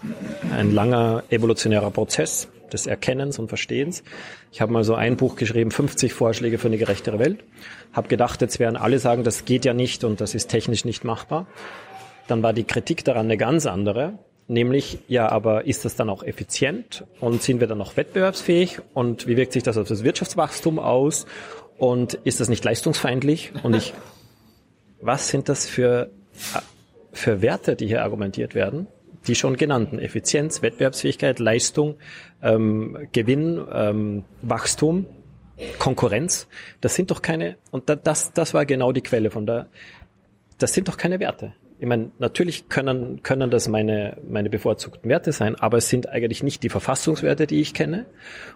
[0.56, 4.02] ein langer evolutionärer Prozess des Erkennens und Verstehens.
[4.50, 7.44] Ich habe mal so ein Buch geschrieben, 50 Vorschläge für eine gerechtere Welt.
[7.92, 11.04] Habe gedacht, jetzt werden alle sagen, das geht ja nicht und das ist technisch nicht
[11.04, 11.46] machbar.
[12.28, 14.18] Dann war die Kritik daran eine ganz andere,
[14.48, 19.26] nämlich, ja, aber ist das dann auch effizient und sind wir dann noch wettbewerbsfähig und
[19.26, 21.26] wie wirkt sich das auf das Wirtschaftswachstum aus
[21.78, 23.52] und ist das nicht leistungsfeindlich?
[23.62, 23.92] Und ich,
[25.00, 26.10] was sind das für,
[27.12, 28.86] für Werte, die hier argumentiert werden?
[29.26, 29.98] Die schon genannten.
[29.98, 31.96] Effizienz, Wettbewerbsfähigkeit, Leistung,
[32.42, 35.06] ähm, Gewinn, ähm, Wachstum,
[35.78, 36.48] Konkurrenz.
[36.80, 39.68] Das sind doch keine, und das, das war genau die Quelle von der,
[40.58, 41.54] das sind doch keine Werte.
[41.82, 46.44] Ich meine, natürlich können, können das meine, meine bevorzugten Werte sein, aber es sind eigentlich
[46.44, 48.06] nicht die Verfassungswerte, die ich kenne.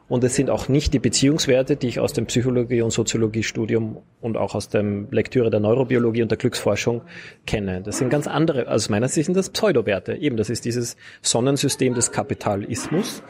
[0.07, 4.36] Und es sind auch nicht die Beziehungswerte, die ich aus dem Psychologie- und Soziologiestudium und
[4.36, 7.03] auch aus dem Lektüre der Neurobiologie und der Glücksforschung
[7.47, 7.82] kenne.
[7.82, 10.15] Das sind ganz andere, aus meiner Sicht sind das Pseudowerte.
[10.15, 13.24] Eben, das ist dieses Sonnensystem des Kapitalismus.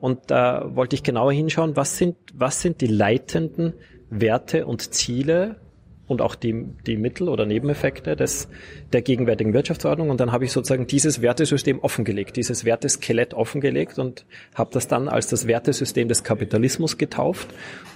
[0.00, 3.74] Und da wollte ich genauer hinschauen, was sind, was sind die leitenden
[4.10, 5.60] Werte und Ziele
[6.08, 8.48] und auch die, die Mittel oder Nebeneffekte des,
[8.92, 10.10] der gegenwärtigen Wirtschaftsordnung.
[10.10, 14.24] Und dann habe ich sozusagen dieses Wertesystem offengelegt, dieses Werteskelett offengelegt und
[14.54, 17.48] habe das dann als das Wertesystem des Kapitalismus getauft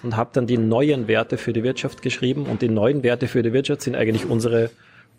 [0.03, 2.47] und habe dann die neuen Werte für die Wirtschaft geschrieben.
[2.47, 4.71] Und die neuen Werte für die Wirtschaft sind eigentlich unsere,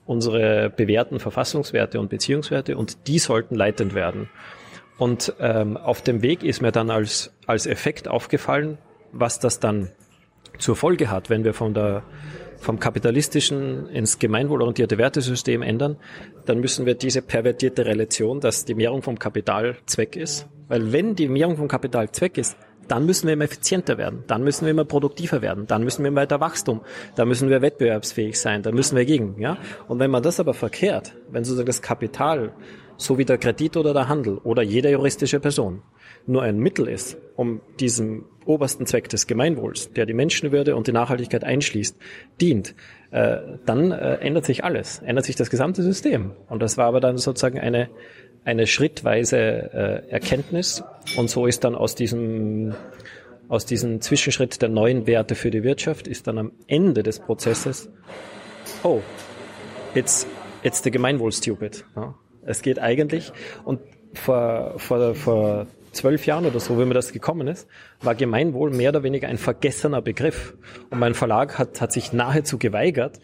[0.05, 4.29] unsere bewährten Verfassungswerte und Beziehungswerte und die sollten leitend werden.
[4.97, 8.77] Und ähm, auf dem Weg ist mir dann als, als Effekt aufgefallen,
[9.13, 9.91] was das dann
[10.59, 12.03] zur Folge hat, wenn wir von der
[12.61, 15.97] vom kapitalistischen ins gemeinwohlorientierte Wertesystem ändern,
[16.45, 20.47] dann müssen wir diese pervertierte Relation, dass die Mehrung vom Kapital Zweck ist.
[20.67, 22.55] Weil wenn die Mehrung vom Kapital Zweck ist,
[22.87, 26.13] dann müssen wir immer effizienter werden, dann müssen wir immer produktiver werden, dann müssen wir
[26.13, 26.81] weiter Wachstum,
[27.15, 29.57] dann müssen wir wettbewerbsfähig sein, dann müssen wir gegen, ja.
[29.87, 32.53] Und wenn man das aber verkehrt, wenn sozusagen das Kapital,
[32.97, 35.81] so wie der Kredit oder der Handel oder jede juristische Person,
[36.27, 40.91] nur ein Mittel ist, um diesem obersten Zweck des Gemeinwohls, der die Menschenwürde und die
[40.91, 41.95] Nachhaltigkeit einschließt,
[42.39, 42.75] dient,
[43.11, 46.31] äh, dann äh, ändert sich alles, ändert sich das gesamte System.
[46.49, 47.89] Und das war aber dann sozusagen eine,
[48.43, 50.83] eine schrittweise äh, Erkenntnis.
[51.17, 52.73] Und so ist dann aus diesem,
[53.47, 57.89] aus diesem Zwischenschritt der neuen Werte für die Wirtschaft, ist dann am Ende des Prozesses,
[58.83, 59.01] oh,
[59.93, 60.25] it's,
[60.63, 61.85] it's the Gemeinwohl stupid.
[61.95, 62.15] Ja.
[62.43, 63.31] Es geht eigentlich,
[63.65, 63.81] und
[64.13, 67.67] vor, vor, vor zwölf Jahren oder so, wie mir das gekommen ist,
[68.01, 70.53] war Gemeinwohl mehr oder weniger ein vergessener Begriff.
[70.89, 73.19] Und mein Verlag hat, hat sich nahezu geweigert,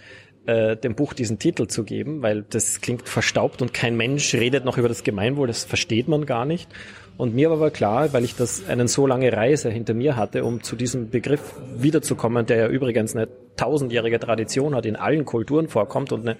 [0.45, 4.65] äh, dem Buch diesen Titel zu geben, weil das klingt verstaubt und kein Mensch redet
[4.65, 6.69] noch über das Gemeinwohl, das versteht man gar nicht.
[7.18, 10.44] Und mir war aber klar, weil ich das einen so lange Reise hinter mir hatte,
[10.45, 15.68] um zu diesem Begriff wiederzukommen, der ja übrigens eine tausendjährige Tradition hat, in allen Kulturen
[15.68, 16.38] vorkommt und eine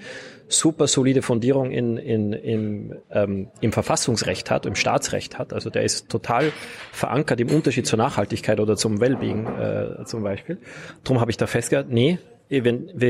[0.48, 5.52] super solide Fundierung in, in, im, ähm, im Verfassungsrecht hat, im Staatsrecht hat.
[5.52, 6.52] Also der ist total
[6.92, 10.60] verankert im Unterschied zur Nachhaltigkeit oder zum Wellbeing äh, zum Beispiel.
[11.04, 12.64] Darum habe ich da festgehalten, nee, wir,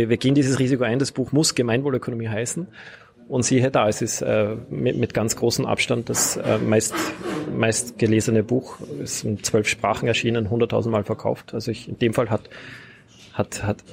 [0.10, 2.68] wir gehen dieses Risiko ein, das Buch muss Gemeinwohlökonomie heißen.
[3.28, 6.96] Und siehe da, es ist äh, mit, mit ganz großem Abstand das äh, meist,
[7.56, 8.78] meist gelesene Buch.
[9.02, 11.54] ist in zwölf Sprachen erschienen, hunderttausendmal verkauft.
[11.54, 12.50] Also ich, in dem Fall hat
[13.38, 13.84] hat, hat,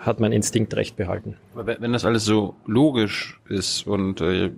[0.00, 1.36] hat mein Instinkt recht behalten.
[1.54, 4.52] Wenn das alles so logisch ist und äh,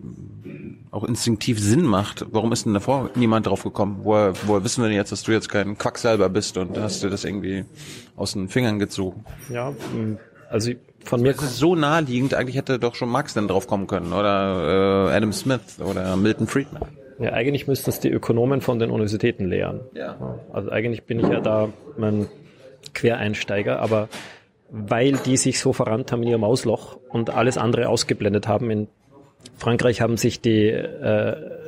[0.90, 4.00] auch instinktiv Sinn macht, warum ist denn davor niemand drauf gekommen?
[4.02, 7.08] Woher, woher wissen wir denn jetzt, dass du jetzt kein Quacksalber bist und hast du
[7.08, 7.64] das irgendwie
[8.16, 9.24] aus den Fingern gezogen?
[9.48, 9.72] Ja,
[10.50, 10.72] also
[11.04, 11.32] von mir.
[11.32, 15.16] Das ist so naheliegend, eigentlich hätte doch schon Marx dann drauf kommen können oder äh,
[15.16, 16.82] Adam Smith oder Milton Friedman.
[17.18, 19.80] Ja, eigentlich müssten es die Ökonomen von den Universitäten lehren.
[19.94, 20.16] Ja.
[20.52, 22.26] Also eigentlich bin ich ja da mein
[22.92, 24.08] Quereinsteiger, aber
[24.70, 28.70] weil die sich so verrannt haben in ihrem Ausloch und alles andere ausgeblendet haben.
[28.70, 28.88] In
[29.56, 31.08] Frankreich haben sich die äh,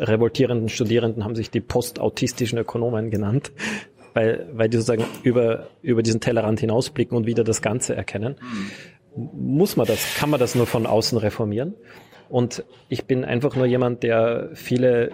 [0.03, 3.53] revoltierenden Studierenden haben sich die postautistischen Ökonomen genannt,
[4.15, 8.37] weil, weil die sozusagen über, über diesen Tellerrand hinausblicken und wieder das Ganze erkennen.
[9.17, 11.75] Muss man das, kann man das nur von außen reformieren?
[12.29, 15.11] Und ich bin einfach nur jemand, der viele,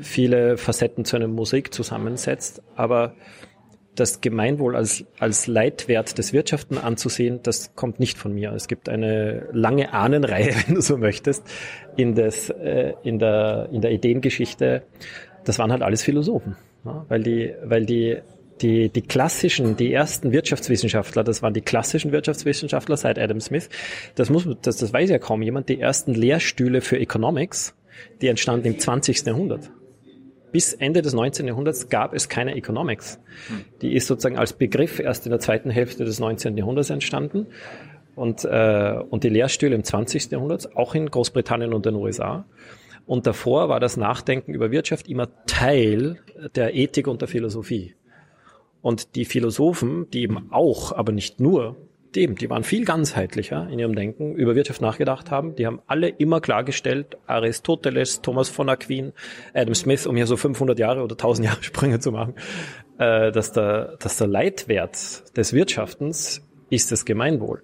[0.00, 3.14] viele Facetten zu einer Musik zusammensetzt, aber
[3.94, 8.52] das Gemeinwohl als, als Leitwert des Wirtschaften anzusehen, das kommt nicht von mir.
[8.52, 11.44] Es gibt eine lange Ahnenreihe, wenn du so möchtest,
[11.96, 14.82] in, des, äh, in, der, in der Ideengeschichte.
[15.44, 17.04] Das waren halt alles Philosophen, ja?
[17.08, 18.18] weil die, weil die
[18.62, 23.68] die, die klassischen, die ersten Wirtschaftswissenschaftler, das waren die klassischen Wirtschaftswissenschaftler seit Adam Smith,
[24.14, 27.74] das muss, das, das weiß ja kaum jemand, die ersten Lehrstühle für Economics,
[28.20, 29.26] die entstanden im 20.
[29.26, 29.70] Jahrhundert
[30.54, 31.48] bis Ende des 19.
[31.48, 33.18] Jahrhunderts gab es keine Economics.
[33.82, 36.56] Die ist sozusagen als Begriff erst in der zweiten Hälfte des 19.
[36.56, 37.48] Jahrhunderts entstanden.
[38.14, 40.30] Und, äh, und die Lehrstühle im 20.
[40.30, 42.44] Jahrhundert, auch in Großbritannien und den USA.
[43.04, 46.20] Und davor war das Nachdenken über Wirtschaft immer Teil
[46.54, 47.96] der Ethik und der Philosophie.
[48.84, 51.74] Und die Philosophen, die eben auch, aber nicht nur
[52.14, 55.56] dem, die waren viel ganzheitlicher in ihrem Denken, über Wirtschaft nachgedacht haben.
[55.56, 59.14] Die haben alle immer klargestellt, Aristoteles, Thomas von Aquin,
[59.54, 62.34] Adam Smith, um hier so 500 Jahre oder 1000 Jahre Sprünge zu machen,
[62.98, 67.62] äh, dass, der, dass der Leitwert des Wirtschaftens ist das Gemeinwohl.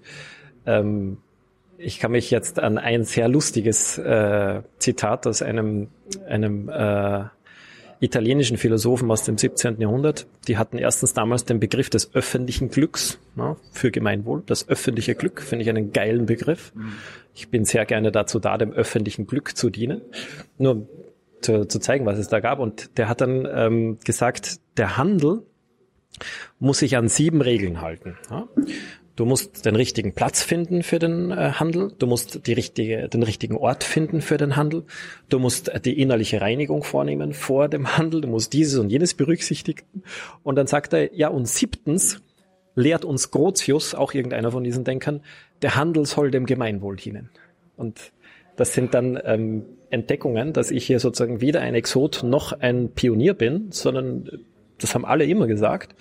[0.64, 1.18] Ähm,
[1.76, 5.88] ich kann mich jetzt an ein sehr lustiges äh, Zitat aus einem,
[6.26, 7.24] einem äh,
[8.00, 9.80] italienischen Philosophen aus dem 17.
[9.80, 14.42] Jahrhundert, die hatten erstens damals den Begriff des öffentlichen Glücks na, für Gemeinwohl.
[14.46, 16.72] Das öffentliche Glück finde ich einen geilen Begriff.
[17.34, 20.00] Ich bin sehr gerne dazu da, dem öffentlichen Glück zu dienen.
[20.58, 20.88] Nur
[21.42, 22.58] zu, zu zeigen, was es da gab.
[22.58, 25.42] Und der hat dann ähm, gesagt, der Handel
[26.58, 28.16] muss sich an sieben Regeln halten.
[28.30, 28.48] Ja?
[29.20, 31.92] Du musst den richtigen Platz finden für den äh, Handel.
[31.98, 34.84] Du musst die richtige, den richtigen Ort finden für den Handel.
[35.28, 38.22] Du musst die innerliche Reinigung vornehmen vor dem Handel.
[38.22, 39.82] Du musst dieses und jenes berücksichtigen.
[40.42, 42.22] Und dann sagt er, ja, und siebtens
[42.74, 45.20] lehrt uns Grotius, auch irgendeiner von diesen Denkern,
[45.60, 47.28] der Handel soll dem Gemeinwohl dienen.
[47.76, 48.12] Und
[48.56, 53.34] das sind dann ähm, Entdeckungen, dass ich hier sozusagen weder ein Exot noch ein Pionier
[53.34, 54.30] bin, sondern
[54.80, 55.94] das haben alle immer gesagt.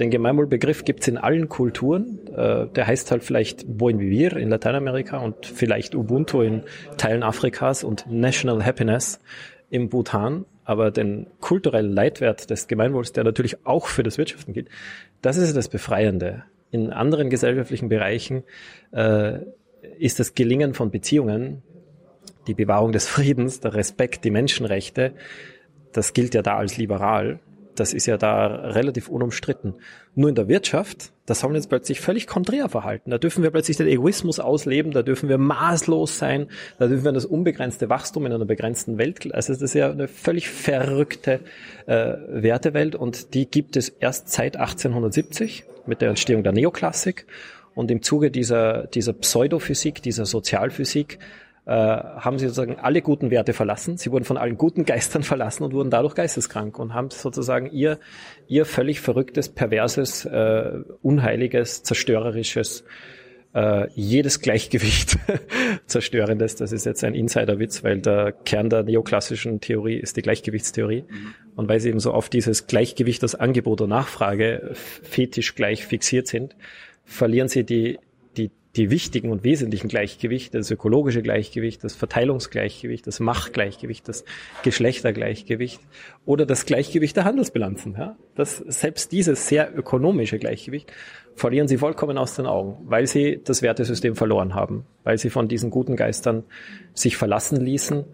[0.00, 2.18] Den Gemeinwohlbegriff gibt's in allen Kulturen.
[2.34, 6.62] Äh, der heißt halt vielleicht Buen Vivir in Lateinamerika und vielleicht Ubuntu in
[6.96, 9.20] Teilen Afrikas und National Happiness
[9.70, 10.46] im Bhutan.
[10.64, 14.68] Aber den kulturellen Leitwert des Gemeinwohls, der natürlich auch für das Wirtschaften gilt,
[15.20, 16.44] das ist das Befreiende.
[16.70, 18.44] In anderen gesellschaftlichen Bereichen
[18.92, 19.40] äh,
[19.98, 21.62] ist das Gelingen von Beziehungen,
[22.46, 25.12] die Bewahrung des Friedens, der Respekt, die Menschenrechte,
[25.92, 27.40] das gilt ja da als liberal
[27.74, 29.74] das ist ja da relativ unumstritten.
[30.14, 33.10] Nur in der Wirtschaft, da sollen wir jetzt plötzlich völlig konträr verhalten.
[33.10, 37.12] Da dürfen wir plötzlich den Egoismus ausleben, da dürfen wir maßlos sein, da dürfen wir
[37.12, 39.32] das unbegrenzte Wachstum in einer begrenzten Welt.
[39.34, 41.40] Also das ist ja eine völlig verrückte
[41.86, 47.26] äh, Wertewelt und die gibt es erst seit 1870 mit der Entstehung der Neoklassik.
[47.74, 51.18] Und im Zuge dieser, dieser Pseudophysik, dieser Sozialphysik,
[51.64, 53.96] äh, haben sie sozusagen alle guten Werte verlassen.
[53.96, 57.98] Sie wurden von allen guten Geistern verlassen und wurden dadurch geisteskrank und haben sozusagen ihr,
[58.48, 62.84] ihr völlig verrücktes, perverses, äh, unheiliges, zerstörerisches,
[63.54, 65.18] äh, jedes Gleichgewicht
[65.86, 66.56] zerstörendes.
[66.56, 71.04] Das ist jetzt ein Insiderwitz, weil der Kern der neoklassischen Theorie ist die Gleichgewichtstheorie.
[71.08, 71.34] Mhm.
[71.54, 76.26] Und weil sie eben so auf dieses Gleichgewicht aus Angebot und Nachfrage fetisch gleich fixiert
[76.26, 76.56] sind,
[77.04, 77.98] verlieren sie die
[78.36, 84.24] die wichtigen und wesentlichen Gleichgewichte, das ökologische Gleichgewicht, das Verteilungsgleichgewicht, das Machtgleichgewicht, das
[84.62, 85.80] Geschlechtergleichgewicht
[86.24, 87.94] oder das Gleichgewicht der Handelsbilanzen.
[87.98, 88.16] Ja?
[88.34, 90.90] Das, selbst dieses sehr ökonomische Gleichgewicht
[91.34, 95.48] verlieren sie vollkommen aus den Augen, weil sie das Wertesystem verloren haben, weil sie von
[95.48, 96.44] diesen guten Geistern
[96.94, 98.04] sich verlassen ließen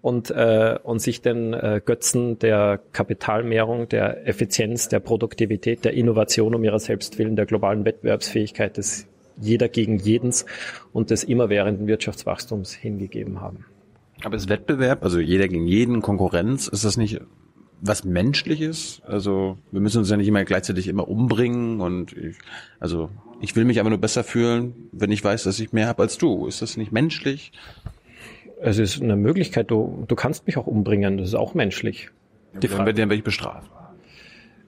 [0.00, 6.54] und, äh, und sich den äh, Götzen der Kapitalmehrung, der Effizienz, der Produktivität, der Innovation
[6.54, 9.08] um ihrer selbst willen, der globalen Wettbewerbsfähigkeit des
[9.40, 10.46] jeder gegen jedens
[10.92, 13.64] und des immerwährenden Wirtschaftswachstums hingegeben haben.
[14.22, 17.20] Aber ist Wettbewerb, also jeder gegen jeden, Konkurrenz, ist das nicht
[17.80, 19.02] was Menschliches?
[19.06, 22.38] Also wir müssen uns ja nicht immer gleichzeitig immer umbringen und ich,
[22.80, 26.02] also ich will mich aber nur besser fühlen, wenn ich weiß, dass ich mehr habe
[26.02, 26.46] als du.
[26.46, 27.52] Ist das nicht menschlich?
[28.60, 32.10] Es ist eine Möglichkeit, du, du kannst mich auch umbringen, das ist auch menschlich.
[32.62, 33.70] Die Frage, dann werde ich bestraft.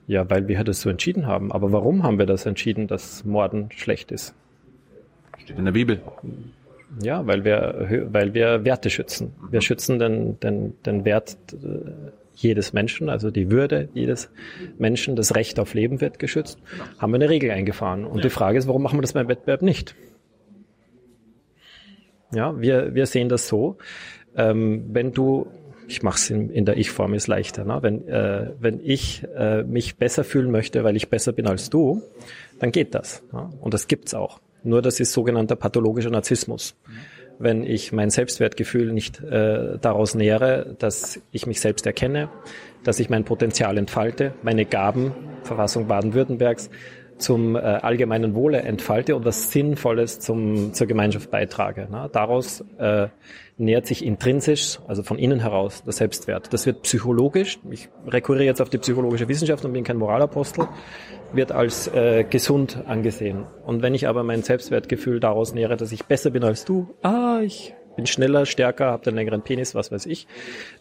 [0.07, 1.51] Ja, weil wir das so entschieden haben.
[1.51, 4.35] Aber warum haben wir das entschieden, dass Morden schlecht ist?
[5.47, 6.01] Steht in der Bibel.
[7.01, 9.33] Ja, weil wir, weil wir Werte schützen.
[9.49, 14.29] Wir schützen den, den, den Wert äh, jedes Menschen, also die Würde jedes
[14.77, 16.59] Menschen, das Recht auf Leben wird geschützt.
[16.97, 18.03] Haben wir eine Regel eingefahren.
[18.03, 19.95] Und die Frage ist, warum machen wir das beim Wettbewerb nicht?
[22.33, 23.77] Ja, wir, wir sehen das so.
[24.35, 25.47] Ähm, wenn du
[25.87, 27.63] ich mache es in, in, der Ich-Form ist leichter.
[27.63, 27.79] Ne?
[27.81, 32.01] Wenn, äh, wenn ich äh, mich besser fühlen möchte, weil ich besser bin als du,
[32.59, 33.23] dann geht das.
[33.31, 33.49] Ne?
[33.61, 34.41] Und das gibt's auch.
[34.63, 36.75] Nur das ist sogenannter pathologischer Narzissmus.
[37.39, 42.29] Wenn ich mein Selbstwertgefühl nicht äh, daraus nähere, dass ich mich selbst erkenne,
[42.83, 45.13] dass ich mein Potenzial entfalte, meine Gaben,
[45.43, 46.69] Verfassung Baden-Württembergs,
[47.17, 51.87] zum äh, allgemeinen Wohle entfalte und was Sinnvolles zum, zur Gemeinschaft beitrage.
[51.89, 52.09] Ne?
[52.11, 53.07] Daraus äh,
[53.57, 56.53] nähert sich intrinsisch, also von innen heraus, der Selbstwert.
[56.53, 60.67] Das wird psychologisch, ich rekurriere jetzt auf die psychologische Wissenschaft und bin kein Moralapostel,
[61.33, 63.45] wird als äh, gesund angesehen.
[63.65, 67.39] Und wenn ich aber mein Selbstwertgefühl daraus nähere, dass ich besser bin als du, ah,
[67.43, 70.27] ich bin schneller, stärker, habe den längeren Penis, was weiß ich,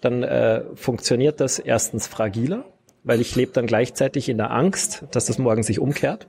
[0.00, 2.64] dann äh, funktioniert das erstens fragiler,
[3.06, 6.26] weil ich lebe dann gleichzeitig in der Angst, dass das morgen sich umkehrt.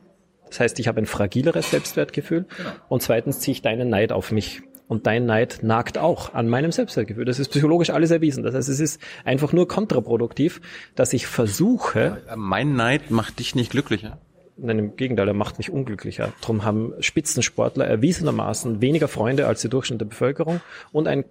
[0.48, 2.46] Das heißt, ich habe ein fragileres Selbstwertgefühl.
[2.56, 2.70] Genau.
[2.88, 4.62] Und zweitens ziehe ich deinen Neid auf mich.
[4.88, 7.26] Und dein Neid nagt auch an meinem Selbstwertgefühl.
[7.26, 8.44] Das ist psychologisch alles erwiesen.
[8.44, 10.62] Das heißt, es ist einfach nur kontraproduktiv,
[10.96, 12.22] dass ich versuche.
[12.38, 14.20] Mein Neid macht dich nicht glücklicher.
[14.56, 16.32] Nein, im Gegenteil, er macht mich unglücklicher.
[16.42, 21.26] Darum haben Spitzensportler erwiesenermaßen weniger Freunde als die Durchschnitt der Bevölkerung und ein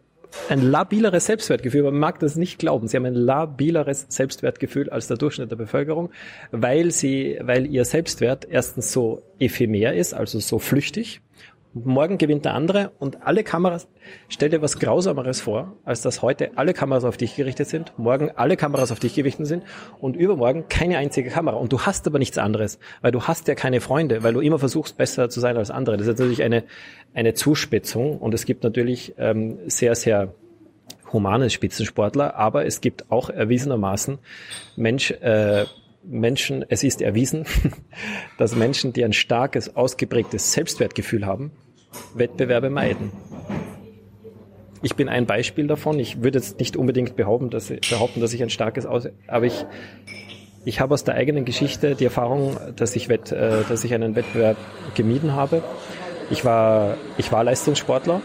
[0.48, 1.82] ein labileres Selbstwertgefühl.
[1.82, 2.88] Man mag das nicht glauben.
[2.88, 6.10] Sie haben ein labileres Selbstwertgefühl als der Durchschnitt der Bevölkerung,
[6.50, 11.20] weil sie, weil ihr Selbstwert erstens so ephemer ist, also so flüchtig
[11.84, 13.88] morgen gewinnt der andere und alle Kameras,
[14.28, 18.30] stell dir was Grausameres vor, als dass heute alle Kameras auf dich gerichtet sind, morgen
[18.34, 19.64] alle Kameras auf dich gerichtet sind
[20.00, 21.56] und übermorgen keine einzige Kamera.
[21.56, 24.58] Und du hast aber nichts anderes, weil du hast ja keine Freunde, weil du immer
[24.58, 25.96] versuchst, besser zu sein als andere.
[25.96, 26.64] Das ist natürlich eine,
[27.14, 30.34] eine Zuspitzung und es gibt natürlich ähm, sehr, sehr
[31.12, 34.18] humane Spitzensportler, aber es gibt auch erwiesenermaßen
[34.76, 35.66] Mensch, äh,
[36.02, 37.46] Menschen, es ist erwiesen,
[38.38, 41.50] dass Menschen, die ein starkes, ausgeprägtes Selbstwertgefühl haben,
[42.14, 43.12] Wettbewerbe meiden.
[44.82, 45.98] Ich bin ein Beispiel davon.
[45.98, 49.64] Ich würde jetzt nicht unbedingt behaupten, dass, behaupten, dass ich ein starkes Aus, aber ich,
[50.64, 54.14] ich habe aus der eigenen Geschichte die Erfahrung, dass ich, Wett, äh, dass ich einen
[54.14, 54.56] Wettbewerb
[54.94, 55.62] gemieden habe.
[56.30, 58.20] Ich war, ich war Leistungssportler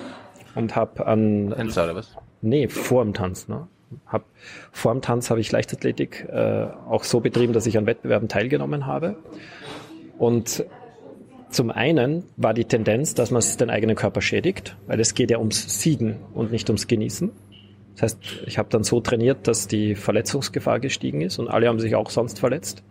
[0.56, 1.54] und habe an.
[1.56, 2.16] Tänzer oder was?
[2.42, 3.48] Nee, vor dem Tanz.
[3.48, 3.68] Ne?
[4.08, 4.26] Hab,
[4.72, 8.86] vor dem Tanz habe ich Leichtathletik äh, auch so betrieben, dass ich an Wettbewerben teilgenommen
[8.86, 9.18] habe.
[10.18, 10.66] Und
[11.52, 15.38] zum einen war die Tendenz, dass man den eigenen Körper schädigt, weil es geht ja
[15.38, 17.32] ums Siegen und nicht ums Genießen.
[17.94, 21.80] Das heißt, ich habe dann so trainiert, dass die Verletzungsgefahr gestiegen ist und alle haben
[21.80, 22.84] sich auch sonst verletzt.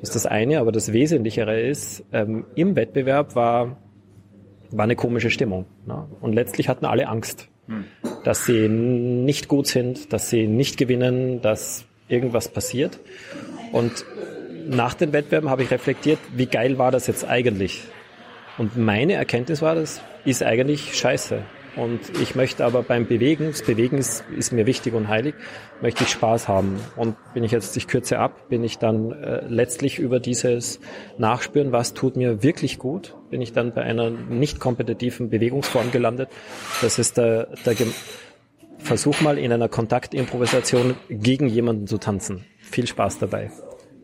[0.00, 3.78] Das ist das eine, aber das Wesentlichere ist, ähm, im Wettbewerb war,
[4.70, 5.66] war eine komische Stimmung.
[5.86, 6.06] Ne?
[6.20, 7.84] Und letztlich hatten alle Angst, hm.
[8.24, 12.98] dass sie nicht gut sind, dass sie nicht gewinnen, dass irgendwas passiert.
[13.72, 14.04] Und
[14.68, 17.84] nach den Wettbewerben habe ich reflektiert, wie geil war das jetzt eigentlich?
[18.58, 21.42] Und meine Erkenntnis war, das ist eigentlich scheiße.
[21.76, 25.34] Und ich möchte aber beim Bewegen, das Bewegen ist, ist mir wichtig und heilig,
[25.82, 26.80] möchte ich Spaß haben.
[26.96, 30.80] Und bin ich jetzt, ich kürze ab, bin ich dann äh, letztlich über dieses
[31.18, 36.30] Nachspüren, was tut mir wirklich gut, bin ich dann bei einer nicht kompetitiven Bewegungsform gelandet.
[36.80, 37.76] Das ist der, der
[38.78, 42.46] Versuch mal in einer Kontaktimprovisation gegen jemanden zu tanzen.
[42.58, 43.50] Viel Spaß dabei.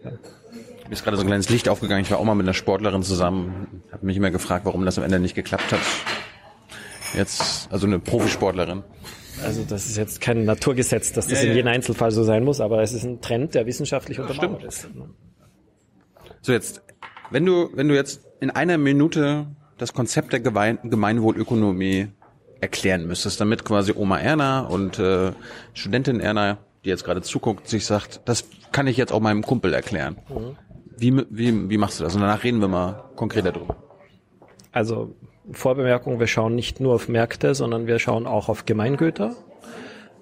[0.05, 0.13] Ja.
[0.93, 2.05] Mir ist gerade so ein kleines Licht aufgegangen.
[2.05, 3.81] Ich war auch mal mit einer Sportlerin zusammen.
[3.93, 5.81] Habe mich immer gefragt, warum das am Ende nicht geklappt hat.
[7.17, 8.83] Jetzt, also eine Profisportlerin.
[9.43, 12.61] Also das ist jetzt kein Naturgesetz, dass das ja, in jedem Einzelfall so sein muss,
[12.61, 14.87] aber es ist ein Trend, der wissenschaftlich untermauert ist.
[16.43, 16.83] So jetzt,
[17.31, 19.47] wenn du, wenn du jetzt in einer Minute
[19.79, 22.09] das Konzept der Gemeinwohlökonomie
[22.61, 25.33] erklären müsstest, damit quasi Oma Erna und äh,
[25.73, 29.73] Studentin Erna, die jetzt gerade zuguckt, sich sagt, das kann ich jetzt auch meinem Kumpel
[29.73, 30.19] erklären.
[30.29, 30.59] Mhm.
[31.03, 32.15] Wie, wie, wie machst du das?
[32.15, 33.77] Und danach reden wir mal konkreter drüber.
[34.71, 35.17] Also
[35.51, 39.35] Vorbemerkung, wir schauen nicht nur auf Märkte, sondern wir schauen auch auf Gemeingüter,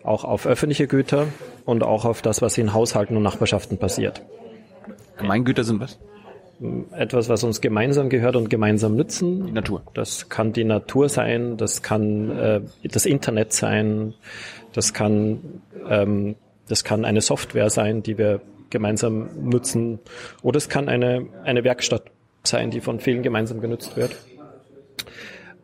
[0.03, 1.27] auch auf öffentliche Güter
[1.67, 4.23] und auch auf das, was in Haushalten und Nachbarschaften passiert.
[5.19, 5.99] Gemeingüter sind was?
[6.93, 9.47] Etwas, was uns gemeinsam gehört und gemeinsam nützen.
[9.47, 9.83] Die Natur.
[9.93, 14.15] Das kann die Natur sein, das kann äh, das Internet sein,
[14.73, 15.41] das kann
[15.87, 16.37] ähm,
[16.69, 18.41] das kann eine Software sein, die wir
[18.71, 19.99] gemeinsam nutzen,
[20.43, 22.11] oder es kann eine, eine Werkstatt
[22.45, 24.17] sein, die von vielen gemeinsam genutzt wird.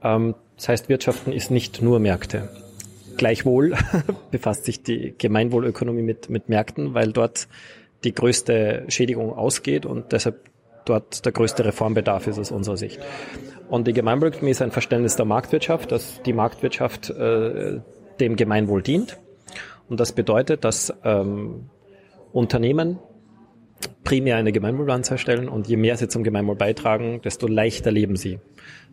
[0.02, 2.48] Ähm, das heißt, Wirtschaften ist nicht nur Märkte.
[3.16, 3.74] Gleichwohl
[4.30, 7.48] befasst sich die Gemeinwohlökonomie mit, mit Märkten, weil dort
[8.04, 10.50] die größte Schädigung ausgeht und deshalb
[10.84, 13.00] dort der größte Reformbedarf ist aus unserer Sicht.
[13.68, 17.80] Und die Gemeinwohlökonomie ist ein Verständnis der Marktwirtschaft, dass die Marktwirtschaft äh,
[18.20, 19.18] dem Gemeinwohl dient.
[19.88, 21.68] Und das bedeutet, dass ähm,
[22.32, 22.98] Unternehmen
[24.05, 28.39] primär eine Gemeinwohlbilanz erstellen und je mehr sie zum Gemeinwohl beitragen, desto leichter leben sie.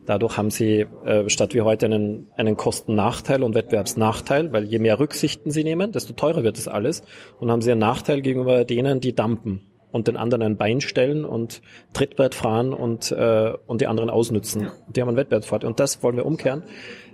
[0.06, 5.00] Dadurch haben sie äh, statt wie heute einen, einen Kostennachteil und Wettbewerbsnachteil, weil je mehr
[5.00, 7.04] Rücksichten sie nehmen, desto teurer wird das alles
[7.40, 9.62] und haben sie einen Nachteil gegenüber denen, die dampen
[9.92, 11.62] und den anderen ein Bein stellen und
[11.94, 14.70] Trittbrett fahren und, äh, und die anderen ausnützen.
[14.90, 16.64] Die haben einen Wettbewerbsvorteil und das wollen wir umkehren,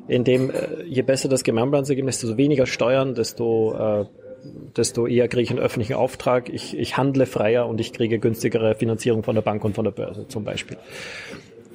[0.07, 4.05] indem äh, je besser das Gemeinwohlbilanzergebnis, desto weniger Steuern, desto äh,
[4.75, 8.75] desto eher kriege ich einen öffentlichen Auftrag, ich, ich handle freier und ich kriege günstigere
[8.75, 10.77] Finanzierung von der Bank und von der Börse zum Beispiel.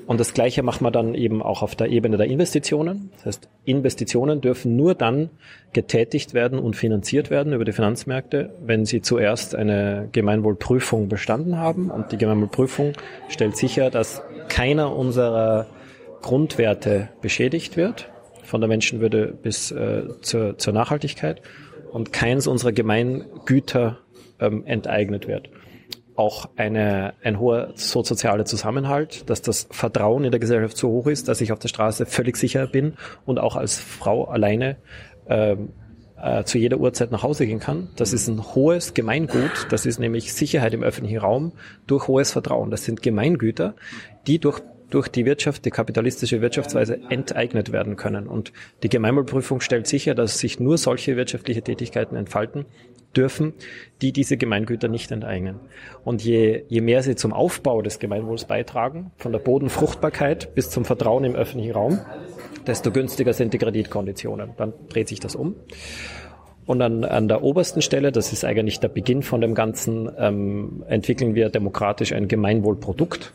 [0.07, 3.11] Und das Gleiche machen wir dann eben auch auf der Ebene der Investitionen.
[3.17, 5.31] Das heißt, Investitionen dürfen nur dann
[5.73, 11.91] getätigt werden und finanziert werden über die Finanzmärkte, wenn sie zuerst eine Gemeinwohlprüfung bestanden haben.
[11.91, 12.93] Und die Gemeinwohlprüfung
[13.29, 15.67] stellt sicher, dass keiner unserer
[16.21, 18.11] Grundwerte beschädigt wird,
[18.43, 21.41] von der Menschenwürde bis äh, zur, zur Nachhaltigkeit,
[21.95, 24.01] und keins unserer Gemeingüter
[24.41, 25.49] ähm, enteignet wird
[26.17, 31.27] auch eine, ein hoher sozialer Zusammenhalt, dass das Vertrauen in der Gesellschaft so hoch ist,
[31.27, 32.95] dass ich auf der Straße völlig sicher bin
[33.27, 34.77] und auch als Frau alleine
[35.29, 35.71] ähm,
[36.17, 37.89] äh, zu jeder Uhrzeit nach Hause gehen kann.
[37.97, 39.67] Das ist ein hohes Gemeingut.
[39.71, 41.53] Das ist nämlich Sicherheit im öffentlichen Raum
[41.89, 42.71] durch hohes Vertrauen.
[42.71, 43.75] Das sind Gemeingüter,
[44.29, 44.61] die durch
[44.95, 48.29] durch die Wirtschaft, die kapitalistische Wirtschaftsweise enteignet werden können.
[48.29, 48.53] Und
[48.85, 52.65] die Gemeinwohlprüfung stellt sicher, dass sich nur solche wirtschaftliche Tätigkeiten entfalten,
[53.17, 53.55] dürfen,
[54.03, 55.61] die diese Gemeingüter nicht enteignen.
[56.05, 60.85] Und je, je mehr sie zum Aufbau des Gemeinwohls beitragen, von der Bodenfruchtbarkeit bis zum
[60.85, 62.01] Vertrauen im öffentlichen Raum,
[62.67, 64.51] desto günstiger sind die Kreditkonditionen.
[64.57, 65.57] Dann dreht sich das um.
[66.67, 70.85] Und an, an der obersten Stelle, das ist eigentlich der Beginn von dem Ganzen, ähm,
[70.89, 73.33] entwickeln wir demokratisch ein Gemeinwohlprodukt,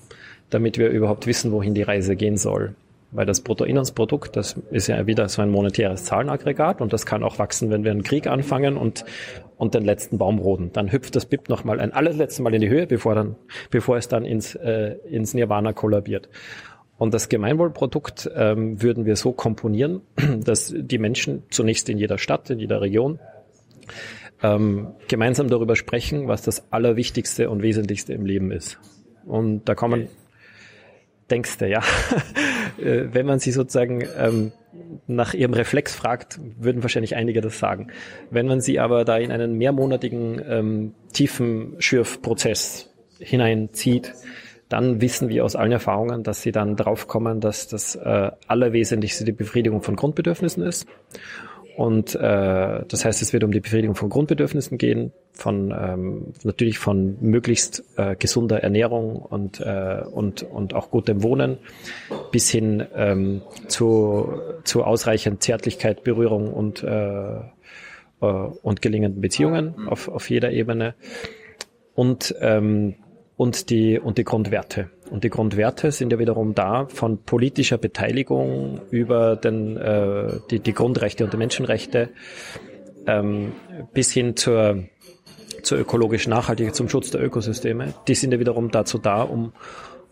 [0.50, 2.76] damit wir überhaupt wissen, wohin die Reise gehen soll.
[3.12, 7.40] Weil das Bruttoinlandsprodukt, das ist ja wieder so ein monetäres Zahlenaggregat und das kann auch
[7.40, 9.04] wachsen, wenn wir einen Krieg anfangen und,
[9.58, 10.72] und den letzten Baum roden.
[10.74, 13.36] Dann hüpft das BIP nochmal ein allerletztes Mal in die Höhe, bevor, dann,
[13.72, 16.30] bevor es dann ins, äh, ins Nirvana kollabiert.
[17.00, 20.02] Und das Gemeinwohlprodukt ähm, würden wir so komponieren,
[20.44, 23.20] dass die Menschen zunächst in jeder Stadt, in jeder Region
[24.44, 28.78] ähm, gemeinsam darüber sprechen, was das Allerwichtigste und Wesentlichste im Leben ist.
[29.26, 30.10] Und da kommen
[31.32, 31.82] denkst du, ja.
[32.78, 34.54] Äh, wenn man sie sozusagen ähm,
[35.06, 37.88] nach ihrem Reflex fragt, würden wahrscheinlich einige das sagen.
[38.30, 42.90] Wenn man sie aber da in einen mehrmonatigen ähm, tiefen Schürfprozess
[43.20, 44.14] hineinzieht,
[44.70, 49.34] dann wissen wir aus allen Erfahrungen, dass sie dann draufkommen, dass das äh, Allerwesentlichste die
[49.34, 50.88] Befriedigung von Grundbedürfnissen ist
[51.80, 56.78] und äh, das heißt, es wird um die Befriedigung von Grundbedürfnissen gehen, von ähm, natürlich
[56.78, 61.58] von möglichst äh, gesunder Ernährung und äh, und und auch gutem Wohnen
[62.34, 70.10] bis hin ähm, zu zu ausreichend Zärtlichkeit, Berührung und äh, äh, und gelingenden Beziehungen auf
[70.10, 70.96] auf jeder Ebene.
[71.96, 72.96] Und ähm,
[73.40, 74.90] und die, und die Grundwerte.
[75.10, 80.74] Und die Grundwerte sind ja wiederum da von politischer Beteiligung über den, äh, die, die
[80.74, 82.10] Grundrechte und die Menschenrechte
[83.08, 83.54] ähm,
[83.94, 84.84] bis hin zur,
[85.64, 87.94] zur ökologischen Nachhaltigkeit, zum Schutz der Ökosysteme.
[88.10, 89.54] Die sind ja wiederum dazu da, um,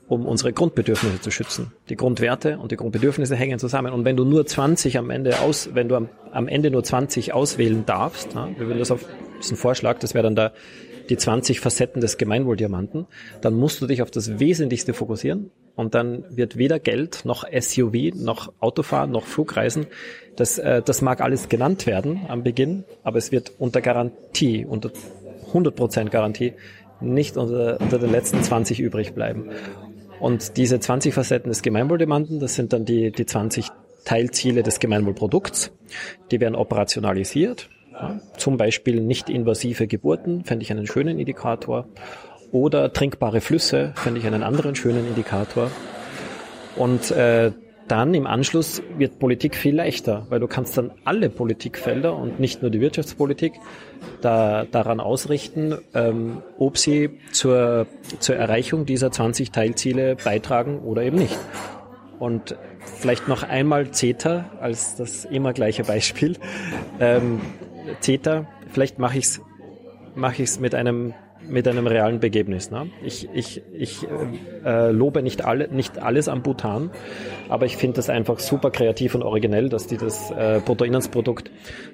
[0.07, 1.73] um unsere Grundbedürfnisse zu schützen.
[1.89, 3.91] Die Grundwerte und die Grundbedürfnisse hängen zusammen.
[3.91, 7.33] Und wenn du nur 20 am Ende aus, wenn du am, am Ende nur 20
[7.33, 9.01] auswählen darfst, ja, wir würden das auf,
[9.35, 10.53] das ist ein Vorschlag, das wäre dann der
[11.09, 13.07] die 20 Facetten des Gemeinwohldiamanten,
[13.41, 18.15] dann musst du dich auf das Wesentlichste fokussieren und dann wird weder Geld noch SUV
[18.15, 19.87] noch Autofahren noch Flugreisen,
[20.35, 24.91] das, äh, das mag alles genannt werden am Beginn, aber es wird unter Garantie, unter
[25.51, 26.53] 100% Garantie
[27.01, 29.49] nicht unter, unter den letzten 20 übrig bleiben.
[30.19, 33.69] Und diese 20 Facetten des Gemeinwohldiamanten, das sind dann die, die 20
[34.03, 35.71] Teilziele des Gemeinwohlprodukts.
[36.31, 37.69] Die werden operationalisiert
[38.37, 41.87] zum Beispiel nicht invasive Geburten fände ich einen schönen Indikator.
[42.51, 45.69] Oder trinkbare Flüsse fände ich einen anderen schönen Indikator.
[46.75, 47.51] Und äh,
[47.87, 52.61] dann im Anschluss wird Politik viel leichter, weil du kannst dann alle Politikfelder und nicht
[52.61, 53.53] nur die Wirtschaftspolitik
[54.21, 57.87] da, daran ausrichten, ähm, ob sie zur,
[58.19, 61.37] zur Erreichung dieser 20 Teilziele beitragen oder eben nicht.
[62.19, 66.35] Und vielleicht noch einmal CETA als das immer gleiche Beispiel.
[66.99, 67.39] Ähm,
[68.01, 69.41] CETA, vielleicht mache ich es
[70.15, 71.13] mache ich es mit einem
[71.47, 72.71] mit einem realen Begebnis.
[72.71, 72.89] Ne?
[73.03, 74.05] Ich, ich, ich
[74.65, 76.91] äh, lobe nicht, alle, nicht alles am Bhutan,
[77.47, 81.51] aber ich finde das einfach super kreativ und originell, dass die das äh, Bruttoinlandsprodukt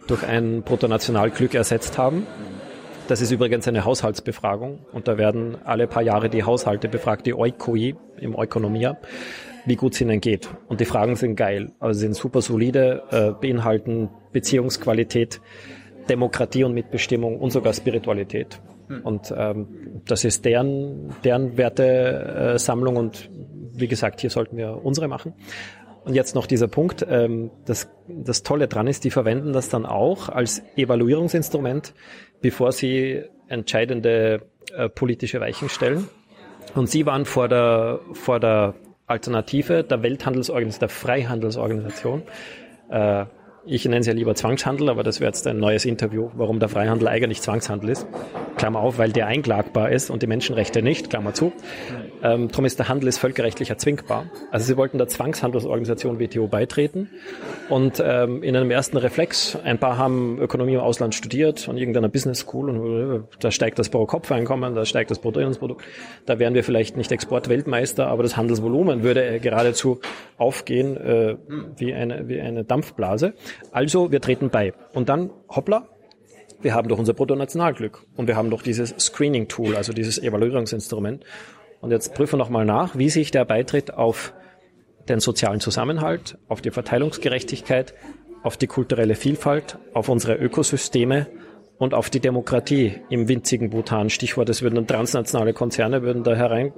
[0.07, 2.26] durch ein Bruttonationalglück ersetzt haben.
[3.07, 7.34] Das ist übrigens eine Haushaltsbefragung und da werden alle paar Jahre die Haushalte befragt, die
[7.34, 8.98] Oikoi im Ökonomia,
[9.65, 10.49] wie gut es ihnen geht.
[10.68, 15.41] Und die Fragen sind geil, also sind super solide, äh, beinhalten Beziehungsqualität,
[16.10, 18.60] Demokratie und Mitbestimmung und sogar Spiritualität.
[18.88, 19.02] Hm.
[19.02, 19.68] Und ähm,
[20.06, 23.30] das ist deren, deren Wertesammlung und
[23.74, 25.34] wie gesagt, hier sollten wir unsere machen.
[26.04, 29.86] Und jetzt noch dieser Punkt, ähm, das, das Tolle dran ist, die verwenden das dann
[29.86, 31.94] auch als Evaluierungsinstrument,
[32.42, 34.42] bevor sie entscheidende
[34.76, 36.08] äh, politische Weichen stellen.
[36.76, 38.74] Und sie waren vor der, vor der
[39.08, 42.24] Alternative der Welthandelsorganisation, der Freihandelsorganisation.
[42.90, 43.26] Äh,
[43.65, 46.69] ich nenne es ja lieber Zwangshandel, aber das wäre jetzt ein neues Interview, warum der
[46.69, 48.06] Freihandel eigentlich Zwangshandel ist.
[48.57, 51.53] Klammer auf, weil der einklagbar ist und die Menschenrechte nicht, Klammer zu.
[52.23, 54.27] Ähm, darum ist der Handel ist völkerrechtlich erzwingbar.
[54.52, 57.10] Also sie wollten der Zwangshandelsorganisation WTO beitreten
[57.69, 62.10] und ähm, in einem ersten Reflex, ein paar haben Ökonomie im Ausland studiert und irgendeiner
[62.10, 65.84] Business School und äh, da steigt das Pro-Kopf-Einkommen, da steigt das Bruttoinlandsprodukt.
[66.26, 69.99] Da wären wir vielleicht nicht Exportweltmeister, aber das Handelsvolumen würde geradezu
[70.38, 71.35] aufgehen äh,
[71.77, 73.34] wie, eine, wie eine Dampfblase.
[73.72, 74.74] Also wir treten bei.
[74.94, 75.88] Und dann, hoppla,
[76.62, 81.24] wir haben doch unser Bruttonationalglück und wir haben doch dieses Screening-Tool, also dieses Evaluierungsinstrument.
[81.82, 84.34] Und jetzt prüfen wir nochmal nach, wie sich der Beitritt auf
[85.10, 87.94] den sozialen Zusammenhalt, auf die Verteilungsgerechtigkeit,
[88.42, 91.28] auf die kulturelle Vielfalt, auf unsere Ökosysteme
[91.78, 94.10] und auf die Demokratie im winzigen Bhutan.
[94.10, 96.72] Stichwort, es würden transnationale Konzerne würden da herein.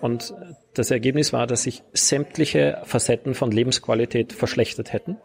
[0.00, 0.34] Und
[0.74, 5.16] das Ergebnis war, dass sich sämtliche Facetten von Lebensqualität verschlechtert hätten.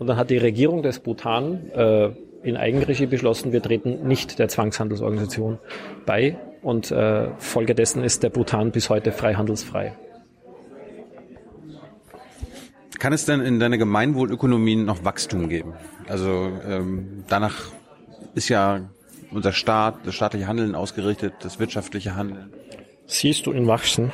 [0.00, 2.08] Und dann hat die Regierung des Bhutan äh,
[2.42, 5.58] in Eigenregie beschlossen, wir treten nicht der Zwangshandelsorganisation
[6.06, 9.94] bei und äh, Folge dessen ist der Bhutan bis heute freihandelsfrei.
[12.98, 15.74] Kann es denn in deiner Gemeinwohlökonomie noch Wachstum geben?
[16.08, 17.70] Also ähm, danach
[18.34, 18.88] ist ja
[19.30, 22.54] unser Staat, das staatliche Handeln ausgerichtet, das wirtschaftliche Handeln.
[23.04, 24.12] Siehst du ihn wachsen?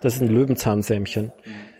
[0.00, 1.32] Das ist ein Löwenzahnsämchen.
[1.44, 1.71] Äh,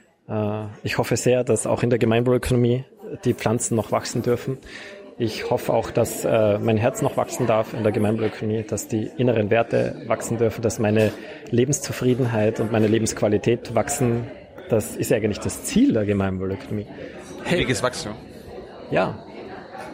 [0.82, 2.84] ich hoffe sehr, dass auch in der Gemeinwohlökonomie
[3.24, 4.58] die Pflanzen noch wachsen dürfen.
[5.18, 9.10] Ich hoffe auch, dass äh, mein Herz noch wachsen darf in der Gemeinwohlökonomie, dass die
[9.18, 11.12] inneren Werte wachsen dürfen, dass meine
[11.50, 14.26] Lebenszufriedenheit und meine Lebensqualität wachsen.
[14.70, 16.86] Das ist ja eigentlich das Ziel der Gemeinwohlökonomie.
[17.50, 18.14] Ewiges Wachstum.
[18.90, 19.18] Ja.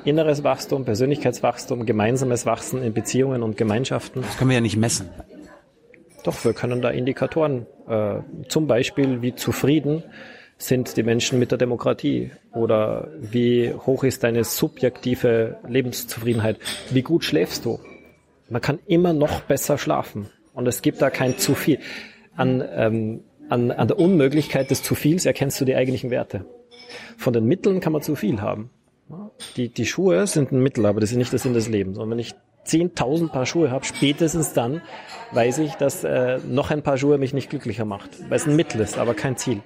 [0.05, 4.23] Inneres Wachstum, Persönlichkeitswachstum, gemeinsames Wachsen in Beziehungen und Gemeinschaften.
[4.23, 5.11] Das können wir ja nicht messen.
[6.29, 8.17] Doch, wir können da Indikatoren, äh,
[8.49, 10.03] zum Beispiel wie zufrieden
[10.59, 16.59] sind die Menschen mit der Demokratie oder wie hoch ist deine subjektive Lebenszufriedenheit,
[16.91, 17.81] wie gut schläfst du.
[18.51, 21.79] Man kann immer noch besser schlafen und es gibt da kein zu viel.
[22.37, 26.45] An, ähm, an, an der Unmöglichkeit des zu viels erkennst du die eigentlichen Werte.
[27.17, 28.69] Von den Mitteln kann man zu viel haben.
[29.57, 31.97] Die, die Schuhe sind ein Mittel, aber das ist nicht der Sinn des Lebens.
[31.97, 32.35] Und wenn ich
[32.69, 34.82] 10.000 Paar Schuhe habe, spätestens dann
[35.32, 38.57] weiß ich, dass äh, noch ein Paar Schuhe mich nicht glücklicher macht, weil es ein
[38.57, 39.61] Mittel ist, aber kein Ziel.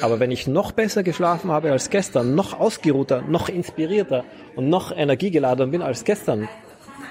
[0.00, 4.24] Aber wenn ich noch besser geschlafen habe als gestern, noch ausgeruhter, noch inspirierter
[4.56, 6.48] und noch energiegeladen bin als gestern,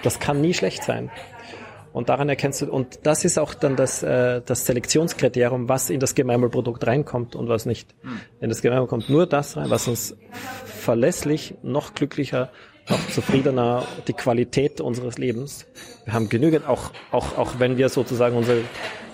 [0.04, 1.10] das kann nie schlecht sein.
[1.94, 6.00] Und daran erkennst du, und das ist auch dann das, äh, das Selektionskriterium, was in
[6.00, 7.94] das Gemeinwohlprodukt reinkommt und was nicht.
[8.02, 8.20] Hm.
[8.42, 10.18] In das Gemeinwohl kommt nur das rein, was uns
[10.66, 12.50] verlässlich noch glücklicher
[12.90, 15.66] noch zufriedener die Qualität unseres Lebens.
[16.06, 18.56] Wir haben genügend, auch, auch, auch wenn wir sozusagen unser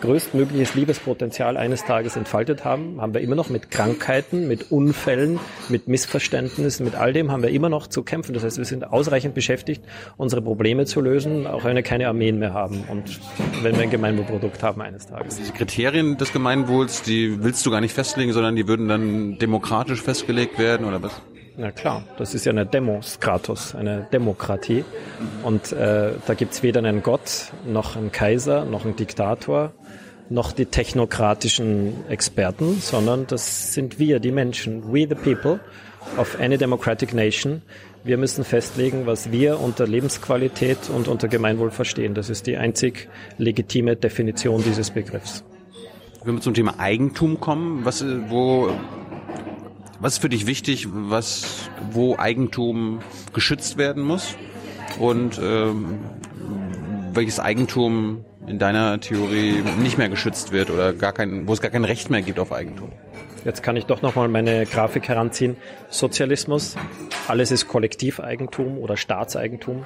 [0.02, 5.88] größtmögliches Liebespotenzial eines Tages entfaltet haben, haben wir immer noch mit Krankheiten, mit Unfällen, mit
[5.88, 8.34] Missverständnissen, mit all dem haben wir immer noch zu kämpfen.
[8.34, 9.84] Das heißt, wir sind ausreichend beschäftigt,
[10.18, 13.20] unsere Probleme zu lösen, auch wenn wir keine Armeen mehr haben und
[13.62, 15.38] wenn wir ein Gemeinwohlprodukt haben eines Tages.
[15.38, 20.02] Diese Kriterien des Gemeinwohls, die willst du gar nicht festlegen, sondern die würden dann demokratisch
[20.02, 21.22] festgelegt werden oder was?
[21.61, 24.86] Na klar, das ist ja eine Demoskratos, eine Demokratie.
[25.44, 29.73] Und äh, da gibt's weder einen Gott, noch einen Kaiser, noch einen Diktator,
[30.30, 35.60] noch die technokratischen Experten, sondern das sind wir, die Menschen, we the people
[36.18, 37.61] of any democratic nation.
[38.06, 42.14] Wir müssen festlegen, was wir unter Lebensqualität und unter Gemeinwohl verstehen.
[42.14, 45.44] Das ist die einzig legitime Definition dieses Begriffs.
[46.23, 48.72] Wenn wir zum Thema Eigentum kommen, was, wo
[49.99, 52.99] was ist für dich wichtig, was, wo Eigentum
[53.34, 54.35] geschützt werden muss?
[54.99, 55.99] Und ähm,
[57.13, 61.71] welches Eigentum in deiner Theorie nicht mehr geschützt wird oder gar kein, wo es gar
[61.71, 62.91] kein Recht mehr gibt auf Eigentum?
[63.45, 65.55] Jetzt kann ich doch nochmal meine Grafik heranziehen.
[65.89, 66.76] Sozialismus,
[67.27, 69.85] alles ist Kollektiveigentum oder Staatseigentum.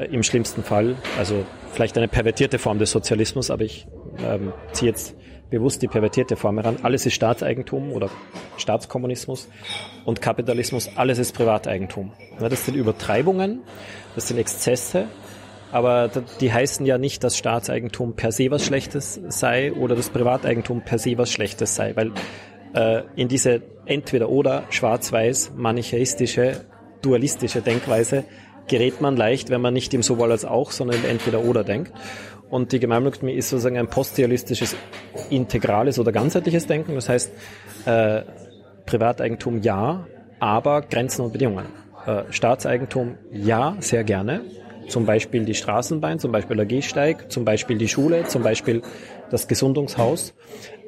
[0.00, 3.86] äh, im schlimmsten Fall, also vielleicht eine pervertierte Form des Sozialismus, aber ich
[4.24, 5.14] ähm, ziehe jetzt
[5.50, 6.78] bewusst die pervertierte Form heran.
[6.82, 8.08] Alles ist Staatseigentum oder
[8.56, 9.48] Staatskommunismus
[10.04, 12.12] und Kapitalismus, alles ist Privateigentum.
[12.38, 13.60] Das sind Übertreibungen,
[14.14, 15.06] das sind Exzesse,
[15.72, 16.10] aber
[16.40, 20.98] die heißen ja nicht, dass Staatseigentum per se was Schlechtes sei oder das Privateigentum per
[20.98, 22.12] se was Schlechtes sei, weil
[22.74, 26.64] äh, in diese entweder-oder schwarz-weiß manichäistische,
[27.02, 28.24] dualistische Denkweise
[28.70, 31.92] gerät man leicht, wenn man nicht im sowohl als auch, sondern entweder-oder denkt.
[32.50, 34.76] Und die Gemeinwohlökonomie ist sozusagen ein postrealistisches,
[35.30, 36.96] integrales oder ganzheitliches Denken.
[36.96, 37.32] Das heißt,
[37.86, 38.22] äh,
[38.86, 40.06] Privateigentum ja,
[40.40, 41.66] aber Grenzen und Bedingungen.
[42.06, 44.40] Äh, Staatseigentum ja, sehr gerne.
[44.88, 48.82] Zum Beispiel die Straßenbahn, zum Beispiel der Gehsteig, zum Beispiel die Schule, zum Beispiel
[49.30, 50.34] das Gesundungshaus.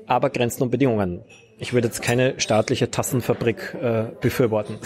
[0.08, 1.22] Aber Grenzen und Bedingungen.
[1.58, 4.78] Ich würde jetzt keine staatliche Tassenfabrik äh, befürworten.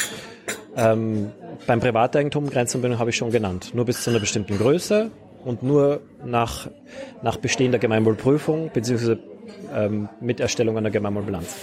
[0.76, 1.32] Ähm,
[1.66, 3.70] beim Privateigentum Grenzen und Bedingungen habe ich schon genannt.
[3.72, 5.10] Nur bis zu einer bestimmten Größe
[5.44, 6.68] und nur nach,
[7.22, 9.16] nach bestehender Gemeinwohlprüfung bzw.
[9.74, 11.54] Ähm, mit Erstellung einer Gemeinwohlbilanz.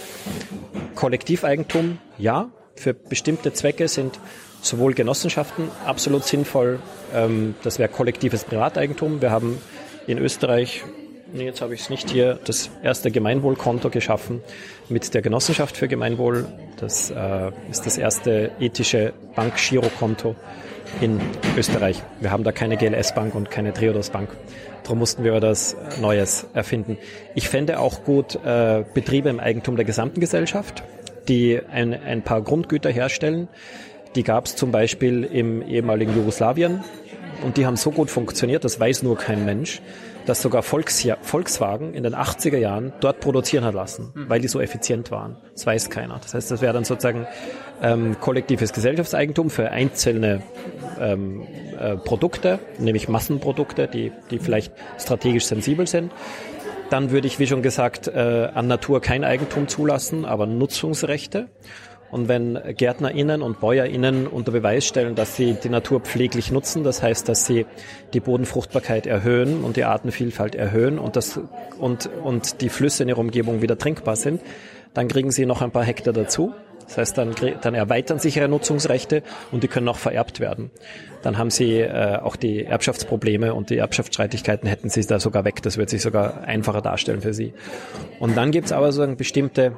[0.96, 4.20] Kollektiveigentum, ja, für bestimmte Zwecke sind
[4.62, 6.80] sowohl Genossenschaften absolut sinnvoll,
[7.14, 9.22] ähm, das wäre kollektives Privateigentum.
[9.22, 9.62] Wir haben
[10.08, 10.84] in Österreich,
[11.34, 14.42] nee, jetzt habe ich es nicht hier, das erste Gemeinwohlkonto geschaffen
[14.90, 16.46] mit der Genossenschaft für Gemeinwohl.
[16.78, 20.36] Das äh, ist das erste ethische Bankgirokonto
[21.02, 21.20] in
[21.58, 22.02] Österreich.
[22.20, 24.30] Wir haben da keine GLS-Bank und keine Triodos-Bank.
[24.84, 26.98] Darum mussten wir das Neues erfinden.
[27.36, 30.84] Ich fände auch gut äh, Betriebe im Eigentum der gesamten Gesellschaft,
[31.28, 33.48] die ein, ein paar Grundgüter herstellen.
[34.16, 36.84] Die gab es zum Beispiel im ehemaligen Jugoslawien
[37.44, 39.82] und die haben so gut funktioniert, das weiß nur kein Mensch,
[40.26, 44.30] dass sogar Volks Volkswagen in den 80er Jahren dort produzieren hat lassen, mhm.
[44.30, 45.38] weil die so effizient waren.
[45.54, 46.20] Das weiß keiner.
[46.22, 47.28] Das heißt, das wäre dann sozusagen
[47.82, 50.42] ähm, kollektives Gesellschaftseigentum für einzelne
[51.00, 51.44] ähm,
[51.80, 56.12] äh, Produkte, nämlich Massenprodukte, die, die vielleicht strategisch sensibel sind.
[56.90, 61.50] Dann würde ich, wie schon gesagt, äh, an Natur kein Eigentum zulassen, aber Nutzungsrechte.
[62.14, 67.02] Und wenn GärtnerInnen und BäuerInnen unter Beweis stellen, dass sie die Natur pfleglich nutzen, das
[67.02, 67.66] heißt, dass sie
[68.14, 71.40] die Bodenfruchtbarkeit erhöhen und die Artenvielfalt erhöhen und, das,
[71.80, 74.44] und, und die Flüsse in ihrer Umgebung wieder trinkbar sind,
[74.94, 76.54] dann kriegen sie noch ein paar Hektar dazu.
[76.86, 80.70] Das heißt, dann, dann erweitern sich ihre Nutzungsrechte und die können auch vererbt werden.
[81.24, 85.64] Dann haben sie äh, auch die Erbschaftsprobleme und die Erbschaftsstreitigkeiten hätten sie da sogar weg.
[85.64, 87.56] Das wird sich sogar einfacher darstellen für sie.
[88.20, 89.76] Und dann gibt's aber so bestimmte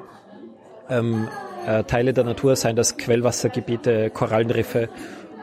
[0.90, 1.30] ähm,
[1.66, 4.90] äh, Teile der Natur, seien das Quellwassergebiete, Korallenriffe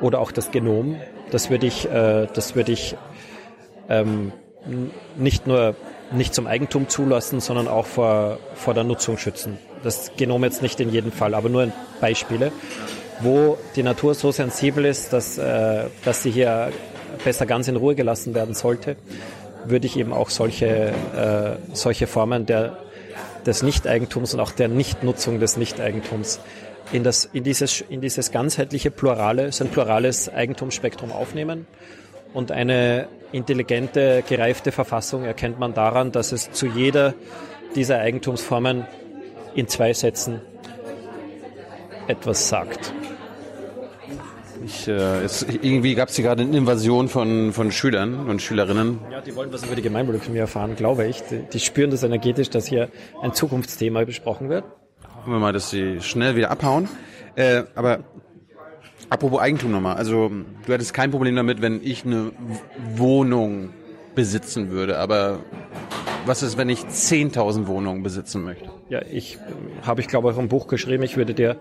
[0.00, 0.96] oder auch das Genom.
[1.30, 2.96] Das würde ich, äh, das würde ich
[3.88, 4.32] ähm,
[5.16, 5.74] nicht nur
[6.12, 9.58] nicht zum Eigentum zulassen, sondern auch vor, vor der Nutzung schützen.
[9.82, 12.52] Das Genom jetzt nicht in jedem Fall, aber nur Beispiele,
[13.20, 16.70] wo die Natur so sensibel ist, dass, äh, dass sie hier
[17.24, 18.96] besser ganz in Ruhe gelassen werden sollte,
[19.64, 22.78] würde ich eben auch solche, äh, solche Formen der
[23.46, 26.40] des Nichteigentums und auch der Nichtnutzung des Nichteigentums
[26.92, 31.66] in, das, in, dieses, in dieses ganzheitliche plurale, sein plurales Eigentumsspektrum aufnehmen.
[32.34, 37.14] Und eine intelligente, gereifte Verfassung erkennt man daran, dass es zu jeder
[37.74, 38.86] dieser Eigentumsformen
[39.54, 40.40] in zwei Sätzen
[42.08, 42.92] etwas sagt.
[44.64, 49.00] Ich, äh, es, irgendwie gab es hier gerade eine Invasion von, von Schülern und Schülerinnen.
[49.10, 51.22] Ja, die wollen was über die Gemeinwohlökonomie erfahren, glaube ich.
[51.22, 52.88] Die, die spüren das energetisch, dass hier
[53.22, 54.64] ein Zukunftsthema besprochen wird.
[55.16, 56.88] Hoffen wir mal, dass sie schnell wieder abhauen.
[57.34, 58.04] Äh, aber
[59.08, 59.96] apropos Eigentum nochmal.
[59.96, 60.30] Also
[60.66, 62.32] du hättest kein Problem damit, wenn ich eine
[62.94, 63.70] Wohnung
[64.14, 64.98] besitzen würde.
[64.98, 65.40] Aber
[66.26, 68.70] was ist, wenn ich 10.000 Wohnungen besitzen möchte?
[68.88, 69.38] Ja, ich
[69.82, 71.02] habe ich glaube auch ein Buch geschrieben.
[71.02, 71.56] Ich würde dir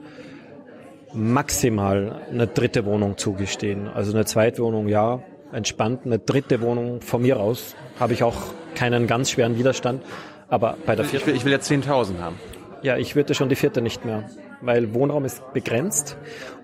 [1.13, 3.87] maximal eine dritte Wohnung zugestehen.
[3.87, 5.21] Also eine Zweitwohnung, ja,
[5.51, 6.01] entspannt.
[6.05, 8.37] Eine dritte Wohnung von mir aus habe ich auch
[8.75, 10.03] keinen ganz schweren Widerstand.
[10.49, 11.23] Aber bei der vierten.
[11.23, 12.37] Ich will, ich will jetzt 10.000 haben.
[12.81, 14.23] Ja, ich würde schon die vierte nicht mehr,
[14.61, 16.17] weil Wohnraum ist begrenzt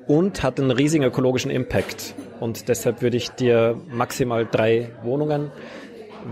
[0.07, 2.15] und hat einen riesigen ökologischen Impact.
[2.39, 5.51] Und deshalb würde ich dir maximal drei Wohnungen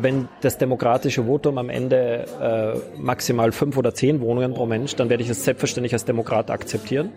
[0.01, 5.09] wenn das demokratische Votum am Ende äh, maximal fünf oder zehn Wohnungen pro Mensch, dann
[5.09, 7.11] werde ich es selbstverständlich als Demokrat akzeptieren.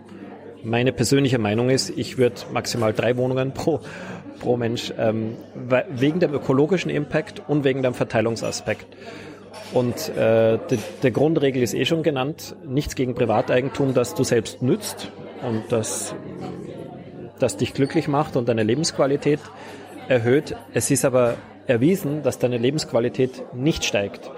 [0.63, 3.79] Meine persönliche Meinung ist, ich würde maximal drei Wohnungen pro,
[4.39, 5.37] pro Mensch, ähm,
[5.89, 8.87] wegen dem ökologischen Impact und wegen dem Verteilungsaspekt.
[9.73, 14.61] Und äh, die, die Grundregel ist eh schon genannt, nichts gegen Privateigentum, das du selbst
[14.61, 15.11] nützt
[15.47, 16.15] und das,
[17.39, 19.39] das dich glücklich macht und deine Lebensqualität
[20.07, 20.55] erhöht.
[20.73, 21.35] Es ist aber
[21.67, 24.31] erwiesen, dass deine Lebensqualität nicht steigt,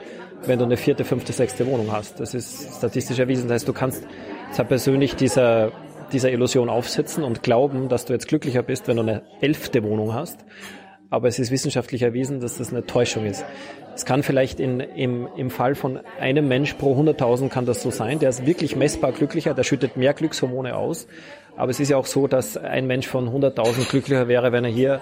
[0.45, 2.19] wenn du eine vierte, fünfte, sechste Wohnung hast.
[2.19, 3.48] Das ist statistisch erwiesen.
[3.48, 4.06] Das heißt, du kannst
[4.52, 5.72] zwar persönlich dieser
[6.12, 10.14] dieser Illusion aufsitzen und glauben, dass du jetzt glücklicher bist, wenn du eine elfte Wohnung
[10.14, 10.46] hast.
[11.12, 13.46] aber es ist wissenschaftlich erwiesen, dass das eine Täuschung ist.
[13.94, 17.92] Es kann vielleicht in, im, im Fall von einem Mensch pro 100.000 kann das so
[17.92, 18.20] sein.
[18.20, 21.08] Der ist wirklich messbar glücklicher, der schüttet mehr Glückshormone aus.
[21.58, 24.72] Aber es ist ja auch so, dass ein Mensch von 100.000 glücklicher wäre, wenn er
[24.72, 25.02] hier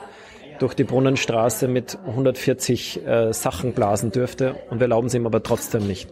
[0.58, 5.44] durch die Brunnenstraße mit 140 äh, Sachen blasen dürfte und wir erlauben es ihm aber
[5.44, 6.10] trotzdem nicht.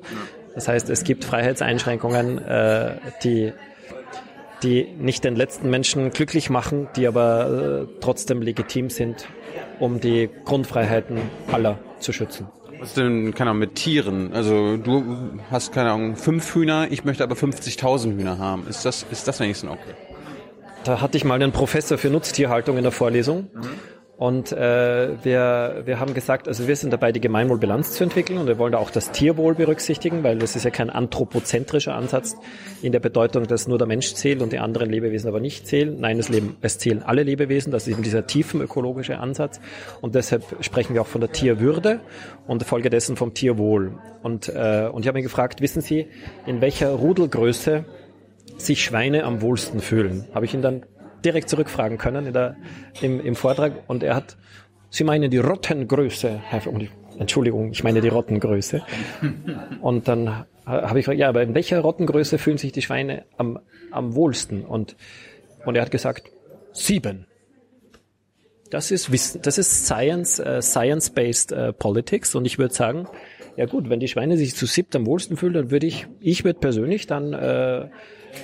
[0.54, 2.92] Das heißt, es gibt Freiheitseinschränkungen, äh,
[3.24, 3.52] die
[4.64, 9.28] die nicht den letzten Menschen glücklich machen, die aber äh, trotzdem legitim sind,
[9.80, 11.20] um die Grundfreiheiten
[11.52, 12.48] aller zu schützen.
[12.80, 14.34] Was denn, keine Ahnung, mit Tieren?
[14.34, 18.68] Also du hast, keine Ahnung, fünf Hühner, ich möchte aber 50.000 Hühner haben.
[18.68, 19.96] Ist das, ist das wenigstens okay?
[20.84, 23.50] Da hatte ich mal einen Professor für Nutztierhaltung in der Vorlesung.
[23.54, 23.70] Mhm.
[24.18, 28.48] Und äh, wir, wir haben gesagt, also wir sind dabei, die Gemeinwohlbilanz zu entwickeln und
[28.48, 32.36] wir wollen da auch das Tierwohl berücksichtigen, weil das ist ja kein anthropozentrischer Ansatz
[32.82, 35.96] in der Bedeutung, dass nur der Mensch zählt und die anderen Lebewesen aber nicht zählen.
[36.00, 39.62] Nein, es, leben, es zählen alle Lebewesen, das ist eben dieser tiefen ökologische Ansatz.
[40.02, 42.00] Und deshalb sprechen wir auch von der Tierwürde
[42.48, 44.00] und folgedessen vom Tierwohl.
[44.24, 46.08] Und, äh, und ich habe mich gefragt, wissen Sie,
[46.48, 47.86] in welcher Rudelgröße
[48.58, 50.28] sich Schweine am wohlsten fühlen?
[50.34, 50.88] Habe ich ihn dann
[51.24, 52.56] direkt zurückfragen können in der,
[53.02, 54.38] im, im Vortrag und er hat,
[54.90, 56.42] Sie meinen die Rottengröße,
[57.20, 58.84] Entschuldigung, ich meine die Rottengröße.
[59.82, 63.60] Und dann habe ich gefragt, ja, aber in welcher Rottengröße fühlen sich die Schweine am,
[63.92, 64.66] am wohlsten?
[64.66, 64.96] Und,
[65.66, 66.30] und er hat gesagt,
[66.72, 67.26] sieben.
[68.70, 72.36] Das ist Wissen, das ist Science, uh, Science-based uh, Politics.
[72.36, 73.08] Und ich würde sagen,
[73.56, 76.44] ja gut, wenn die Schweine sich zu siebt am wohlsten fühlen, dann würde ich, ich
[76.44, 77.90] würde persönlich dann äh,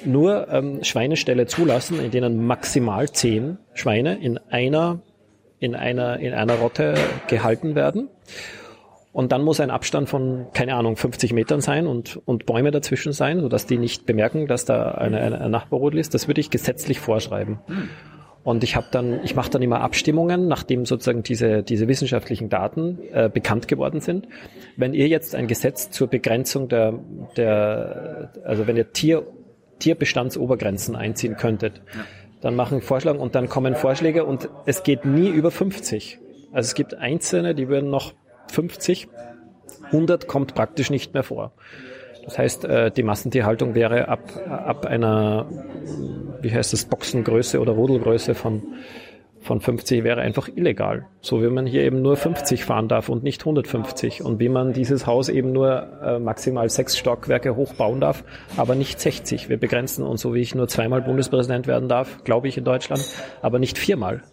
[0.06, 5.02] nur ähm, Schweineställe zulassen, in denen maximal zehn Schweine in einer,
[5.60, 6.96] in einer, in einer Rotte
[7.28, 8.10] gehalten werden.
[9.14, 13.14] Und dann muss ein Abstand von, keine Ahnung, 50 Metern sein und, und Bäume dazwischen
[13.14, 16.16] sein, sodass die nicht bemerken, dass da eine, eine, ein Nachbarrodel ist.
[16.16, 17.60] Das würde ich gesetzlich vorschreiben.
[18.44, 23.00] Und ich habe dann, ich mache dann immer Abstimmungen, nachdem sozusagen diese, diese wissenschaftlichen Daten
[23.14, 24.28] äh, bekannt geworden sind.
[24.76, 27.00] Wenn ihr jetzt ein Gesetz zur Begrenzung der,
[27.38, 29.26] der also wenn ihr Tier
[29.84, 31.82] Tierbestandsobergrenzen einziehen könntet.
[32.42, 36.20] Dann machen Vorschläge und dann kommen Vorschläge und es geht nie über 50.
[36.52, 38.14] Also es gibt Einzelne, die würden noch
[38.52, 39.08] 50,
[39.88, 41.52] 100 kommt praktisch nicht mehr vor.
[42.26, 45.46] Das heißt, äh, die Massentierhaltung wäre ab, ab einer,
[46.42, 48.64] wie heißt das, Boxengröße oder Rudelgröße von
[49.44, 51.06] von 50 wäre einfach illegal.
[51.22, 54.74] So wie man hier eben nur 50 fahren darf und nicht 150 und wie man
[54.74, 58.24] dieses Haus eben nur äh, maximal sechs Stockwerke hochbauen darf,
[58.58, 59.50] aber nicht 60.
[59.50, 63.06] Wir begrenzen uns, so wie ich nur zweimal Bundespräsident werden darf, glaube ich in Deutschland,
[63.42, 64.24] aber nicht viermal.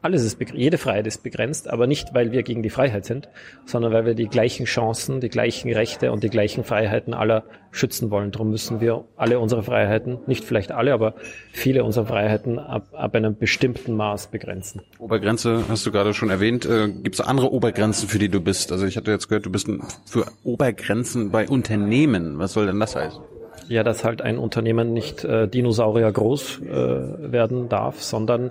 [0.00, 3.28] Alles ist jede Freiheit ist begrenzt, aber nicht, weil wir gegen die Freiheit sind,
[3.66, 8.10] sondern weil wir die gleichen Chancen, die gleichen Rechte und die gleichen Freiheiten aller schützen
[8.10, 8.30] wollen.
[8.30, 11.14] Darum müssen wir alle unsere Freiheiten, nicht vielleicht alle, aber
[11.50, 14.51] viele unserer Freiheiten ab, ab einem bestimmten Maß begrenzen.
[14.98, 16.64] Obergrenze hast du gerade schon erwähnt.
[16.64, 18.72] Äh, Gibt es andere Obergrenzen, für die du bist?
[18.72, 19.68] Also ich hatte jetzt gehört, du bist
[20.06, 22.38] für Obergrenzen bei Unternehmen.
[22.38, 23.20] Was soll denn das heißen?
[23.68, 28.50] Ja, dass halt ein Unternehmen nicht äh, Dinosaurier groß äh, werden darf, sondern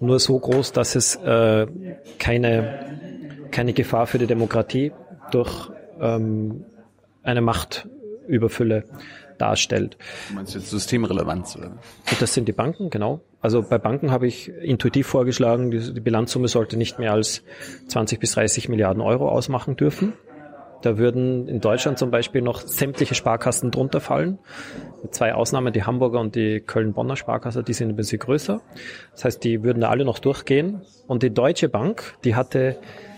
[0.00, 1.66] nur so groß, dass es äh,
[2.18, 2.78] keine,
[3.50, 4.92] keine Gefahr für die Demokratie
[5.30, 6.64] durch ähm,
[7.22, 7.88] eine Macht
[8.26, 8.84] Überfülle
[9.38, 9.96] darstellt.
[10.28, 11.56] Du meinst jetzt Systemrelevanz?
[11.56, 11.72] Oder?
[12.20, 13.20] Das sind die Banken, genau.
[13.40, 17.42] Also bei Banken habe ich intuitiv vorgeschlagen, die, Bilanzsumme sollte nicht mehr als
[17.88, 20.14] 20 bis 30 Milliarden Euro ausmachen dürfen.
[20.80, 24.38] Da würden in Deutschland zum Beispiel noch sämtliche Sparkassen drunter fallen.
[25.02, 28.60] Mit zwei Ausnahmen, die Hamburger und die Köln-Bonner Sparkasse, die sind ein bisschen größer.
[29.12, 30.82] Das heißt, die würden da alle noch durchgehen.
[31.06, 32.76] Und die Deutsche Bank, die hatte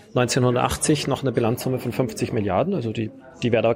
[0.09, 3.11] 1980 noch eine Bilanzsumme von 50 Milliarden, also die
[3.43, 3.75] die wäre da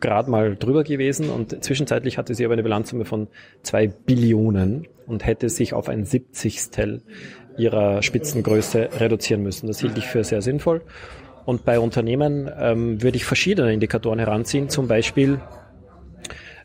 [0.00, 3.28] gerade mal drüber gewesen und zwischenzeitlich hatte sie aber eine Bilanzsumme von
[3.62, 7.02] zwei Billionen und hätte sich auf ein Siebzigstel
[7.56, 9.66] ihrer Spitzengröße reduzieren müssen.
[9.66, 10.82] Das hielt ich für sehr sinnvoll.
[11.44, 15.40] Und bei Unternehmen ähm, würde ich verschiedene Indikatoren heranziehen, zum Beispiel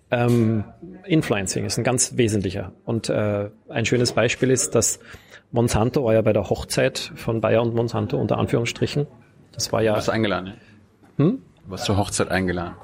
[0.09, 0.63] ähm,
[1.05, 2.71] Influencing ist ein ganz wesentlicher.
[2.85, 4.99] Und äh, ein schönes Beispiel ist, dass
[5.51, 9.07] Monsanto war ja bei der Hochzeit von Bayer und Monsanto unter Anführungsstrichen.
[9.51, 9.99] Das war ja.
[9.99, 10.53] Du eingeladen.
[11.17, 11.41] Hm?
[11.67, 12.75] Warst zur Hochzeit eingeladen.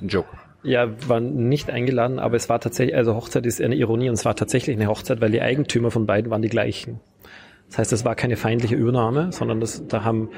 [0.00, 0.28] Ein Joke.
[0.62, 4.24] Ja, war nicht eingeladen, aber es war tatsächlich, also Hochzeit ist eine Ironie und es
[4.24, 7.00] war tatsächlich eine Hochzeit, weil die Eigentümer von beiden waren die gleichen.
[7.68, 10.30] Das heißt, es war keine feindliche Übernahme, sondern das, da haben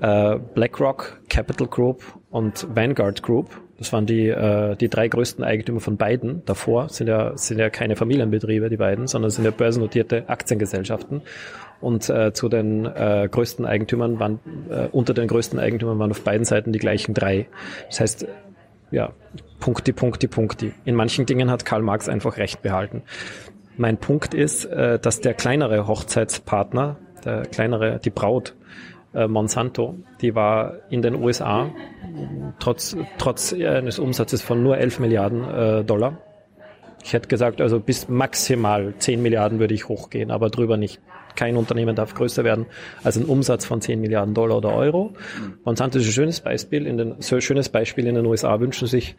[0.00, 5.80] äh, BlackRock, Capital Group und Vanguard Group, das waren die, äh, die drei größten Eigentümer
[5.80, 6.44] von beiden.
[6.44, 11.22] Davor sind ja, sind ja keine Familienbetriebe, die beiden, sondern sind ja börsennotierte Aktiengesellschaften.
[11.80, 16.22] Und äh, zu den äh, größten Eigentümern waren, äh, unter den größten Eigentümern waren auf
[16.22, 17.46] beiden Seiten die gleichen drei.
[17.88, 18.26] Das heißt,
[18.90, 19.12] ja,
[19.60, 20.72] Punkti, Punkti, Punkti.
[20.84, 23.02] In manchen Dingen hat Karl Marx einfach recht behalten.
[23.76, 28.54] Mein Punkt ist, äh, dass der kleinere Hochzeitspartner, der kleinere, die Braut,
[29.14, 31.70] äh, Monsanto, die war in den USA
[32.58, 36.18] trotz, trotz eines Umsatzes von nur 11 Milliarden äh, Dollar.
[37.02, 41.00] Ich hätte gesagt, also bis maximal 10 Milliarden würde ich hochgehen, aber drüber nicht.
[41.38, 42.66] Kein Unternehmen darf größer werden
[43.04, 45.12] als ein Umsatz von 10 Milliarden Dollar oder Euro.
[45.64, 46.84] Monsanto ist ein schönes Beispiel.
[46.84, 49.14] In den, so ein schönes Beispiel in den USA wünschen sich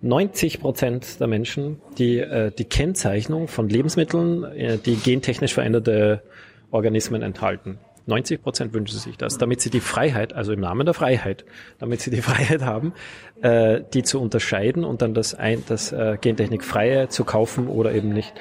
[0.00, 6.24] 90 Prozent der Menschen die, äh, die Kennzeichnung von Lebensmitteln, äh, die gentechnisch veränderte
[6.72, 7.78] Organismen enthalten.
[8.06, 11.44] 90 Prozent wünschen sich das, damit sie die Freiheit, also im Namen der Freiheit,
[11.78, 12.94] damit sie die Freiheit haben,
[13.42, 18.08] äh, die zu unterscheiden und dann das, ein, das äh, Gentechnikfreie zu kaufen oder eben
[18.08, 18.32] nicht.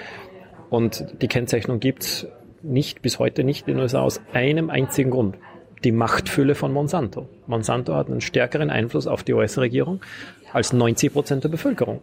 [0.71, 2.25] Und die Kennzeichnung gibt's
[2.63, 5.37] nicht, bis heute nicht in den USA aus einem einzigen Grund.
[5.83, 7.27] Die Machtfülle von Monsanto.
[7.45, 10.01] Monsanto hat einen stärkeren Einfluss auf die US-Regierung
[10.53, 12.01] als 90 Prozent der Bevölkerung.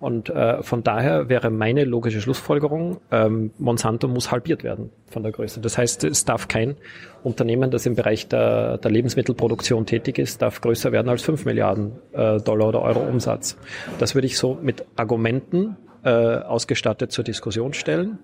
[0.00, 5.32] Und äh, von daher wäre meine logische Schlussfolgerung, ähm, Monsanto muss halbiert werden von der
[5.32, 5.60] Größe.
[5.60, 6.76] Das heißt, es darf kein
[7.22, 11.92] Unternehmen, das im Bereich der, der Lebensmittelproduktion tätig ist, darf größer werden als 5 Milliarden
[12.12, 13.56] äh, Dollar oder Euro Umsatz.
[13.98, 18.18] Das würde ich so mit Argumenten äh, ausgestattet zur Diskussion stellen.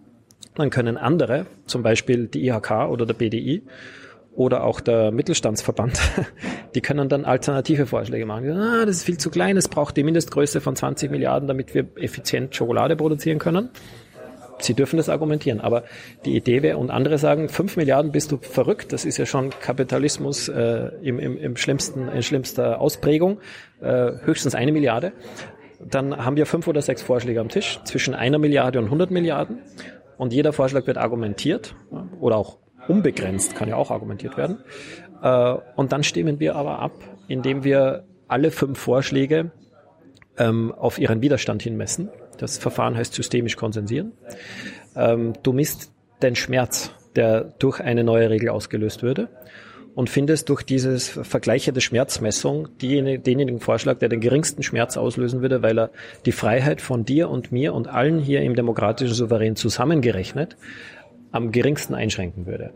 [0.55, 3.63] Dann können andere, zum Beispiel die IHK oder der BDI,
[4.35, 6.01] oder auch der Mittelstandsverband,
[6.75, 8.51] die können dann alternative Vorschläge machen.
[8.53, 11.87] Ah, das ist viel zu klein, es braucht die Mindestgröße von 20 Milliarden, damit wir
[11.97, 13.71] effizient Schokolade produzieren können.
[14.59, 15.85] Sie dürfen das argumentieren, aber
[16.25, 19.51] die Idee wäre, und andere sagen, 5 Milliarden bist du verrückt, das ist ja schon
[19.51, 23.41] Kapitalismus äh, im, im, im schlimmsten, in schlimmster Ausprägung,
[23.81, 25.13] äh, höchstens eine Milliarde.
[25.83, 29.61] Dann haben wir fünf oder sechs Vorschläge am Tisch, zwischen einer Milliarde und 100 Milliarden.
[30.21, 31.75] Und jeder Vorschlag wird argumentiert
[32.21, 34.59] oder auch unbegrenzt, kann ja auch argumentiert werden.
[35.23, 36.93] Äh, und dann stimmen wir aber ab,
[37.27, 39.51] indem wir alle fünf Vorschläge
[40.37, 42.11] ähm, auf ihren Widerstand hinmessen.
[42.37, 44.13] Das Verfahren heißt systemisch konsensieren.
[44.95, 45.91] Ähm, du misst
[46.21, 49.31] den Schmerz, der durch eine neue Regel ausgelöst würde
[50.01, 55.63] und findest durch dieses Vergleiche der Schmerzmessung denjenigen Vorschlag, der den geringsten Schmerz auslösen würde,
[55.63, 55.91] weil er
[56.25, 60.57] die Freiheit von dir und mir und allen hier im demokratischen Souverän zusammengerechnet
[61.33, 62.73] am geringsten einschränken würde.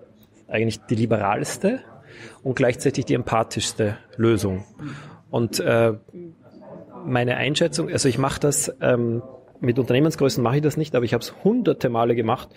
[0.48, 1.80] Eigentlich die liberalste
[2.42, 4.66] und gleichzeitig die empathischste Lösung.
[5.30, 5.94] Und äh,
[7.06, 9.22] meine Einschätzung, also ich mache das ähm,
[9.60, 12.50] mit Unternehmensgrößen mache ich das nicht, aber ich habe es hunderte Male gemacht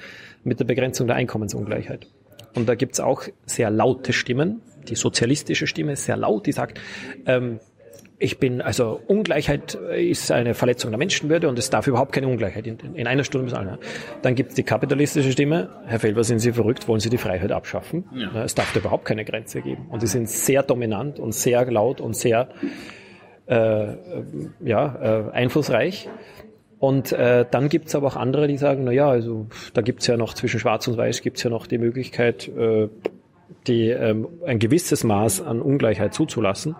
[0.43, 2.09] mit der Begrenzung der Einkommensungleichheit.
[2.57, 4.61] Und da gibt's auch sehr laute Stimmen.
[4.89, 6.81] Die sozialistische Stimme ist sehr laut, die sagt,
[7.27, 7.59] ähm,
[8.19, 12.65] ich bin, also Ungleichheit ist eine Verletzung der Menschenwürde und es darf überhaupt keine Ungleichheit.
[12.65, 13.77] In, in einer Stunde müssen alle.
[14.23, 15.69] Dann gibt es die kapitalistische Stimme.
[15.85, 16.87] Herr Felber, sind Sie verrückt?
[16.87, 18.05] Wollen Sie die Freiheit abschaffen?
[18.15, 18.43] Ja.
[18.43, 19.85] Es darf da überhaupt keine Grenze geben.
[19.91, 22.49] Und die sind sehr dominant und sehr laut und sehr
[23.45, 23.93] äh,
[24.65, 26.09] ja, äh, einflussreich.
[26.79, 30.15] Und äh, dann gibt's aber auch andere, die sagen, na ja, also da gibt's ja
[30.15, 32.89] noch zwischen Schwarz und Weiß gibt's ja noch die Möglichkeit, äh,
[33.65, 36.75] die, ähm, ein gewisses Maß an Ungleichheit zuzulassen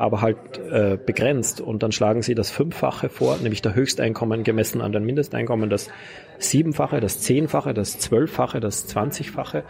[0.00, 1.60] aber halt äh, begrenzt.
[1.60, 5.90] Und dann schlagen sie das Fünffache vor, nämlich der Höchsteinkommen gemessen an den Mindesteinkommen, das
[6.38, 9.62] Siebenfache, das Zehnfache, das Zwölffache, das Zwanzigfache.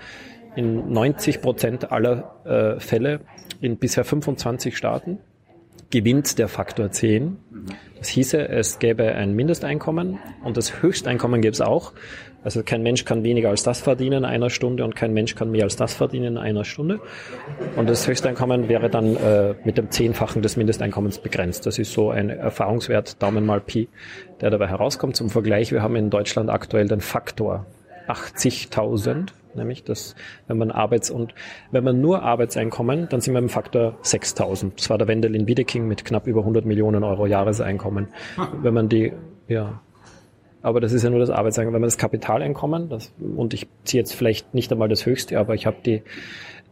[0.54, 3.22] In 90 Prozent aller äh, Fälle
[3.60, 5.18] in bisher 25 Staaten
[5.90, 7.36] gewinnt der Faktor 10.
[7.98, 11.92] Das hieße, es gäbe ein Mindesteinkommen und das Höchsteinkommen gäbe es auch.
[12.42, 15.50] Also kein Mensch kann weniger als das verdienen in einer Stunde und kein Mensch kann
[15.50, 17.00] mehr als das verdienen in einer Stunde.
[17.76, 21.66] Und das Höchsteinkommen wäre dann äh, mit dem Zehnfachen des Mindesteinkommens begrenzt.
[21.66, 23.88] Das ist so ein Erfahrungswert, Daumen mal Pi,
[24.40, 25.16] der dabei herauskommt.
[25.16, 27.66] Zum Vergleich, wir haben in Deutschland aktuell den Faktor
[28.08, 30.14] 80.000, nämlich das,
[30.46, 31.34] wenn man Arbeits- und
[31.70, 34.72] wenn man nur Arbeitseinkommen, dann sind wir im Faktor 6.000.
[34.76, 38.08] Das war der Wendelin Wiedeking mit knapp über 100 Millionen Euro Jahreseinkommen.
[38.62, 39.12] Wenn man die,
[39.48, 39.80] ja,
[40.62, 41.74] aber das ist ja nur das Arbeitseinkommen.
[41.74, 45.54] Wenn man das Kapitaleinkommen, das, und ich ziehe jetzt vielleicht nicht einmal das höchste, aber
[45.54, 46.02] ich habe die,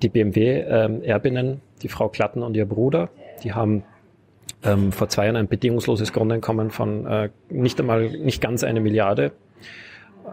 [0.03, 3.09] die BMW-Erbinnen, ähm, die Frau Klatten und ihr Bruder,
[3.43, 3.85] die haben
[4.63, 9.33] ähm, vor zwei Jahren ein bedingungsloses Grundeinkommen von äh, nicht einmal, nicht ganz eine Milliarde.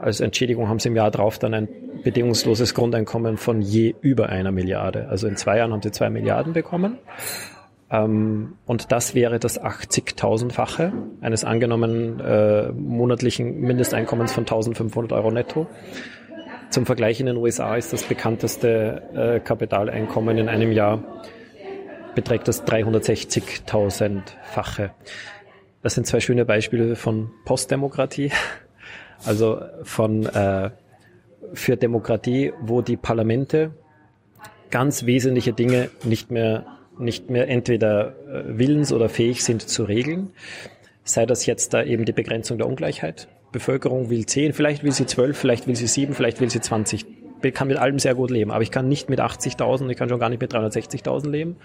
[0.02, 1.68] Als Entschädigung haben sie im Jahr drauf dann ein
[2.04, 5.08] bedingungsloses Grundeinkommen von je über einer Milliarde.
[5.10, 6.98] Also in zwei Jahren haben sie zwei Milliarden bekommen.
[7.92, 10.92] Ähm, und das wäre das 80.000-fache
[11.22, 15.68] eines angenommenen äh, monatlichen Mindesteinkommens von 1.500 Euro netto.
[16.70, 21.04] Zum Vergleich in den USA ist das bekannteste äh, Kapitaleinkommen in einem Jahr
[22.16, 24.90] beträgt das 360.000-fache.
[25.84, 28.32] Das sind zwei schöne Beispiele von Postdemokratie,
[29.24, 30.72] also von äh,
[31.54, 33.72] für Demokratie, wo die Parlamente
[34.72, 36.66] ganz wesentliche Dinge nicht mehr
[36.98, 40.32] nicht mehr entweder äh, willens oder fähig sind zu regeln.
[41.04, 43.28] Sei das jetzt da eben die Begrenzung der Ungleichheit.
[43.52, 47.06] Bevölkerung will 10, vielleicht will sie 12, vielleicht will sie 7, vielleicht will sie 20
[47.54, 50.20] kann mit allem sehr gut leben, aber ich kann nicht mit 80.000, ich kann schon
[50.20, 51.58] gar nicht mit 360.000 leben.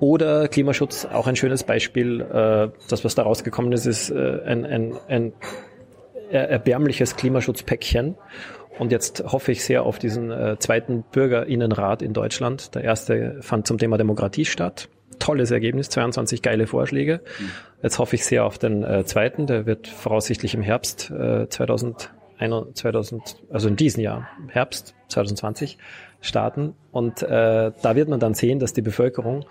[0.00, 2.20] Oder Klimaschutz, auch ein schönes Beispiel.
[2.20, 5.32] Äh, das, was da rausgekommen ist, ist äh, ein, ein, ein
[6.30, 8.16] erbärmliches Klimaschutzpäckchen.
[8.78, 12.74] Und jetzt hoffe ich sehr auf diesen äh, zweiten Bürgerinnenrat in Deutschland.
[12.74, 14.88] Der erste fand zum Thema Demokratie statt.
[15.18, 17.20] Tolles Ergebnis, 22 geile Vorschläge.
[17.82, 19.46] Jetzt hoffe ich sehr auf den äh, zweiten.
[19.48, 22.10] Der wird voraussichtlich im Herbst äh, 2000,
[22.74, 25.76] 2000, also in diesem Jahr, Herbst 2020
[26.20, 26.74] starten.
[26.92, 29.44] Und äh, da wird man dann sehen, dass die Bevölkerung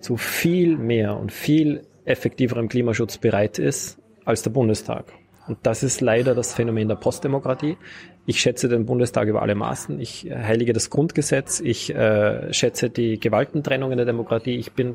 [0.00, 5.12] zu viel mehr und viel effektiverem Klimaschutz bereit ist als der Bundestag.
[5.48, 7.76] Und das ist leider das Phänomen der Postdemokratie.
[8.24, 9.98] Ich schätze den Bundestag über alle Maßen.
[10.00, 11.58] Ich heilige das Grundgesetz.
[11.58, 14.54] Ich äh, schätze die Gewaltentrennung in der Demokratie.
[14.56, 14.94] Ich bin,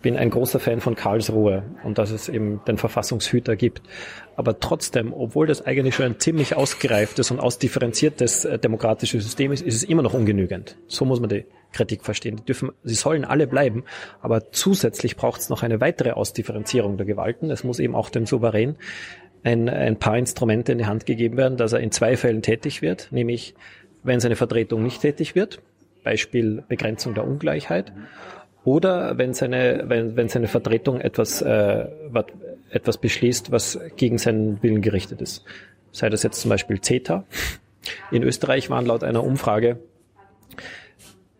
[0.00, 3.82] bin ein großer Fan von Karlsruhe und dass es eben den Verfassungshüter gibt.
[4.36, 9.62] Aber trotzdem, obwohl das eigentlich schon ein ziemlich ausgereiftes und ausdifferenziertes äh, demokratisches System ist,
[9.62, 10.76] ist es immer noch ungenügend.
[10.86, 12.36] So muss man die Kritik verstehen.
[12.36, 13.84] Die dürfen, sie sollen alle bleiben,
[14.20, 17.50] aber zusätzlich braucht es noch eine weitere Ausdifferenzierung der Gewalten.
[17.50, 18.76] Es muss eben auch dem Souverän
[19.44, 22.82] ein, ein paar Instrumente in die Hand gegeben werden, dass er in zwei Fällen tätig
[22.82, 23.54] wird, nämlich
[24.02, 25.60] wenn seine Vertretung nicht tätig wird,
[26.04, 27.92] Beispiel Begrenzung der Ungleichheit,
[28.64, 32.26] oder wenn seine, wenn, wenn seine Vertretung etwas, äh, was,
[32.70, 35.44] etwas beschließt, was gegen seinen Willen gerichtet ist.
[35.90, 37.24] Sei das jetzt zum Beispiel CETA.
[38.12, 39.78] In Österreich waren laut einer Umfrage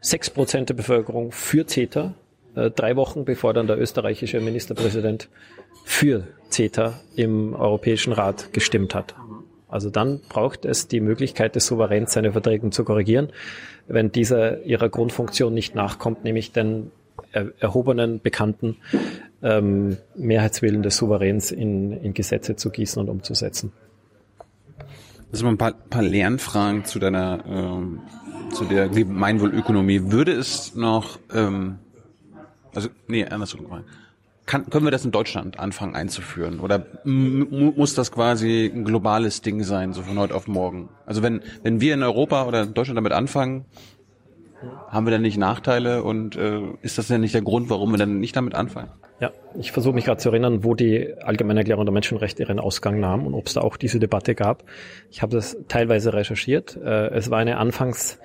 [0.01, 2.15] sechs Prozent der Bevölkerung für CETA,
[2.57, 5.29] äh, drei Wochen bevor dann der österreichische Ministerpräsident
[5.85, 9.15] für CETA im Europäischen Rat gestimmt hat.
[9.69, 13.31] Also dann braucht es die Möglichkeit des Souveräns, seine Verträge zu korrigieren,
[13.89, 16.91] wenn dieser ihrer Grundfunktion nicht nachkommt, nämlich den
[17.33, 18.77] erhobenen, bekannten
[19.43, 23.73] ähm, Mehrheitswillen des Souveräns in, in Gesetze zu gießen und umzusetzen.
[25.31, 28.01] Sind mal ein paar, paar Lernfragen zu deiner, ähm,
[28.53, 30.13] zu der Gemeinwohlökonomie.
[30.13, 31.79] Würde es noch, ähm,
[32.75, 33.87] also nee, andersrum gefragt
[34.47, 36.61] kann, können wir das in Deutschland anfangen einzuführen?
[36.61, 40.89] Oder muss das quasi ein globales Ding sein, so von heute auf morgen?
[41.07, 43.65] Also wenn, wenn wir in Europa oder in Deutschland damit anfangen,
[44.89, 47.99] haben wir dann nicht Nachteile und äh, ist das denn nicht der Grund, warum wir
[47.99, 48.91] dann nicht damit anfangen?
[49.21, 52.99] Ja, ich versuche mich gerade zu erinnern, wo die Allgemeine Erklärung der Menschenrechte ihren Ausgang
[52.99, 54.65] nahm und ob es da auch diese Debatte gab.
[55.11, 56.77] Ich habe das teilweise recherchiert.
[56.77, 58.19] Äh, es war eine Anfangs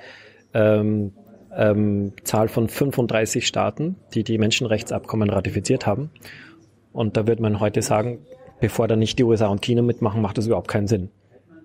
[0.54, 1.14] ähm,
[1.58, 6.12] ähm, Zahl von 35 Staaten, die die Menschenrechtsabkommen ratifiziert haben.
[6.94, 8.20] Und da würde man heute sagen,
[8.60, 11.10] bevor da nicht die USA und China mitmachen, macht das überhaupt keinen Sinn.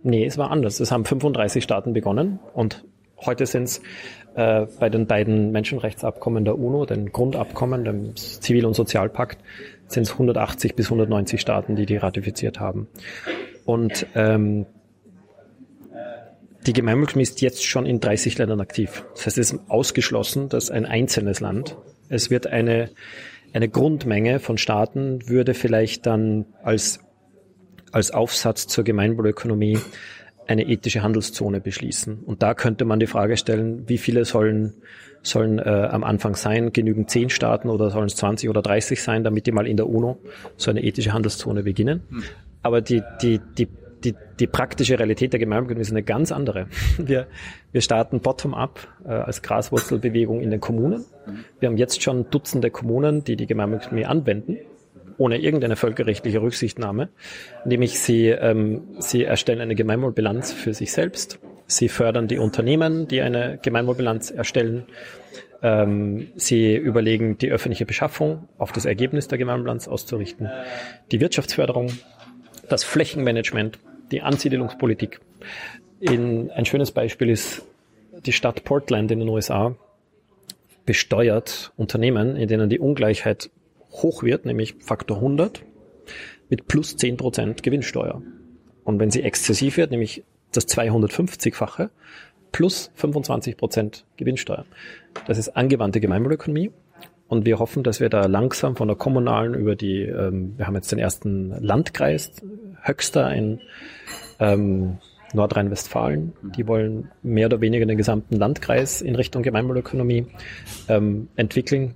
[0.03, 0.81] Nee, es war anders.
[0.81, 2.85] Es haben 35 Staaten begonnen und
[3.25, 3.83] heute sind es
[4.35, 9.39] äh, bei den beiden Menschenrechtsabkommen der UNO, den Grundabkommen, dem Zivil- und Sozialpakt,
[9.87, 12.89] sind es 180 bis 190 Staaten, die die ratifiziert haben.
[13.65, 14.67] Und ähm,
[16.67, 19.05] die Gemeinwohlökonomie ist jetzt schon in 30 Ländern aktiv.
[19.15, 21.77] Das heißt, es ist ausgeschlossen, dass ein einzelnes Land,
[22.09, 22.91] es wird eine,
[23.53, 27.01] eine Grundmenge von Staaten würde vielleicht dann als,
[27.91, 29.79] als Aufsatz zur Gemeinwohlökonomie
[30.47, 32.21] eine ethische Handelszone beschließen.
[32.25, 34.75] Und da könnte man die Frage stellen, wie viele sollen,
[35.23, 36.73] sollen äh, am Anfang sein?
[36.73, 39.89] Genügen zehn Staaten oder sollen es 20 oder 30 sein, damit die mal in der
[39.89, 40.19] UNO
[40.57, 42.03] so eine ethische Handelszone beginnen?
[42.09, 42.23] Hm.
[42.63, 43.69] Aber die, die, die
[44.05, 46.67] die, die praktische Realität der Gemeinwohlökonomie ist eine ganz andere.
[46.99, 47.27] Wir,
[47.73, 51.05] wir starten bottom-up äh, als Graswurzelbewegung in den Kommunen.
[51.59, 54.59] Wir haben jetzt schon Dutzende Kommunen, die die Gemeinwohlökonomie anwenden,
[55.17, 57.09] ohne irgendeine völkerrechtliche Rücksichtnahme.
[57.65, 61.39] Nämlich sie, ähm, sie erstellen eine Gemeinwohlbilanz für sich selbst.
[61.67, 64.85] Sie fördern die Unternehmen, die eine Gemeinwohlbilanz erstellen.
[65.63, 70.51] Ähm, sie überlegen, die öffentliche Beschaffung auf das Ergebnis der Gemeinwohlbilanz auszurichten.
[71.13, 71.93] Die Wirtschaftsförderung,
[72.69, 73.79] das Flächenmanagement,
[74.13, 75.21] die Ansiedelungspolitik.
[76.01, 77.63] In, ein schönes Beispiel ist
[78.25, 79.75] die Stadt Portland in den USA
[80.85, 83.51] besteuert Unternehmen, in denen die Ungleichheit
[83.91, 85.63] hoch wird, nämlich Faktor 100,
[86.49, 88.23] mit plus 10% Gewinnsteuer.
[88.85, 91.91] Und wenn sie exzessiv wird, nämlich das 250-fache,
[92.51, 94.67] plus 25% Gewinnsteuer.
[95.27, 96.71] Das ist angewandte Gemeinwohlökonomie.
[97.29, 100.75] Und wir hoffen, dass wir da langsam von der kommunalen über die, ähm, wir haben
[100.75, 102.33] jetzt den ersten Landkreis,
[102.83, 103.61] Höxter in
[104.43, 104.99] ähm,
[105.33, 106.33] Nordrhein-Westfalen.
[106.57, 110.27] Die wollen mehr oder weniger den gesamten Landkreis in Richtung Gemeinwohlökonomie
[110.89, 111.95] ähm, entwickeln.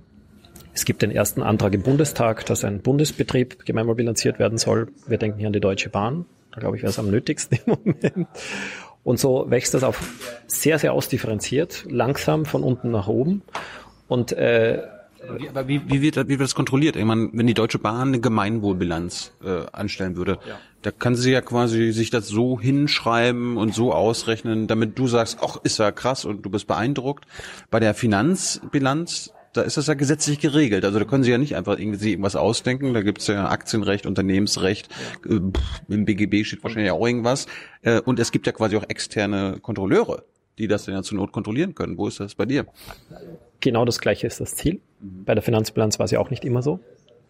[0.73, 4.87] Es gibt den ersten Antrag im Bundestag, dass ein Bundesbetrieb gemeinwohlbilanziert werden soll.
[5.07, 6.25] Wir denken hier an die Deutsche Bahn.
[6.51, 8.27] Da glaube ich, wäre es am nötigsten im Moment.
[9.03, 9.99] Und so wächst das auf
[10.47, 13.41] sehr, sehr ausdifferenziert, langsam von unten nach oben.
[14.07, 14.81] Und äh,
[15.49, 16.95] aber wie, wie, wird, wie wird das kontrolliert?
[16.95, 20.59] Ich meine, wenn die Deutsche Bahn eine Gemeinwohlbilanz äh, anstellen würde, ja.
[20.81, 25.39] da kann sie ja quasi sich das so hinschreiben und so ausrechnen, damit du sagst,
[25.41, 27.25] ach, ist ja krass und du bist beeindruckt.
[27.69, 30.85] Bei der Finanzbilanz, da ist das ja gesetzlich geregelt.
[30.85, 32.93] Also da können sie ja nicht einfach irgendwie irgendwas ausdenken.
[32.93, 34.89] Da gibt's ja Aktienrecht, Unternehmensrecht.
[35.25, 35.39] Äh,
[35.87, 37.47] im BGB steht wahrscheinlich auch irgendwas.
[37.81, 40.23] Äh, und es gibt ja quasi auch externe Kontrolleure,
[40.57, 41.97] die das dann ja zur Not kontrollieren können.
[41.97, 42.65] Wo ist das bei dir?
[43.59, 44.81] Genau das gleiche ist das Ziel.
[44.99, 45.25] Mhm.
[45.25, 46.79] Bei der Finanzbilanz war es ja auch nicht immer so.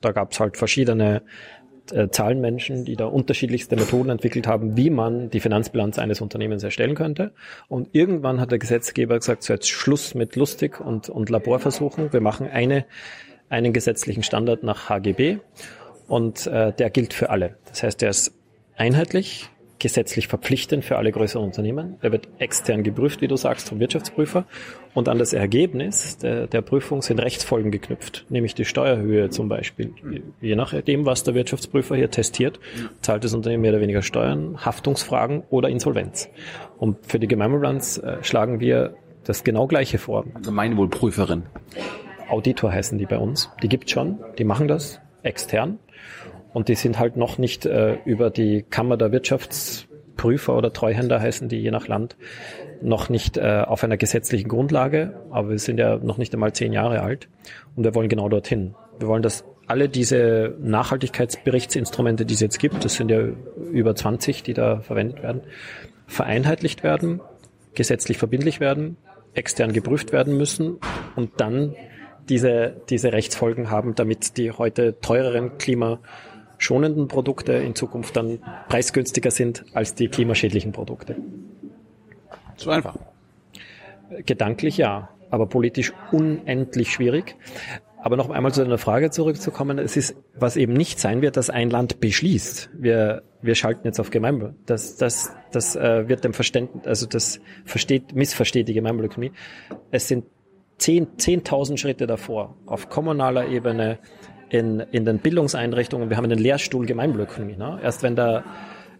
[0.01, 1.23] Da gab es halt verschiedene
[1.91, 6.95] äh, Zahlenmenschen, die da unterschiedlichste Methoden entwickelt haben, wie man die Finanzbilanz eines Unternehmens erstellen
[6.95, 7.31] könnte.
[7.67, 12.13] Und irgendwann hat der Gesetzgeber gesagt, so jetzt Schluss mit lustig und, und Laborversuchen.
[12.13, 12.85] Wir machen eine,
[13.49, 15.37] einen gesetzlichen Standard nach HGB
[16.07, 17.55] und äh, der gilt für alle.
[17.69, 18.33] Das heißt, der ist
[18.75, 19.49] einheitlich,
[19.79, 21.97] gesetzlich verpflichtend für alle größeren Unternehmen.
[22.01, 24.45] Er wird extern geprüft, wie du sagst, vom Wirtschaftsprüfer.
[24.93, 29.93] Und an das Ergebnis der, der Prüfung sind Rechtsfolgen geknüpft, nämlich die Steuerhöhe zum Beispiel.
[30.41, 32.59] Je nachdem, was der Wirtschaftsprüfer hier testiert,
[33.01, 36.29] zahlt das Unternehmen mehr oder weniger Steuern, Haftungsfragen oder Insolvenz.
[36.77, 40.25] Und für die Gemeinwohlbilanz äh, schlagen wir das genau gleiche vor.
[40.43, 41.43] Gemeinwohlprüferin.
[42.29, 43.49] Auditor heißen die bei uns.
[43.61, 45.79] Die gibt schon, die machen das extern.
[46.57, 51.49] Und die sind halt noch nicht äh, über die Kammer der Wirtschaftsprüfer oder Treuhänder heißen
[51.49, 52.17] die je nach Land
[52.81, 56.73] noch nicht äh, auf einer gesetzlichen Grundlage, aber wir sind ja noch nicht einmal zehn
[56.73, 57.29] Jahre alt
[57.75, 58.73] und wir wollen genau dorthin.
[58.97, 63.19] Wir wollen, dass alle diese Nachhaltigkeitsberichtsinstrumente, die es jetzt gibt, das sind ja
[63.71, 65.41] über 20, die da verwendet werden,
[66.07, 67.21] vereinheitlicht werden,
[67.75, 68.97] gesetzlich verbindlich werden,
[69.35, 70.79] extern geprüft werden müssen
[71.15, 71.75] und dann
[72.29, 75.99] diese, diese Rechtsfolgen haben, damit die heute teureren Klima
[76.57, 78.39] schonenden Produkte in Zukunft dann
[78.69, 81.15] preisgünstiger sind als die klimaschädlichen Produkte.
[82.55, 82.95] Zu einfach.
[84.25, 87.35] Gedanklich ja, aber politisch unendlich schwierig.
[87.99, 91.49] Aber noch einmal zu deiner Frage zurückzukommen, es ist, was eben nicht sein wird, dass
[91.49, 94.55] ein Land beschließt, wir, wir schalten jetzt auf Gemeinwohl.
[94.65, 99.33] Das, das, das äh, wird dem Verständnis, also das versteht, missversteht die Gemeinwohlökonomie.
[99.91, 100.25] Es sind
[100.77, 103.99] zehn, zehntausend Schritte davor, auf kommunaler Ebene,
[104.49, 107.55] in, in den Bildungseinrichtungen, wir haben einen Lehrstuhl Gemeinwohlökonomie.
[107.55, 107.79] Ne?
[107.83, 108.43] Erst wenn da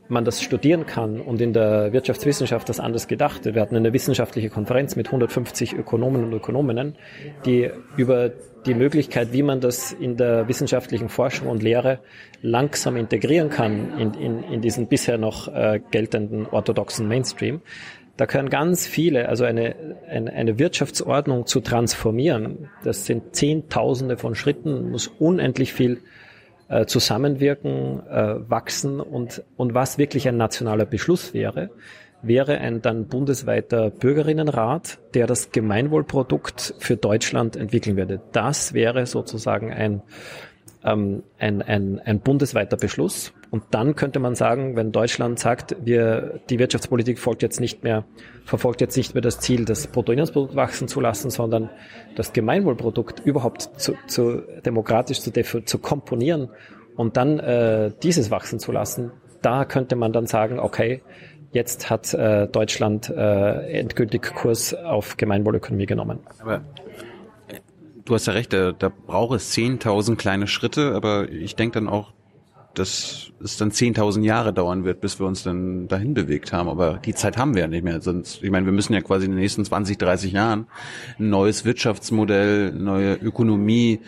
[0.10, 3.44] man das studieren kann und in der Wirtschaftswissenschaft das anders gedacht.
[3.46, 6.96] Wir hatten eine wissenschaftliche Konferenz mit 150 Ökonomen und Ökonominnen,
[7.46, 8.32] die über
[8.66, 12.00] die Möglichkeit, wie man das in der wissenschaftlichen Forschung und Lehre
[12.42, 17.62] langsam integrieren kann in, in, in diesen bisher noch äh, geltenden orthodoxen Mainstream,
[18.18, 19.76] da können ganz viele, also eine,
[20.10, 26.02] eine, eine Wirtschaftsordnung zu transformieren, das sind Zehntausende von Schritten, muss unendlich viel
[26.68, 31.70] äh, zusammenwirken, äh, wachsen und, und was wirklich ein nationaler Beschluss wäre,
[32.24, 38.20] wäre ein dann bundesweiter Bürgerinnenrat, der das Gemeinwohlprodukt für Deutschland entwickeln würde.
[38.32, 40.02] Das wäre sozusagen ein,
[40.88, 43.34] ähm, ein, ein, ein bundesweiter Beschluss.
[43.52, 48.06] Und dann könnte man sagen, wenn Deutschland sagt, wir, die Wirtschaftspolitik folgt jetzt nicht mehr,
[48.46, 51.70] verfolgt jetzt nicht mehr das Ziel, das Bruttoinlandsprodukt wachsen zu lassen, sondern
[52.16, 56.50] das Gemeinwohlprodukt überhaupt zu, zu demokratisch zu, zu komponieren
[56.96, 59.12] und dann äh, dieses wachsen zu lassen,
[59.42, 61.04] da könnte man dann sagen, okay,
[61.52, 66.20] jetzt hat äh, Deutschland äh, endgültig Kurs auf Gemeinwohlökonomie genommen.
[66.40, 66.62] Aber
[68.08, 71.90] du hast ja recht, da, da braucht es 10.000 kleine Schritte, aber ich denke dann
[71.90, 72.14] auch,
[72.74, 76.70] dass es dann 10.000 Jahre dauern wird, bis wir uns dann dahin bewegt haben.
[76.70, 78.02] Aber die Zeit haben wir ja nicht mehr.
[78.02, 80.68] Sonst, ich meine, wir müssen ja quasi in den nächsten 20, 30 Jahren
[81.20, 84.00] ein neues Wirtschaftsmodell, neue Ökonomie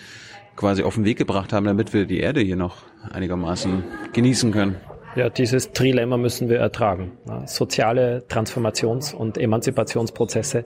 [0.56, 2.78] quasi auf den Weg gebracht haben, damit wir die Erde hier noch
[3.12, 4.76] einigermaßen genießen können.
[5.16, 7.14] Ja, dieses Trilemma müssen wir ertragen.
[7.46, 10.66] Soziale Transformations- und Emanzipationsprozesse,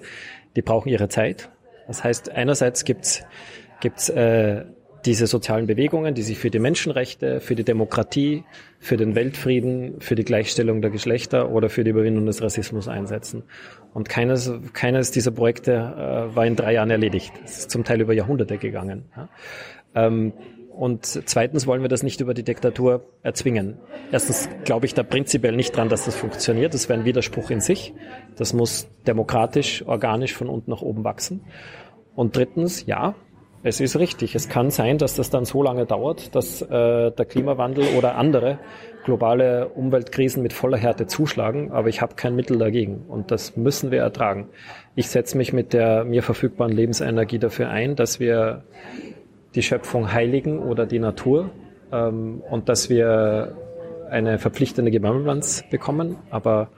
[0.55, 1.49] die brauchen ihre Zeit.
[1.87, 3.23] Das heißt, einerseits gibt's
[3.81, 4.63] gibt's äh,
[5.05, 8.45] diese sozialen Bewegungen, die sich für die Menschenrechte, für die Demokratie,
[8.79, 13.43] für den Weltfrieden, für die Gleichstellung der Geschlechter oder für die Überwindung des Rassismus einsetzen.
[13.93, 17.33] Und keines, keines dieser Projekte äh, war in drei Jahren erledigt.
[17.43, 19.05] Es ist zum Teil über Jahrhunderte gegangen.
[19.15, 19.29] Ja.
[19.95, 20.33] Ähm,
[20.75, 23.77] und zweitens wollen wir das nicht über die Diktatur erzwingen.
[24.11, 26.73] Erstens glaube ich da prinzipiell nicht dran, dass das funktioniert.
[26.73, 27.93] Das wäre ein Widerspruch in sich.
[28.35, 31.41] Das muss demokratisch, organisch von unten nach oben wachsen.
[32.15, 33.15] Und drittens, ja,
[33.63, 34.35] es ist richtig.
[34.35, 38.59] Es kann sein, dass das dann so lange dauert, dass äh, der Klimawandel oder andere
[39.05, 43.91] globale Umweltkrisen mit voller Härte zuschlagen, aber ich habe kein Mittel dagegen und das müssen
[43.91, 44.49] wir ertragen.
[44.95, 48.63] Ich setze mich mit der mir verfügbaren Lebensenergie dafür ein, dass wir
[49.55, 51.49] die Schöpfung heiligen oder die Natur
[51.91, 53.55] ähm, und dass wir
[54.09, 56.17] eine verpflichtende Gemeinwohlbilanz bekommen.
[56.29, 56.69] Aber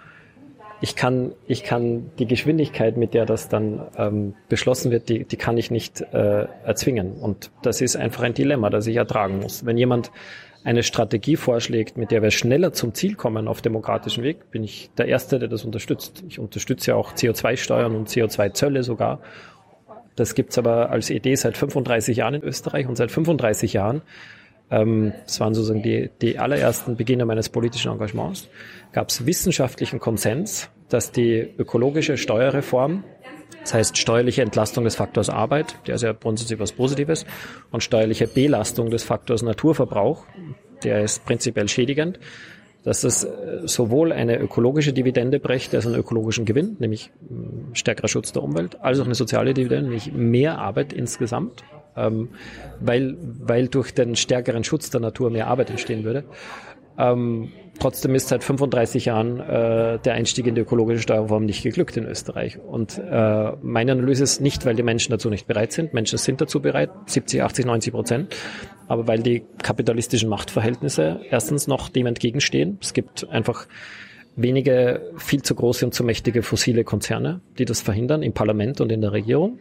[0.82, 5.38] ich kann, ich kann die Geschwindigkeit, mit der das dann ähm, beschlossen wird, die, die
[5.38, 7.14] kann ich nicht äh, erzwingen.
[7.14, 9.66] Und das ist einfach ein Dilemma, das ich ertragen muss.
[9.66, 10.12] Wenn jemand
[10.64, 14.90] eine Strategie vorschlägt, mit der wir schneller zum Ziel kommen auf demokratischem Weg, bin ich
[14.98, 16.24] der Erste, der das unterstützt.
[16.28, 19.20] Ich unterstütze ja auch CO2-Steuern und CO2-Zölle sogar.
[20.16, 24.02] Das gibt's aber als Idee seit 35 Jahren in Österreich und seit 35 Jahren.
[24.72, 28.48] Ähm, das waren sozusagen die, die allerersten Beginne meines politischen Engagements,
[28.94, 33.04] gab es wissenschaftlichen Konsens, dass die ökologische Steuerreform,
[33.62, 37.26] das heißt steuerliche Entlastung des Faktors Arbeit, der ist ja grundsätzlich was Positives,
[37.72, 40.26] und steuerliche Belastung des Faktors Naturverbrauch,
[40.84, 42.20] der ist prinzipiell schädigend,
[42.86, 47.12] dass es äh, sowohl eine ökologische Dividende brächte, also einen ökologischen Gewinn, nämlich
[47.74, 51.64] stärkerer Schutz der Umwelt, als auch eine soziale Dividende, nämlich mehr Arbeit insgesamt
[51.96, 52.30] ähm,
[52.80, 56.26] weil, weil durch den stärkeren Schutz der Natur mehr Arbeit entstehen würde.
[56.98, 61.98] Ähm, trotzdem ist seit 35 Jahren äh, der Einstieg in die ökologische Steuerreform nicht geglückt
[61.98, 62.60] in Österreich.
[62.60, 65.94] Und äh, meine Analyse ist nicht, weil die Menschen dazu nicht bereit sind.
[65.94, 68.36] Menschen sind dazu bereit, 70, 80, 90 Prozent.
[68.88, 72.78] Aber weil die kapitalistischen Machtverhältnisse erstens noch dem entgegenstehen.
[72.82, 73.68] Es gibt einfach
[74.36, 78.92] wenige viel zu große und zu mächtige fossile Konzerne, die das verhindern im Parlament und
[78.92, 79.60] in der Regierung.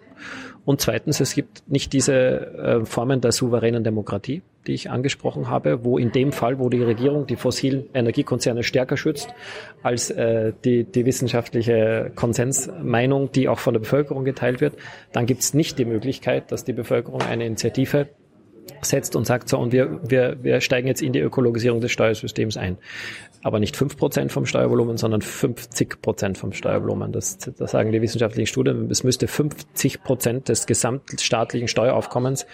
[0.65, 5.85] Und zweitens, es gibt nicht diese äh, Formen der souveränen Demokratie, die ich angesprochen habe,
[5.85, 9.29] wo in dem Fall, wo die Regierung die fossilen Energiekonzerne stärker schützt
[9.83, 14.75] als äh, die, die wissenschaftliche Konsensmeinung, die auch von der Bevölkerung geteilt wird,
[15.13, 18.09] dann gibt es nicht die Möglichkeit, dass die Bevölkerung eine Initiative
[18.81, 22.57] setzt und sagt, so, und wir, wir, wir steigen jetzt in die Ökologisierung des Steuersystems
[22.57, 22.79] ein.
[23.45, 27.13] Aber nicht fünf Prozent vom Steuervolumen, sondern 50 Prozent vom Steuervolumen.
[27.13, 28.91] Das, das sagen die wissenschaftlichen Studien.
[28.91, 32.47] Es müsste 50 Prozent des gesamtstaatlichen Steueraufkommens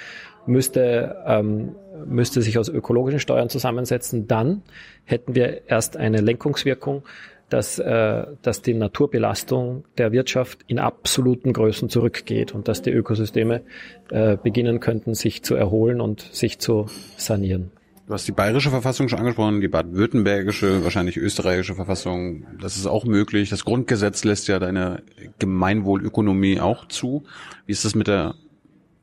[0.47, 1.77] müsste, ähm,
[2.07, 4.27] müsste sich aus ökologischen Steuern zusammensetzen.
[4.27, 4.63] Dann
[5.05, 7.05] hätten wir erst eine Lenkungswirkung
[7.51, 13.63] dass, äh, dass die Naturbelastung der Wirtschaft in absoluten Größen zurückgeht und dass die Ökosysteme
[14.11, 16.87] äh, beginnen könnten, sich zu erholen und sich zu
[17.17, 17.73] sanieren.
[18.11, 22.45] Du hast die bayerische Verfassung schon angesprochen, die baden-württembergische, wahrscheinlich österreichische Verfassung.
[22.61, 23.51] Das ist auch möglich.
[23.51, 25.05] Das Grundgesetz lässt ja deine
[25.39, 27.23] Gemeinwohlökonomie auch zu.
[27.67, 28.35] Wie ist das mit der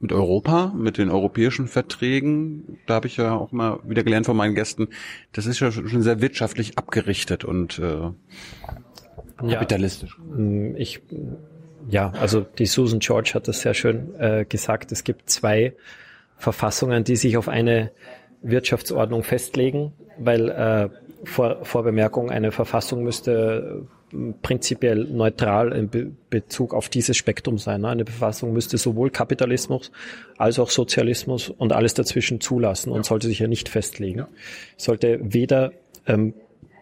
[0.01, 4.35] mit Europa, mit den europäischen Verträgen, da habe ich ja auch mal wieder gelernt von
[4.35, 4.89] meinen Gästen,
[5.31, 8.09] das ist ja schon sehr wirtschaftlich abgerichtet und äh,
[9.37, 10.19] kapitalistisch.
[10.19, 10.99] Ja, mm, ich,
[11.89, 14.91] ja, also die Susan George hat das sehr schön äh, gesagt.
[14.91, 15.75] Es gibt zwei
[16.37, 17.91] Verfassungen, die sich auf eine
[18.41, 20.89] Wirtschaftsordnung festlegen, weil äh,
[21.23, 23.87] vor, vor Bemerkung, eine Verfassung müsste
[24.41, 27.81] prinzipiell neutral in Be Bezug auf dieses Spektrum sein.
[27.81, 27.89] Ne?
[27.89, 29.91] Eine Verfassung müsste sowohl Kapitalismus
[30.37, 34.25] als auch Sozialismus und alles dazwischen zulassen und sollte sich ja nicht festlegen.
[34.77, 35.71] Sollte weder
[36.05, 36.33] ähm,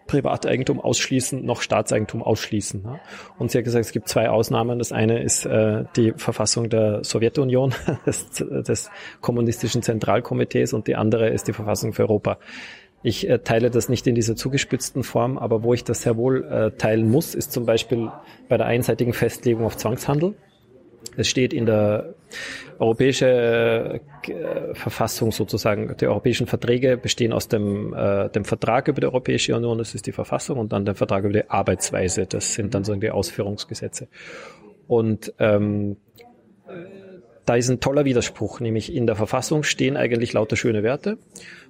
[0.08, 2.84] Privateigentum ausschließen noch Staatseigentum ausschließen.
[2.84, 3.00] Ne?
[3.38, 4.80] Und sie hat gesagt, es gibt zwei Ausnahmen.
[4.80, 7.74] Das eine ist äh, die Verfassung der Sowjetunion,
[8.06, 8.90] des, des
[9.22, 12.38] kommunistischen Zentralkomitees und die andere ist die Verfassung für Europa.
[13.04, 16.44] Ich äh, teile das nicht in dieser zugespitzten Form, aber wo ich das sehr wohl
[16.46, 18.12] äh, teilen muss, ist zum Beispiel
[18.50, 20.36] bei der einseitigen Festlegung auf Zwangshandel.
[21.18, 22.14] Es steht in der
[22.80, 29.08] europäische äh, Verfassung sozusagen, die europäischen Verträge bestehen aus dem, äh, dem Vertrag über die
[29.08, 32.76] Europäische Union, das ist die Verfassung, und dann der Vertrag über die Arbeitsweise, das sind
[32.76, 34.08] dann so die Ausführungsgesetze.
[34.88, 35.98] Und ähm,
[37.46, 41.18] da ist ein toller Widerspruch, nämlich in der Verfassung stehen eigentlich lauter schöne Werte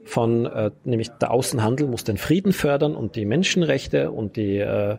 [0.06, 4.98] von, äh, nämlich der Außenhandel muss den Frieden fördern und die Menschenrechte und die äh,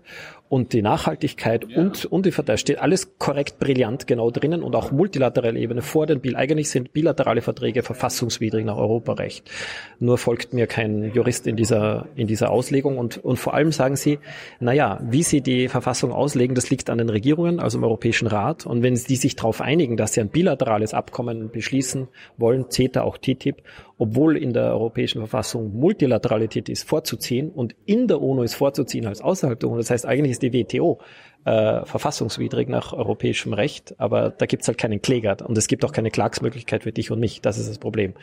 [0.49, 1.79] und die Nachhaltigkeit ja.
[1.79, 6.07] und, und die da steht alles korrekt brillant genau drinnen und auch multilaterale Ebene vor
[6.07, 6.37] den Bill.
[6.37, 9.51] Eigentlich sind bilaterale Verträge verfassungswidrig nach Europarecht.
[9.99, 13.97] Nur folgt mir kein Jurist in dieser, in dieser Auslegung und, und vor allem sagen
[13.97, 14.19] sie,
[14.61, 18.67] naja, wie sie die Verfassung auslegen, das liegt an den Regierungen, also im Europäischen Rat.
[18.67, 23.19] Und wenn die sich darauf einigen, dass sie ein bilaterales Abkommen beschließen wollen, CETA, auch
[23.19, 23.63] TTIP,
[23.99, 29.21] obwohl in der Europäischen Verfassung Multilateralität ist vorzuziehen und in der UNO ist vorzuziehen als
[29.21, 29.79] außerhalb der UNO.
[29.79, 31.01] Das heißt, eigentlich ist die WTO
[31.45, 35.93] äh, verfassungswidrig nach europäischem Recht, aber da gibt's halt keinen Kläger und es gibt auch
[35.93, 37.41] keine Klagsmöglichkeit für dich und mich.
[37.41, 38.15] Das ist das Problem.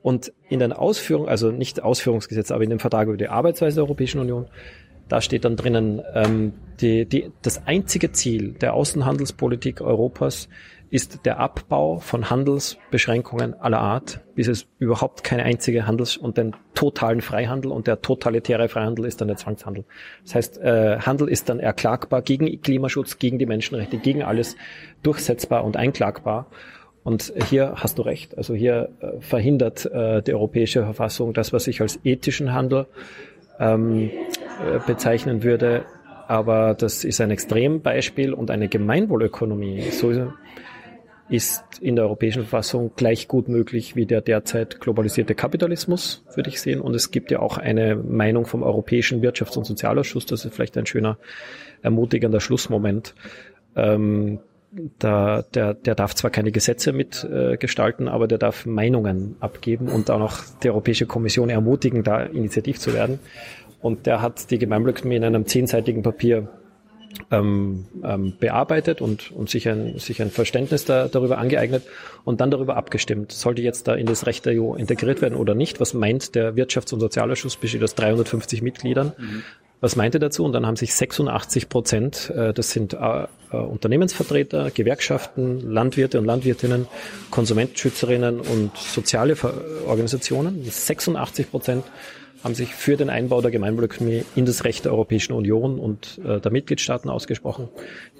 [0.00, 3.84] Und in den Ausführungen, also nicht Ausführungsgesetz, aber in dem Vertrag über die Arbeitsweise der
[3.84, 4.46] Europäischen Union,
[5.08, 10.48] da steht dann drinnen, ähm, die, die, das einzige Ziel der Außenhandelspolitik Europas
[10.92, 16.54] ist der Abbau von Handelsbeschränkungen aller Art, bis es überhaupt keine einzige Handels- und den
[16.74, 19.86] totalen Freihandel und der totalitäre Freihandel ist dann der Zwangshandel.
[20.22, 24.54] Das heißt, äh, Handel ist dann erklagbar gegen Klimaschutz, gegen die Menschenrechte, gegen alles
[25.02, 26.48] durchsetzbar und einklagbar.
[27.04, 28.36] Und hier hast du recht.
[28.36, 32.84] Also hier äh, verhindert äh, die europäische Verfassung das, was ich als ethischen Handel
[33.58, 35.86] ähm, äh, bezeichnen würde,
[36.28, 39.82] aber das ist ein Extrembeispiel und eine Gemeinwohlökonomie.
[39.90, 40.12] So
[41.28, 46.60] ist in der europäischen Verfassung gleich gut möglich wie der derzeit globalisierte Kapitalismus, würde ich
[46.60, 46.80] sehen.
[46.80, 50.76] Und es gibt ja auch eine Meinung vom Europäischen Wirtschafts- und Sozialausschuss, das ist vielleicht
[50.76, 51.18] ein schöner,
[51.82, 53.14] ermutigender Schlussmoment.
[53.76, 54.40] Ähm,
[54.98, 60.10] da, der, der darf zwar keine Gesetze mitgestalten, äh, aber der darf Meinungen abgeben und
[60.10, 63.18] auch noch die Europäische Kommission ermutigen, da initiativ zu werden.
[63.80, 66.48] Und der hat die Gemeinwohlökonomie in einem zehnseitigen Papier
[67.30, 71.82] ähm, ähm, bearbeitet und, und sich, ein, sich ein Verständnis da, darüber angeeignet
[72.24, 73.32] und dann darüber abgestimmt.
[73.32, 75.80] Sollte jetzt da in das Recht der EU integriert werden oder nicht?
[75.80, 79.12] Was meint der Wirtschafts- und Sozialausschuss, besteht aus 350 Mitgliedern.
[79.18, 79.42] Mhm.
[79.82, 80.44] Was meinte dazu?
[80.44, 86.24] Und dann haben sich 86 Prozent, äh, das sind äh, äh, Unternehmensvertreter, Gewerkschaften, Landwirte und
[86.24, 86.86] Landwirtinnen,
[87.30, 89.36] Konsumentenschützerinnen und soziale
[89.86, 91.84] Organisationen, 86 Prozent
[92.42, 96.40] haben sich für den Einbau der Gemeinwohlökonomie in das Recht der Europäischen Union und äh,
[96.40, 97.68] der Mitgliedstaaten ausgesprochen.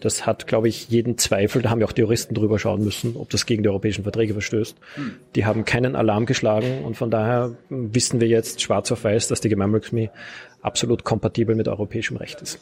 [0.01, 3.17] Das hat, glaube ich, jeden Zweifel, da haben ja auch die Juristen drüber schauen müssen,
[3.17, 4.77] ob das gegen die europäischen Verträge verstößt.
[4.95, 5.15] Hm.
[5.35, 9.41] Die haben keinen Alarm geschlagen und von daher wissen wir jetzt schwarz auf weiß, dass
[9.41, 10.11] die Gemeinwohlökonomie
[10.61, 12.61] absolut kompatibel mit europäischem Recht ist.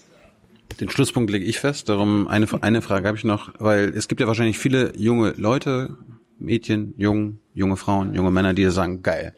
[0.81, 1.89] Den Schlusspunkt lege ich fest.
[1.89, 5.97] Darum eine, eine Frage habe ich noch, weil es gibt ja wahrscheinlich viele junge Leute,
[6.39, 9.35] Mädchen, Jungen, junge Frauen, junge Männer, die sagen, geil,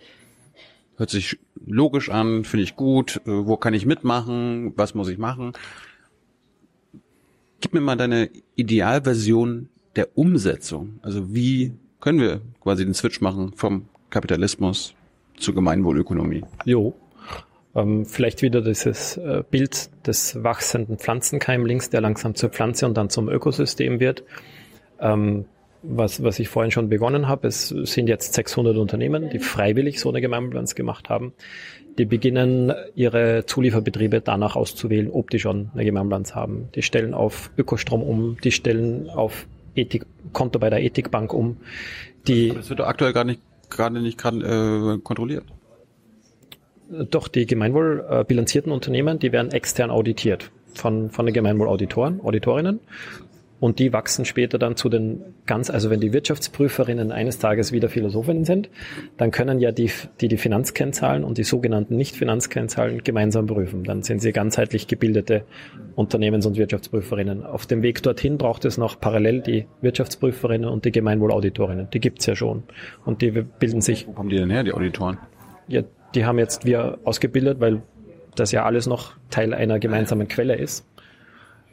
[0.97, 5.19] hört sich logisch an, finde ich gut, äh, wo kann ich mitmachen, was muss ich
[5.19, 5.53] machen?
[7.61, 10.99] Gib mir mal deine Idealversion der Umsetzung.
[11.03, 14.95] Also wie können wir quasi den Switch machen vom Kapitalismus
[15.37, 16.45] zur Gemeinwohlökonomie?
[16.65, 16.95] Jo.
[17.75, 23.09] Ähm, vielleicht wieder dieses äh, Bild des wachsenden Pflanzenkeimlings, der langsam zur Pflanze und dann
[23.09, 24.25] zum Ökosystem wird.
[25.01, 25.47] Ähm,
[25.83, 30.09] was, was ich vorhin schon begonnen habe, es sind jetzt 600 Unternehmen, die freiwillig so
[30.09, 31.33] eine Gemeinwohlbilanz gemacht haben.
[31.99, 36.69] Die beginnen ihre Zulieferbetriebe danach auszuwählen, ob die schon eine Gemeinwohlbilanz haben.
[36.75, 41.59] Die stellen auf Ökostrom um, die stellen auf Ethik, Konto bei der Ethikbank um.
[42.27, 45.45] Die das wird aktuell gar nicht gerade nicht grad, äh, kontrolliert.
[47.11, 52.81] Doch die gemeinwohlbilanzierten Unternehmen, die werden extern auditiert von, von den Gemeinwohlauditoren, Auditorinnen
[53.63, 57.89] und die wachsen später dann zu den ganz, also wenn die Wirtschaftsprüferinnen eines Tages wieder
[57.89, 58.69] Philosophinnen sind,
[59.19, 59.89] dann können ja die,
[60.21, 63.85] die die Finanzkennzahlen und die sogenannten Nicht-Finanzkennzahlen gemeinsam prüfen.
[63.85, 65.45] Dann sind sie ganzheitlich gebildete
[65.95, 67.47] Unternehmens- und Wirtschaftsprüferinnen.
[67.47, 71.89] Auf dem Weg dorthin braucht es noch parallel die Wirtschaftsprüferinnen und die Gemeinwohlauditorinnen.
[71.91, 72.65] Die gibt's ja schon.
[73.05, 74.09] Und die bilden sich.
[74.09, 75.19] Wo kommen die denn her, die Auditoren?
[75.69, 75.83] Ja,
[76.17, 77.81] die haben jetzt wir ausgebildet, weil
[78.35, 80.85] das ja alles noch Teil einer gemeinsamen Quelle ist.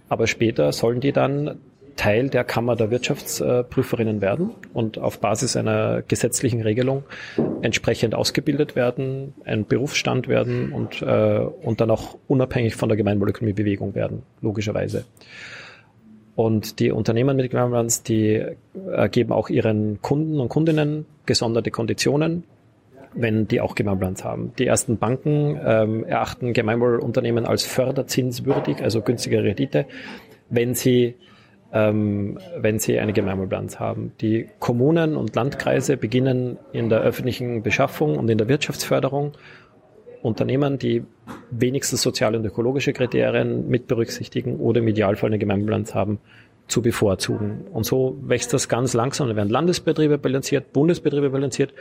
[0.08, 1.58] Aber später sollen die dann
[2.00, 7.04] Teil der Kammer der Wirtschaftsprüferinnen werden und auf Basis einer gesetzlichen Regelung
[7.62, 13.96] entsprechend ausgebildet werden, ein Berufsstand werden und, äh, und dann auch unabhängig von der Gemeinwohlökonomiebewegung
[13.96, 15.04] werden, logischerweise.
[16.38, 18.46] Und die Unternehmen mit Gemeinwohlbilanz, die
[18.94, 22.46] äh, geben auch ihren Kunden und Kundinnen gesonderte Konditionen,
[23.14, 24.54] wenn die auch Gemeinwohlbilanz haben.
[24.58, 29.86] Die ersten Banken ähm, erachten Gemeinwohlunternehmen als förderzinswürdig, also günstige Rendite,
[30.50, 31.16] wenn sie
[31.72, 34.14] ähm, wenn sie eine Gemeinwohlbilanz haben.
[34.22, 39.34] Die Kommunen und Landkreise beginnen in der öffentlichen Beschaffung und in der Wirtschaftsförderung
[40.22, 41.04] Unternehmen, die
[41.50, 46.20] wenigstens soziale und ökologische Kriterien mit berücksichtigen oder im Idealfall eine Gemeinwohlbilanz haben,
[46.68, 47.66] zu bevorzugen.
[47.72, 49.28] Und so wächst das ganz langsam.
[49.28, 51.74] Da werden Landesbetriebe bilanziert, Bundesbetriebe bilanziert.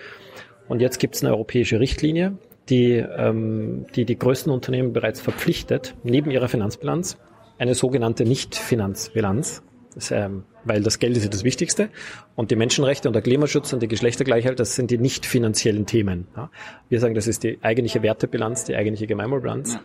[0.68, 2.38] Und jetzt gibt es eine europäische Richtlinie,
[2.68, 7.18] die, ähm, die die größten Unternehmen bereits verpflichtet, neben ihrer Finanzbilanz
[7.58, 9.62] eine sogenannte Nicht-Finanzbilanz
[9.94, 11.88] das, ähm, weil das Geld ist ja das Wichtigste
[12.36, 16.26] und die Menschenrechte und der Klimaschutz und die Geschlechtergleichheit, das sind die nicht finanziellen Themen.
[16.36, 16.50] Ja?
[16.88, 19.78] Wir sagen, das ist die eigentliche Wertebilanz, die eigentliche Gemeinwohlbilanz.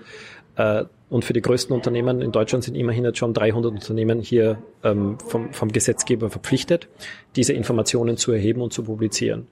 [0.57, 0.81] Ja.
[0.81, 4.61] Äh, und für die größten Unternehmen in Deutschland sind immerhin jetzt schon 300 Unternehmen hier
[4.83, 6.89] ähm, vom, vom Gesetzgeber verpflichtet,
[7.35, 9.47] diese Informationen zu erheben und zu publizieren.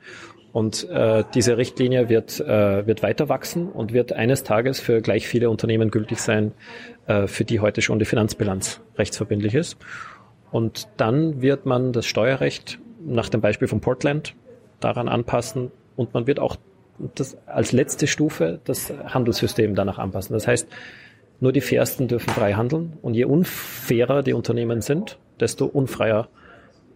[0.53, 5.27] Und äh, diese Richtlinie wird, äh, wird weiter wachsen und wird eines Tages für gleich
[5.27, 6.51] viele Unternehmen gültig sein,
[7.07, 9.77] äh, für die heute schon die Finanzbilanz rechtsverbindlich ist.
[10.51, 14.35] Und dann wird man das Steuerrecht nach dem Beispiel von Portland
[14.79, 16.57] daran anpassen und man wird auch
[17.15, 20.33] das als letzte Stufe das Handelssystem danach anpassen.
[20.33, 20.67] Das heißt,
[21.39, 26.27] nur die Fairsten dürfen frei handeln und je unfairer die Unternehmen sind, desto unfreier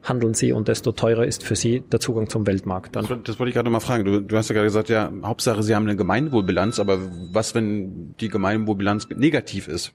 [0.03, 2.95] handeln sie und desto teurer ist für sie der Zugang zum Weltmarkt.
[2.95, 3.07] Dann.
[3.07, 4.05] Das, das wollte ich gerade mal fragen.
[4.05, 6.99] Du, du hast ja gerade gesagt, ja, Hauptsache sie haben eine Gemeinwohlbilanz, aber
[7.31, 9.93] was, wenn die Gemeinwohlbilanz negativ ist?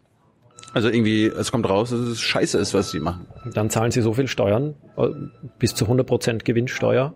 [0.72, 3.26] Also irgendwie, es kommt raus, dass es scheiße ist, was sie machen.
[3.54, 5.08] Dann zahlen sie so viel Steuern, äh,
[5.58, 7.14] bis zu 100% Gewinnsteuer.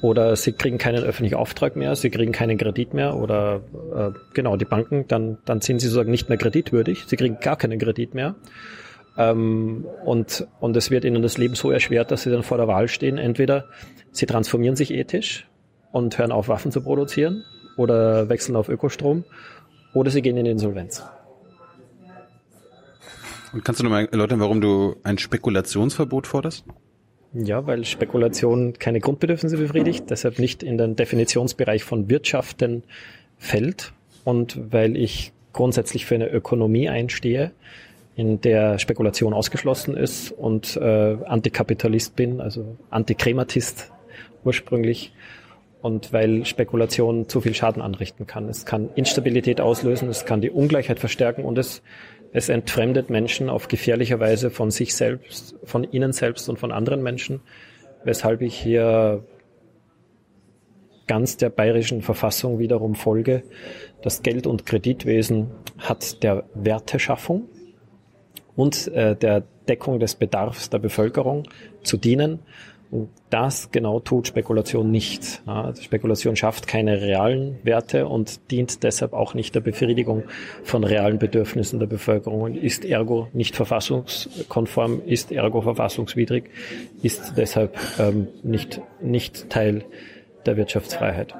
[0.00, 3.62] oder sie kriegen keinen öffentlichen Auftrag mehr, sie kriegen keinen Kredit mehr oder
[3.92, 7.56] äh, genau die Banken, dann, dann sind sie sozusagen nicht mehr kreditwürdig, sie kriegen gar
[7.56, 8.36] keinen Kredit mehr.
[9.16, 12.68] Ähm, und, und es wird ihnen das Leben so erschwert, dass sie dann vor der
[12.68, 13.18] Wahl stehen.
[13.18, 13.64] Entweder
[14.12, 15.48] sie transformieren sich ethisch
[15.90, 17.44] und hören auf, Waffen zu produzieren
[17.76, 19.24] oder wechseln auf Ökostrom
[19.92, 21.04] oder sie gehen in Insolvenz.
[23.52, 26.64] Und kannst du nochmal erläutern, warum du ein Spekulationsverbot forderst?
[27.32, 32.82] Ja, weil Spekulation keine Grundbedürfnisse befriedigt, deshalb nicht in den Definitionsbereich von Wirtschaften
[33.36, 33.92] fällt
[34.24, 37.52] und weil ich grundsätzlich für eine Ökonomie einstehe,
[38.16, 43.92] in der Spekulation ausgeschlossen ist und äh, Antikapitalist bin, also Antikrematist
[44.44, 45.12] ursprünglich
[45.82, 48.48] und weil Spekulation zu viel Schaden anrichten kann.
[48.48, 51.82] Es kann Instabilität auslösen, es kann die Ungleichheit verstärken und es
[52.32, 57.02] es entfremdet Menschen auf gefährliche Weise von sich selbst, von ihnen selbst und von anderen
[57.02, 57.40] Menschen,
[58.04, 59.24] weshalb ich hier
[61.06, 63.42] ganz der bayerischen Verfassung wiederum folge.
[64.02, 67.48] Das Geld- und Kreditwesen hat der Werteschaffung
[68.54, 71.48] und äh, der Deckung des Bedarfs der Bevölkerung
[71.82, 72.40] zu dienen
[72.90, 75.42] und das genau tut Spekulation nicht.
[75.46, 80.24] Ja, Spekulation schafft keine realen Werte und dient deshalb auch nicht der Befriedigung
[80.64, 86.44] von realen Bedürfnissen der Bevölkerung und ist ergo nicht verfassungskonform, ist ergo verfassungswidrig,
[87.02, 89.84] ist deshalb ähm, nicht, nicht Teil
[90.46, 91.34] der Wirtschaftsfreiheit.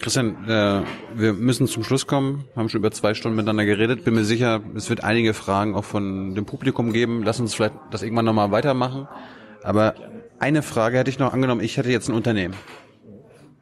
[0.00, 0.82] Christian, äh,
[1.14, 4.04] wir müssen zum Schluss kommen, haben schon über zwei Stunden miteinander geredet.
[4.04, 7.22] Bin mir sicher, es wird einige Fragen auch von dem Publikum geben.
[7.24, 9.06] Lass uns vielleicht das irgendwann nochmal weitermachen.
[9.62, 9.94] Aber
[10.42, 12.54] eine Frage hätte ich noch angenommen, ich hätte jetzt ein Unternehmen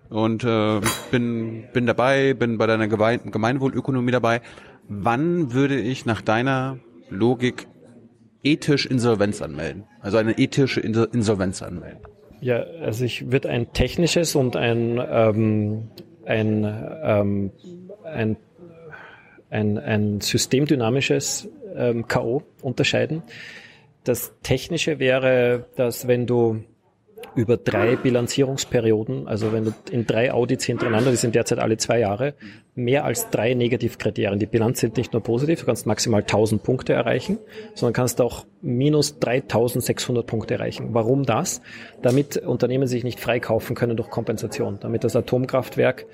[0.08, 0.80] und äh,
[1.10, 4.40] bin, bin dabei, bin bei deiner Gemeinwohlökonomie dabei.
[4.88, 6.78] Wann würde ich nach deiner
[7.10, 7.68] Logik
[8.42, 9.84] ethisch Insolvenz anmelden?
[10.00, 12.00] Also eine ethische Insolvenz anmelden?
[12.40, 15.90] Ja, also ich würde ein technisches und ein, ähm,
[16.24, 16.64] ein,
[17.04, 17.52] ähm,
[18.04, 18.36] ein,
[19.50, 21.46] ein, ein systemdynamisches
[21.76, 22.42] ähm, K.O.
[22.62, 23.22] unterscheiden.
[24.04, 26.64] Das Technische wäre, dass wenn du
[27.34, 32.00] über drei Bilanzierungsperioden, also wenn du in drei Audits hintereinander, die sind derzeit alle zwei
[32.00, 32.34] Jahre,
[32.74, 34.38] mehr als drei Negativkriterien.
[34.38, 37.38] Die Bilanz sind nicht nur positiv, du kannst maximal 1000 Punkte erreichen,
[37.74, 40.88] sondern kannst auch minus 3600 Punkte erreichen.
[40.92, 41.60] Warum das?
[42.02, 46.06] Damit Unternehmen sich nicht freikaufen können durch Kompensation, damit das Atomkraftwerk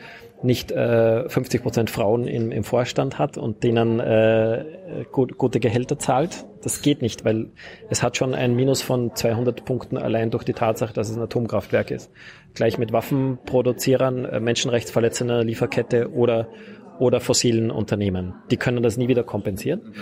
[0.46, 4.64] nicht äh, 50 Prozent Frauen im, im Vorstand hat und denen äh,
[5.12, 6.46] gut, gute Gehälter zahlt.
[6.62, 7.50] Das geht nicht, weil
[7.90, 11.22] es hat schon ein Minus von 200 Punkten allein durch die Tatsache, dass es ein
[11.22, 12.10] Atomkraftwerk ist.
[12.54, 16.48] Gleich mit Waffenproduzierern, äh, Menschenrechtsverletzender Lieferkette oder
[16.98, 18.34] oder fossilen Unternehmen.
[18.50, 19.92] Die können das nie wieder kompensieren.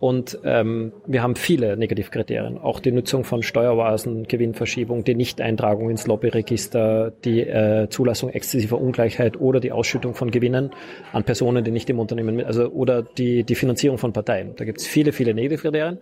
[0.00, 2.58] Und ähm, wir haben viele Negativkriterien.
[2.58, 9.40] Auch die Nutzung von Steueroasen, Gewinnverschiebung, die Nichteintragung ins Lobbyregister, die äh, Zulassung exzessiver Ungleichheit
[9.40, 10.70] oder die Ausschüttung von Gewinnen
[11.12, 14.54] an Personen, die nicht im Unternehmen mit, also oder die, die Finanzierung von Parteien.
[14.54, 15.98] Da gibt es viele, viele Negativkriterien.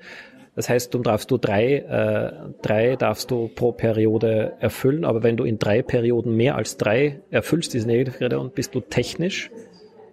[0.54, 5.38] Das heißt, du darfst du drei, äh, drei darfst du pro Periode erfüllen, aber wenn
[5.38, 9.50] du in drei Perioden mehr als drei erfüllst, diese Negativkriterien, bist du technisch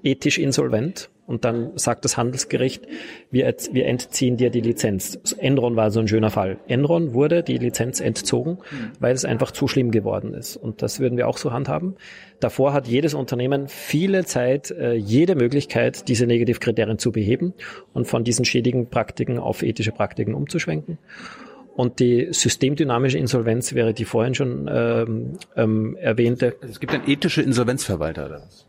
[0.03, 2.85] ethisch insolvent und dann sagt das Handelsgericht,
[3.31, 5.19] wir, wir entziehen dir die Lizenz.
[5.37, 6.57] Enron war so ein schöner Fall.
[6.67, 8.57] Enron wurde die Lizenz entzogen,
[8.99, 10.57] weil es einfach zu schlimm geworden ist.
[10.57, 11.95] Und das würden wir auch so handhaben.
[12.41, 17.53] Davor hat jedes Unternehmen viele Zeit, äh, jede Möglichkeit, diese Negativkriterien zu beheben
[17.93, 20.97] und von diesen schädigen Praktiken auf ethische Praktiken umzuschwenken.
[21.75, 26.55] Und die systemdynamische Insolvenz wäre die vorhin schon ähm, ähm, erwähnte.
[26.61, 28.25] Es gibt einen ethische Insolvenzverwalter.
[28.25, 28.67] Oder was?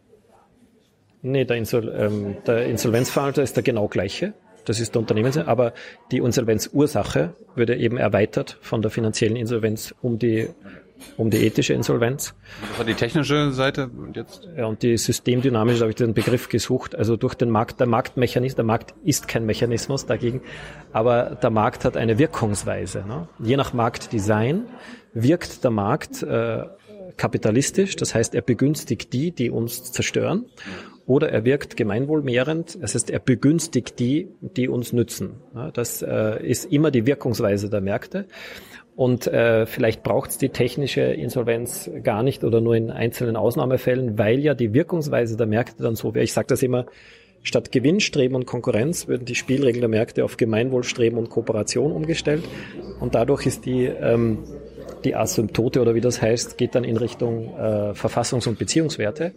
[1.26, 4.34] Nee, der, Insol ähm, der Insolvenzverwalter ist der genau gleiche.
[4.66, 5.72] Das ist der Unternehmens, aber
[6.12, 10.50] die Insolvenzursache würde eben erweitert von der finanziellen Insolvenz um die
[11.16, 12.34] um die ethische Insolvenz.
[12.70, 14.48] Das war die technische Seite und jetzt?
[14.56, 16.94] Ja, und die systemdynamische, da habe ich den Begriff gesucht.
[16.94, 20.40] Also durch den Markt, der Marktmechanismus, der Markt ist kein Mechanismus dagegen,
[20.92, 23.04] aber der Markt hat eine Wirkungsweise.
[23.06, 23.28] Ne?
[23.38, 24.66] Je nach Marktdesign
[25.14, 26.64] wirkt der Markt äh,
[27.16, 30.46] kapitalistisch, das heißt, er begünstigt die, die uns zerstören
[31.06, 35.34] oder er wirkt gemeinwohlmehrend, das heißt, er begünstigt die, die uns nützen.
[35.74, 38.26] Das äh, ist immer die Wirkungsweise der Märkte.
[38.96, 44.18] Und äh, vielleicht braucht es die technische Insolvenz gar nicht oder nur in einzelnen Ausnahmefällen,
[44.18, 46.24] weil ja die Wirkungsweise der Märkte dann so wäre.
[46.24, 46.86] Ich sage das immer,
[47.42, 52.44] statt Gewinnstreben und Konkurrenz würden die Spielregeln der Märkte auf Gemeinwohlstreben und Kooperation umgestellt.
[53.00, 54.44] Und dadurch ist die, ähm,
[55.04, 59.32] die Asymptote oder wie das heißt, geht dann in Richtung äh, Verfassungs- und Beziehungswerte.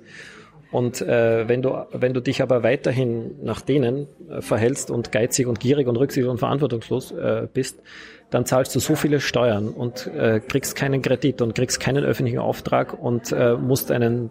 [0.71, 5.47] Und äh, wenn, du, wenn du dich aber weiterhin nach denen äh, verhältst und geizig
[5.47, 7.81] und gierig und rücksichtslos und verantwortungslos äh, bist,
[8.29, 12.39] dann zahlst du so viele Steuern und äh, kriegst keinen Kredit und kriegst keinen öffentlichen
[12.39, 14.29] Auftrag und äh, musst einen,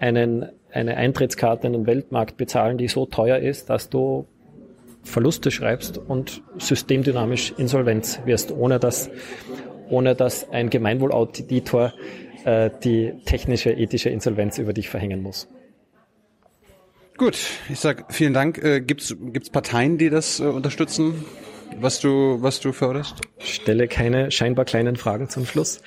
[0.00, 4.26] einen, eine Eintrittskarte in den Weltmarkt bezahlen, die so teuer ist, dass du
[5.04, 9.10] Verluste schreibst und systemdynamisch Insolvenz wirst, ohne dass,
[9.90, 11.92] ohne dass ein Gemeinwohlauditor
[12.44, 15.48] äh, die technische, ethische Insolvenz über dich verhängen muss.
[17.16, 17.36] Gut,
[17.68, 18.58] ich sag vielen Dank.
[18.58, 21.24] Äh, gibt's gibt's Parteien, die das äh, unterstützen,
[21.80, 23.16] was du was du förderst?
[23.38, 25.82] Stelle keine scheinbar kleinen Fragen zum Schluss.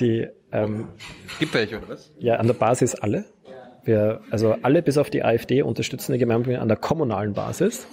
[0.00, 0.88] Die ähm,
[1.40, 2.12] gibt welche oder was?
[2.18, 3.24] Ja, an der Basis alle.
[3.82, 7.86] Wir, also alle bis auf die AfD unterstützen die Gemeinwohl an der kommunalen Basis.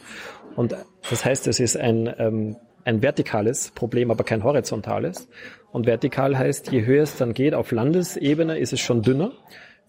[0.56, 0.76] Und
[1.10, 2.56] das heißt, es ist ein ähm,
[2.86, 5.28] ein vertikales Problem, aber kein horizontales.
[5.72, 9.32] Und vertikal heißt, je höher es dann geht auf Landesebene, ist es schon dünner.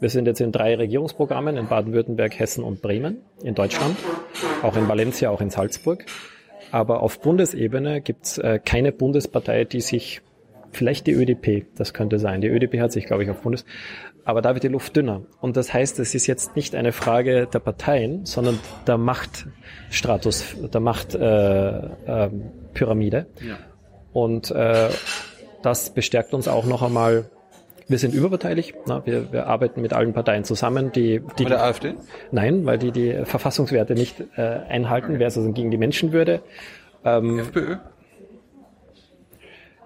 [0.01, 3.97] Wir sind jetzt in drei Regierungsprogrammen in Baden-Württemberg, Hessen und Bremen in Deutschland,
[4.63, 6.05] auch in Valencia, auch in Salzburg.
[6.73, 10.21] Aber auf Bundesebene gibt es äh, keine Bundespartei, die sich,
[10.73, 12.41] vielleicht die ÖDP, das könnte sein.
[12.41, 13.65] Die ÖDP hat sich, glaube ich, auf Bundes,
[14.25, 15.23] aber da wird die Luft dünner.
[15.41, 20.81] Und das heißt, es ist jetzt nicht eine Frage der Parteien, sondern der Machtstratus, der
[20.81, 23.17] Machtpyramide.
[23.17, 23.59] Äh, äh, ja.
[24.13, 24.89] Und äh,
[25.63, 27.31] das bestärkt uns auch noch einmal
[27.87, 28.75] wir sind überparteilich.
[28.87, 30.91] Na, wir, wir arbeiten mit allen Parteien zusammen.
[30.93, 31.95] Die, die, mit der AfD?
[32.31, 35.19] Nein, weil die die Verfassungswerte nicht äh, einhalten, okay.
[35.19, 36.41] wäre es also gegen die Menschenwürde.
[37.05, 37.77] Ähm, FPÖ?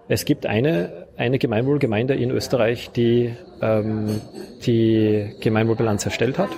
[0.07, 4.21] Es gibt eine, eine Gemeinwohlgemeinde in Österreich, die ähm,
[4.65, 6.51] die Gemeinwohlbilanz erstellt hat.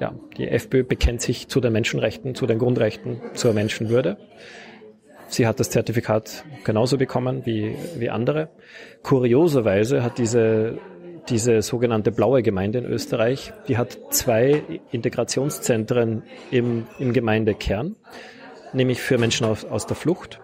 [0.00, 4.16] Ja, die FPÖ bekennt sich zu den Menschenrechten, zu den Grundrechten, zur Menschenwürde.
[5.28, 8.48] Sie hat das Zertifikat genauso bekommen wie, wie andere.
[9.02, 10.78] Kurioserweise hat diese,
[11.28, 17.94] diese sogenannte blaue Gemeinde in Österreich, die hat zwei Integrationszentren im, im Gemeindekern,
[18.72, 20.40] nämlich für Menschen aus, aus der Flucht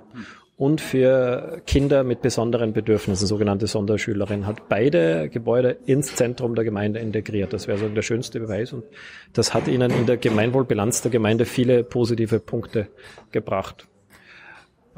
[0.61, 7.01] und für Kinder mit besonderen Bedürfnissen, sogenannte Sonderschülerin, hat beide Gebäude ins Zentrum der Gemeinde
[7.01, 7.55] integriert.
[7.55, 8.85] Das wäre so der schönste Beweis und
[9.33, 12.89] das hat ihnen in der Gemeinwohlbilanz der Gemeinde viele positive Punkte
[13.33, 13.87] gebracht.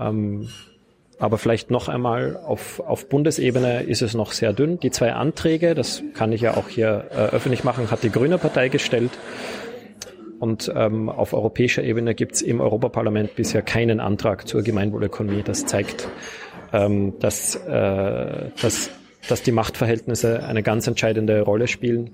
[0.01, 0.49] Ähm,
[1.21, 4.81] aber vielleicht noch einmal auf, auf Bundesebene ist es noch sehr dünn.
[4.81, 8.39] Die zwei Anträge, das kann ich ja auch hier äh, öffentlich machen, hat die Grüne
[8.39, 9.13] Partei gestellt.
[10.43, 15.45] Und ähm, auf europäischer Ebene gibt es im Europaparlament bisher keinen Antrag zur Gemeinwohlökonomie.
[15.45, 16.09] Das zeigt,
[16.73, 18.91] ähm, dass, äh, dass,
[19.29, 22.11] dass die Machtverhältnisse eine ganz entscheidende Rolle spielen.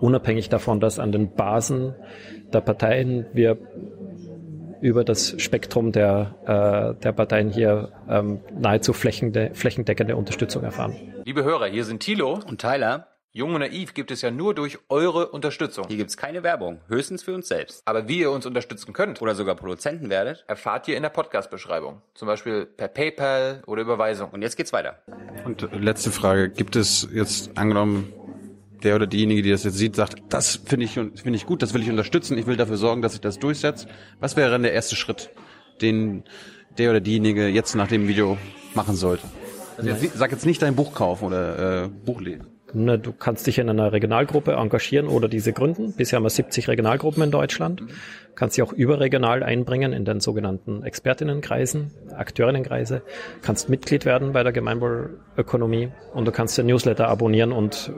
[0.00, 1.94] Unabhängig davon, dass an den Basen
[2.52, 3.56] der Parteien wir
[4.80, 6.34] über das Spektrum der,
[6.96, 10.96] äh, der Parteien hier ähm, nahezu flächende, flächendeckende Unterstützung erfahren.
[11.24, 13.13] Liebe Hörer, hier sind Thilo und Tyler.
[13.36, 15.86] Jung und Naiv gibt es ja nur durch eure Unterstützung.
[15.88, 17.82] Hier gibt es keine Werbung, höchstens für uns selbst.
[17.84, 22.00] Aber wie ihr uns unterstützen könnt oder sogar Produzenten werdet, erfahrt ihr in der Podcast-Beschreibung.
[22.14, 24.30] Zum Beispiel per PayPal oder Überweisung.
[24.30, 25.02] Und jetzt geht's weiter.
[25.44, 28.12] Und letzte Frage, gibt es jetzt angenommen,
[28.84, 31.74] der oder diejenige, die das jetzt sieht, sagt, das finde ich, finde ich gut, das
[31.74, 33.88] will ich unterstützen, ich will dafür sorgen, dass sich das durchsetzt.
[34.20, 35.30] Was wäre dann der erste Schritt,
[35.80, 36.22] den
[36.78, 38.38] der oder diejenige jetzt nach dem Video
[38.74, 39.24] machen sollte?
[39.76, 42.53] Also jetzt, sag jetzt nicht dein Buch kaufen oder äh, Buch lesen.
[42.76, 45.92] Na, du kannst dich in einer Regionalgruppe engagieren oder diese gründen.
[45.92, 47.82] Bisher haben wir 70 Regionalgruppen in Deutschland.
[48.34, 53.02] Kannst dich auch überregional einbringen in den sogenannten Expertinnenkreisen, Akteurinnenkreise.
[53.42, 57.92] Kannst Mitglied werden bei der Gemeinwohlökonomie und du kannst den Newsletter abonnieren und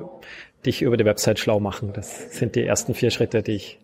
[0.66, 1.92] dich über die Website schlau machen.
[1.94, 3.78] Das sind die ersten vier Schritte, die ich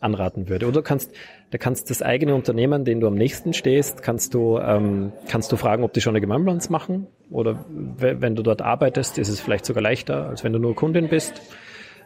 [0.00, 0.66] anraten würde.
[0.66, 1.12] Oder du kannst,
[1.50, 5.56] du kannst das eigene Unternehmen, den du am nächsten stehst, kannst du, ähm, kannst du
[5.56, 7.06] fragen, ob die schon eine Gemeinbilanz machen.
[7.30, 11.08] Oder wenn du dort arbeitest, ist es vielleicht sogar leichter, als wenn du nur Kundin
[11.08, 11.40] bist.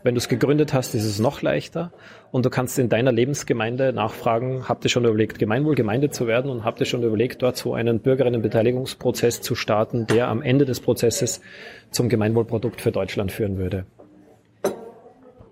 [0.02, 1.92] Wenn du es gegründet hast, ist es noch leichter.
[2.30, 6.64] Und du kannst in deiner Lebensgemeinde nachfragen, habt ihr schon überlegt, Gemeinwohlgemeinde zu werden und
[6.64, 11.42] habt ihr schon überlegt, dort so einen Bürgerinnenbeteiligungsprozess zu starten, der am Ende des Prozesses
[11.90, 13.84] zum Gemeinwohlprodukt für Deutschland führen würde.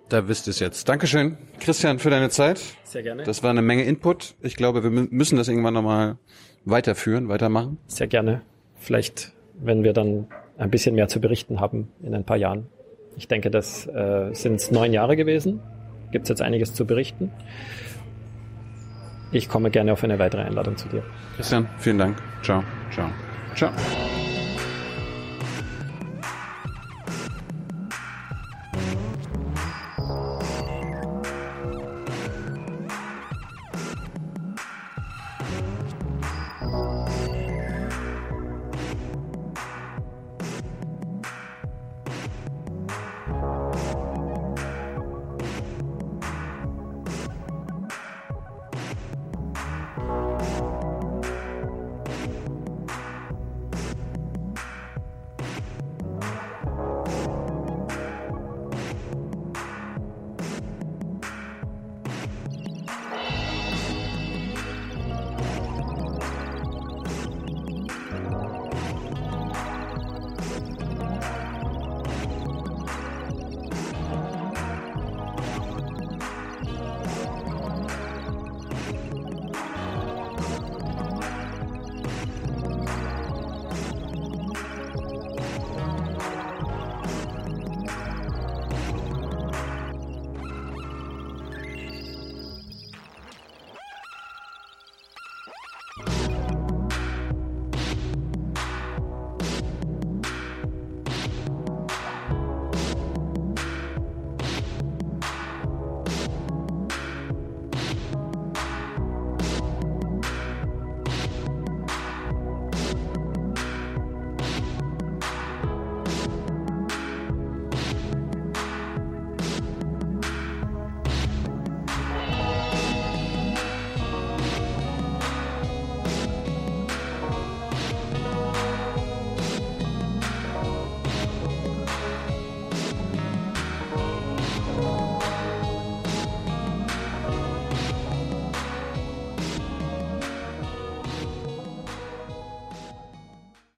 [0.08, 0.88] Da wisst ihr es jetzt.
[0.88, 2.60] Dankeschön, Christian, für deine Zeit.
[2.84, 3.24] Sehr gerne.
[3.24, 4.34] Das war eine Menge Input.
[4.40, 6.16] Ich glaube, wir müssen das irgendwann nochmal
[6.64, 7.78] weiterführen, weitermachen.
[7.86, 8.42] Sehr gerne.
[8.76, 12.66] Vielleicht, wenn wir dann ein bisschen mehr zu berichten haben in ein paar Jahren.
[13.16, 15.60] Ich denke, das äh, sind neun Jahre gewesen.
[16.10, 17.30] Gibt es jetzt einiges zu berichten.
[19.30, 21.02] Ich komme gerne auf eine weitere Einladung zu dir.
[21.36, 22.16] Christian, vielen Dank.
[22.42, 22.64] Ciao.
[22.90, 23.10] Ciao.
[23.54, 23.72] Ciao.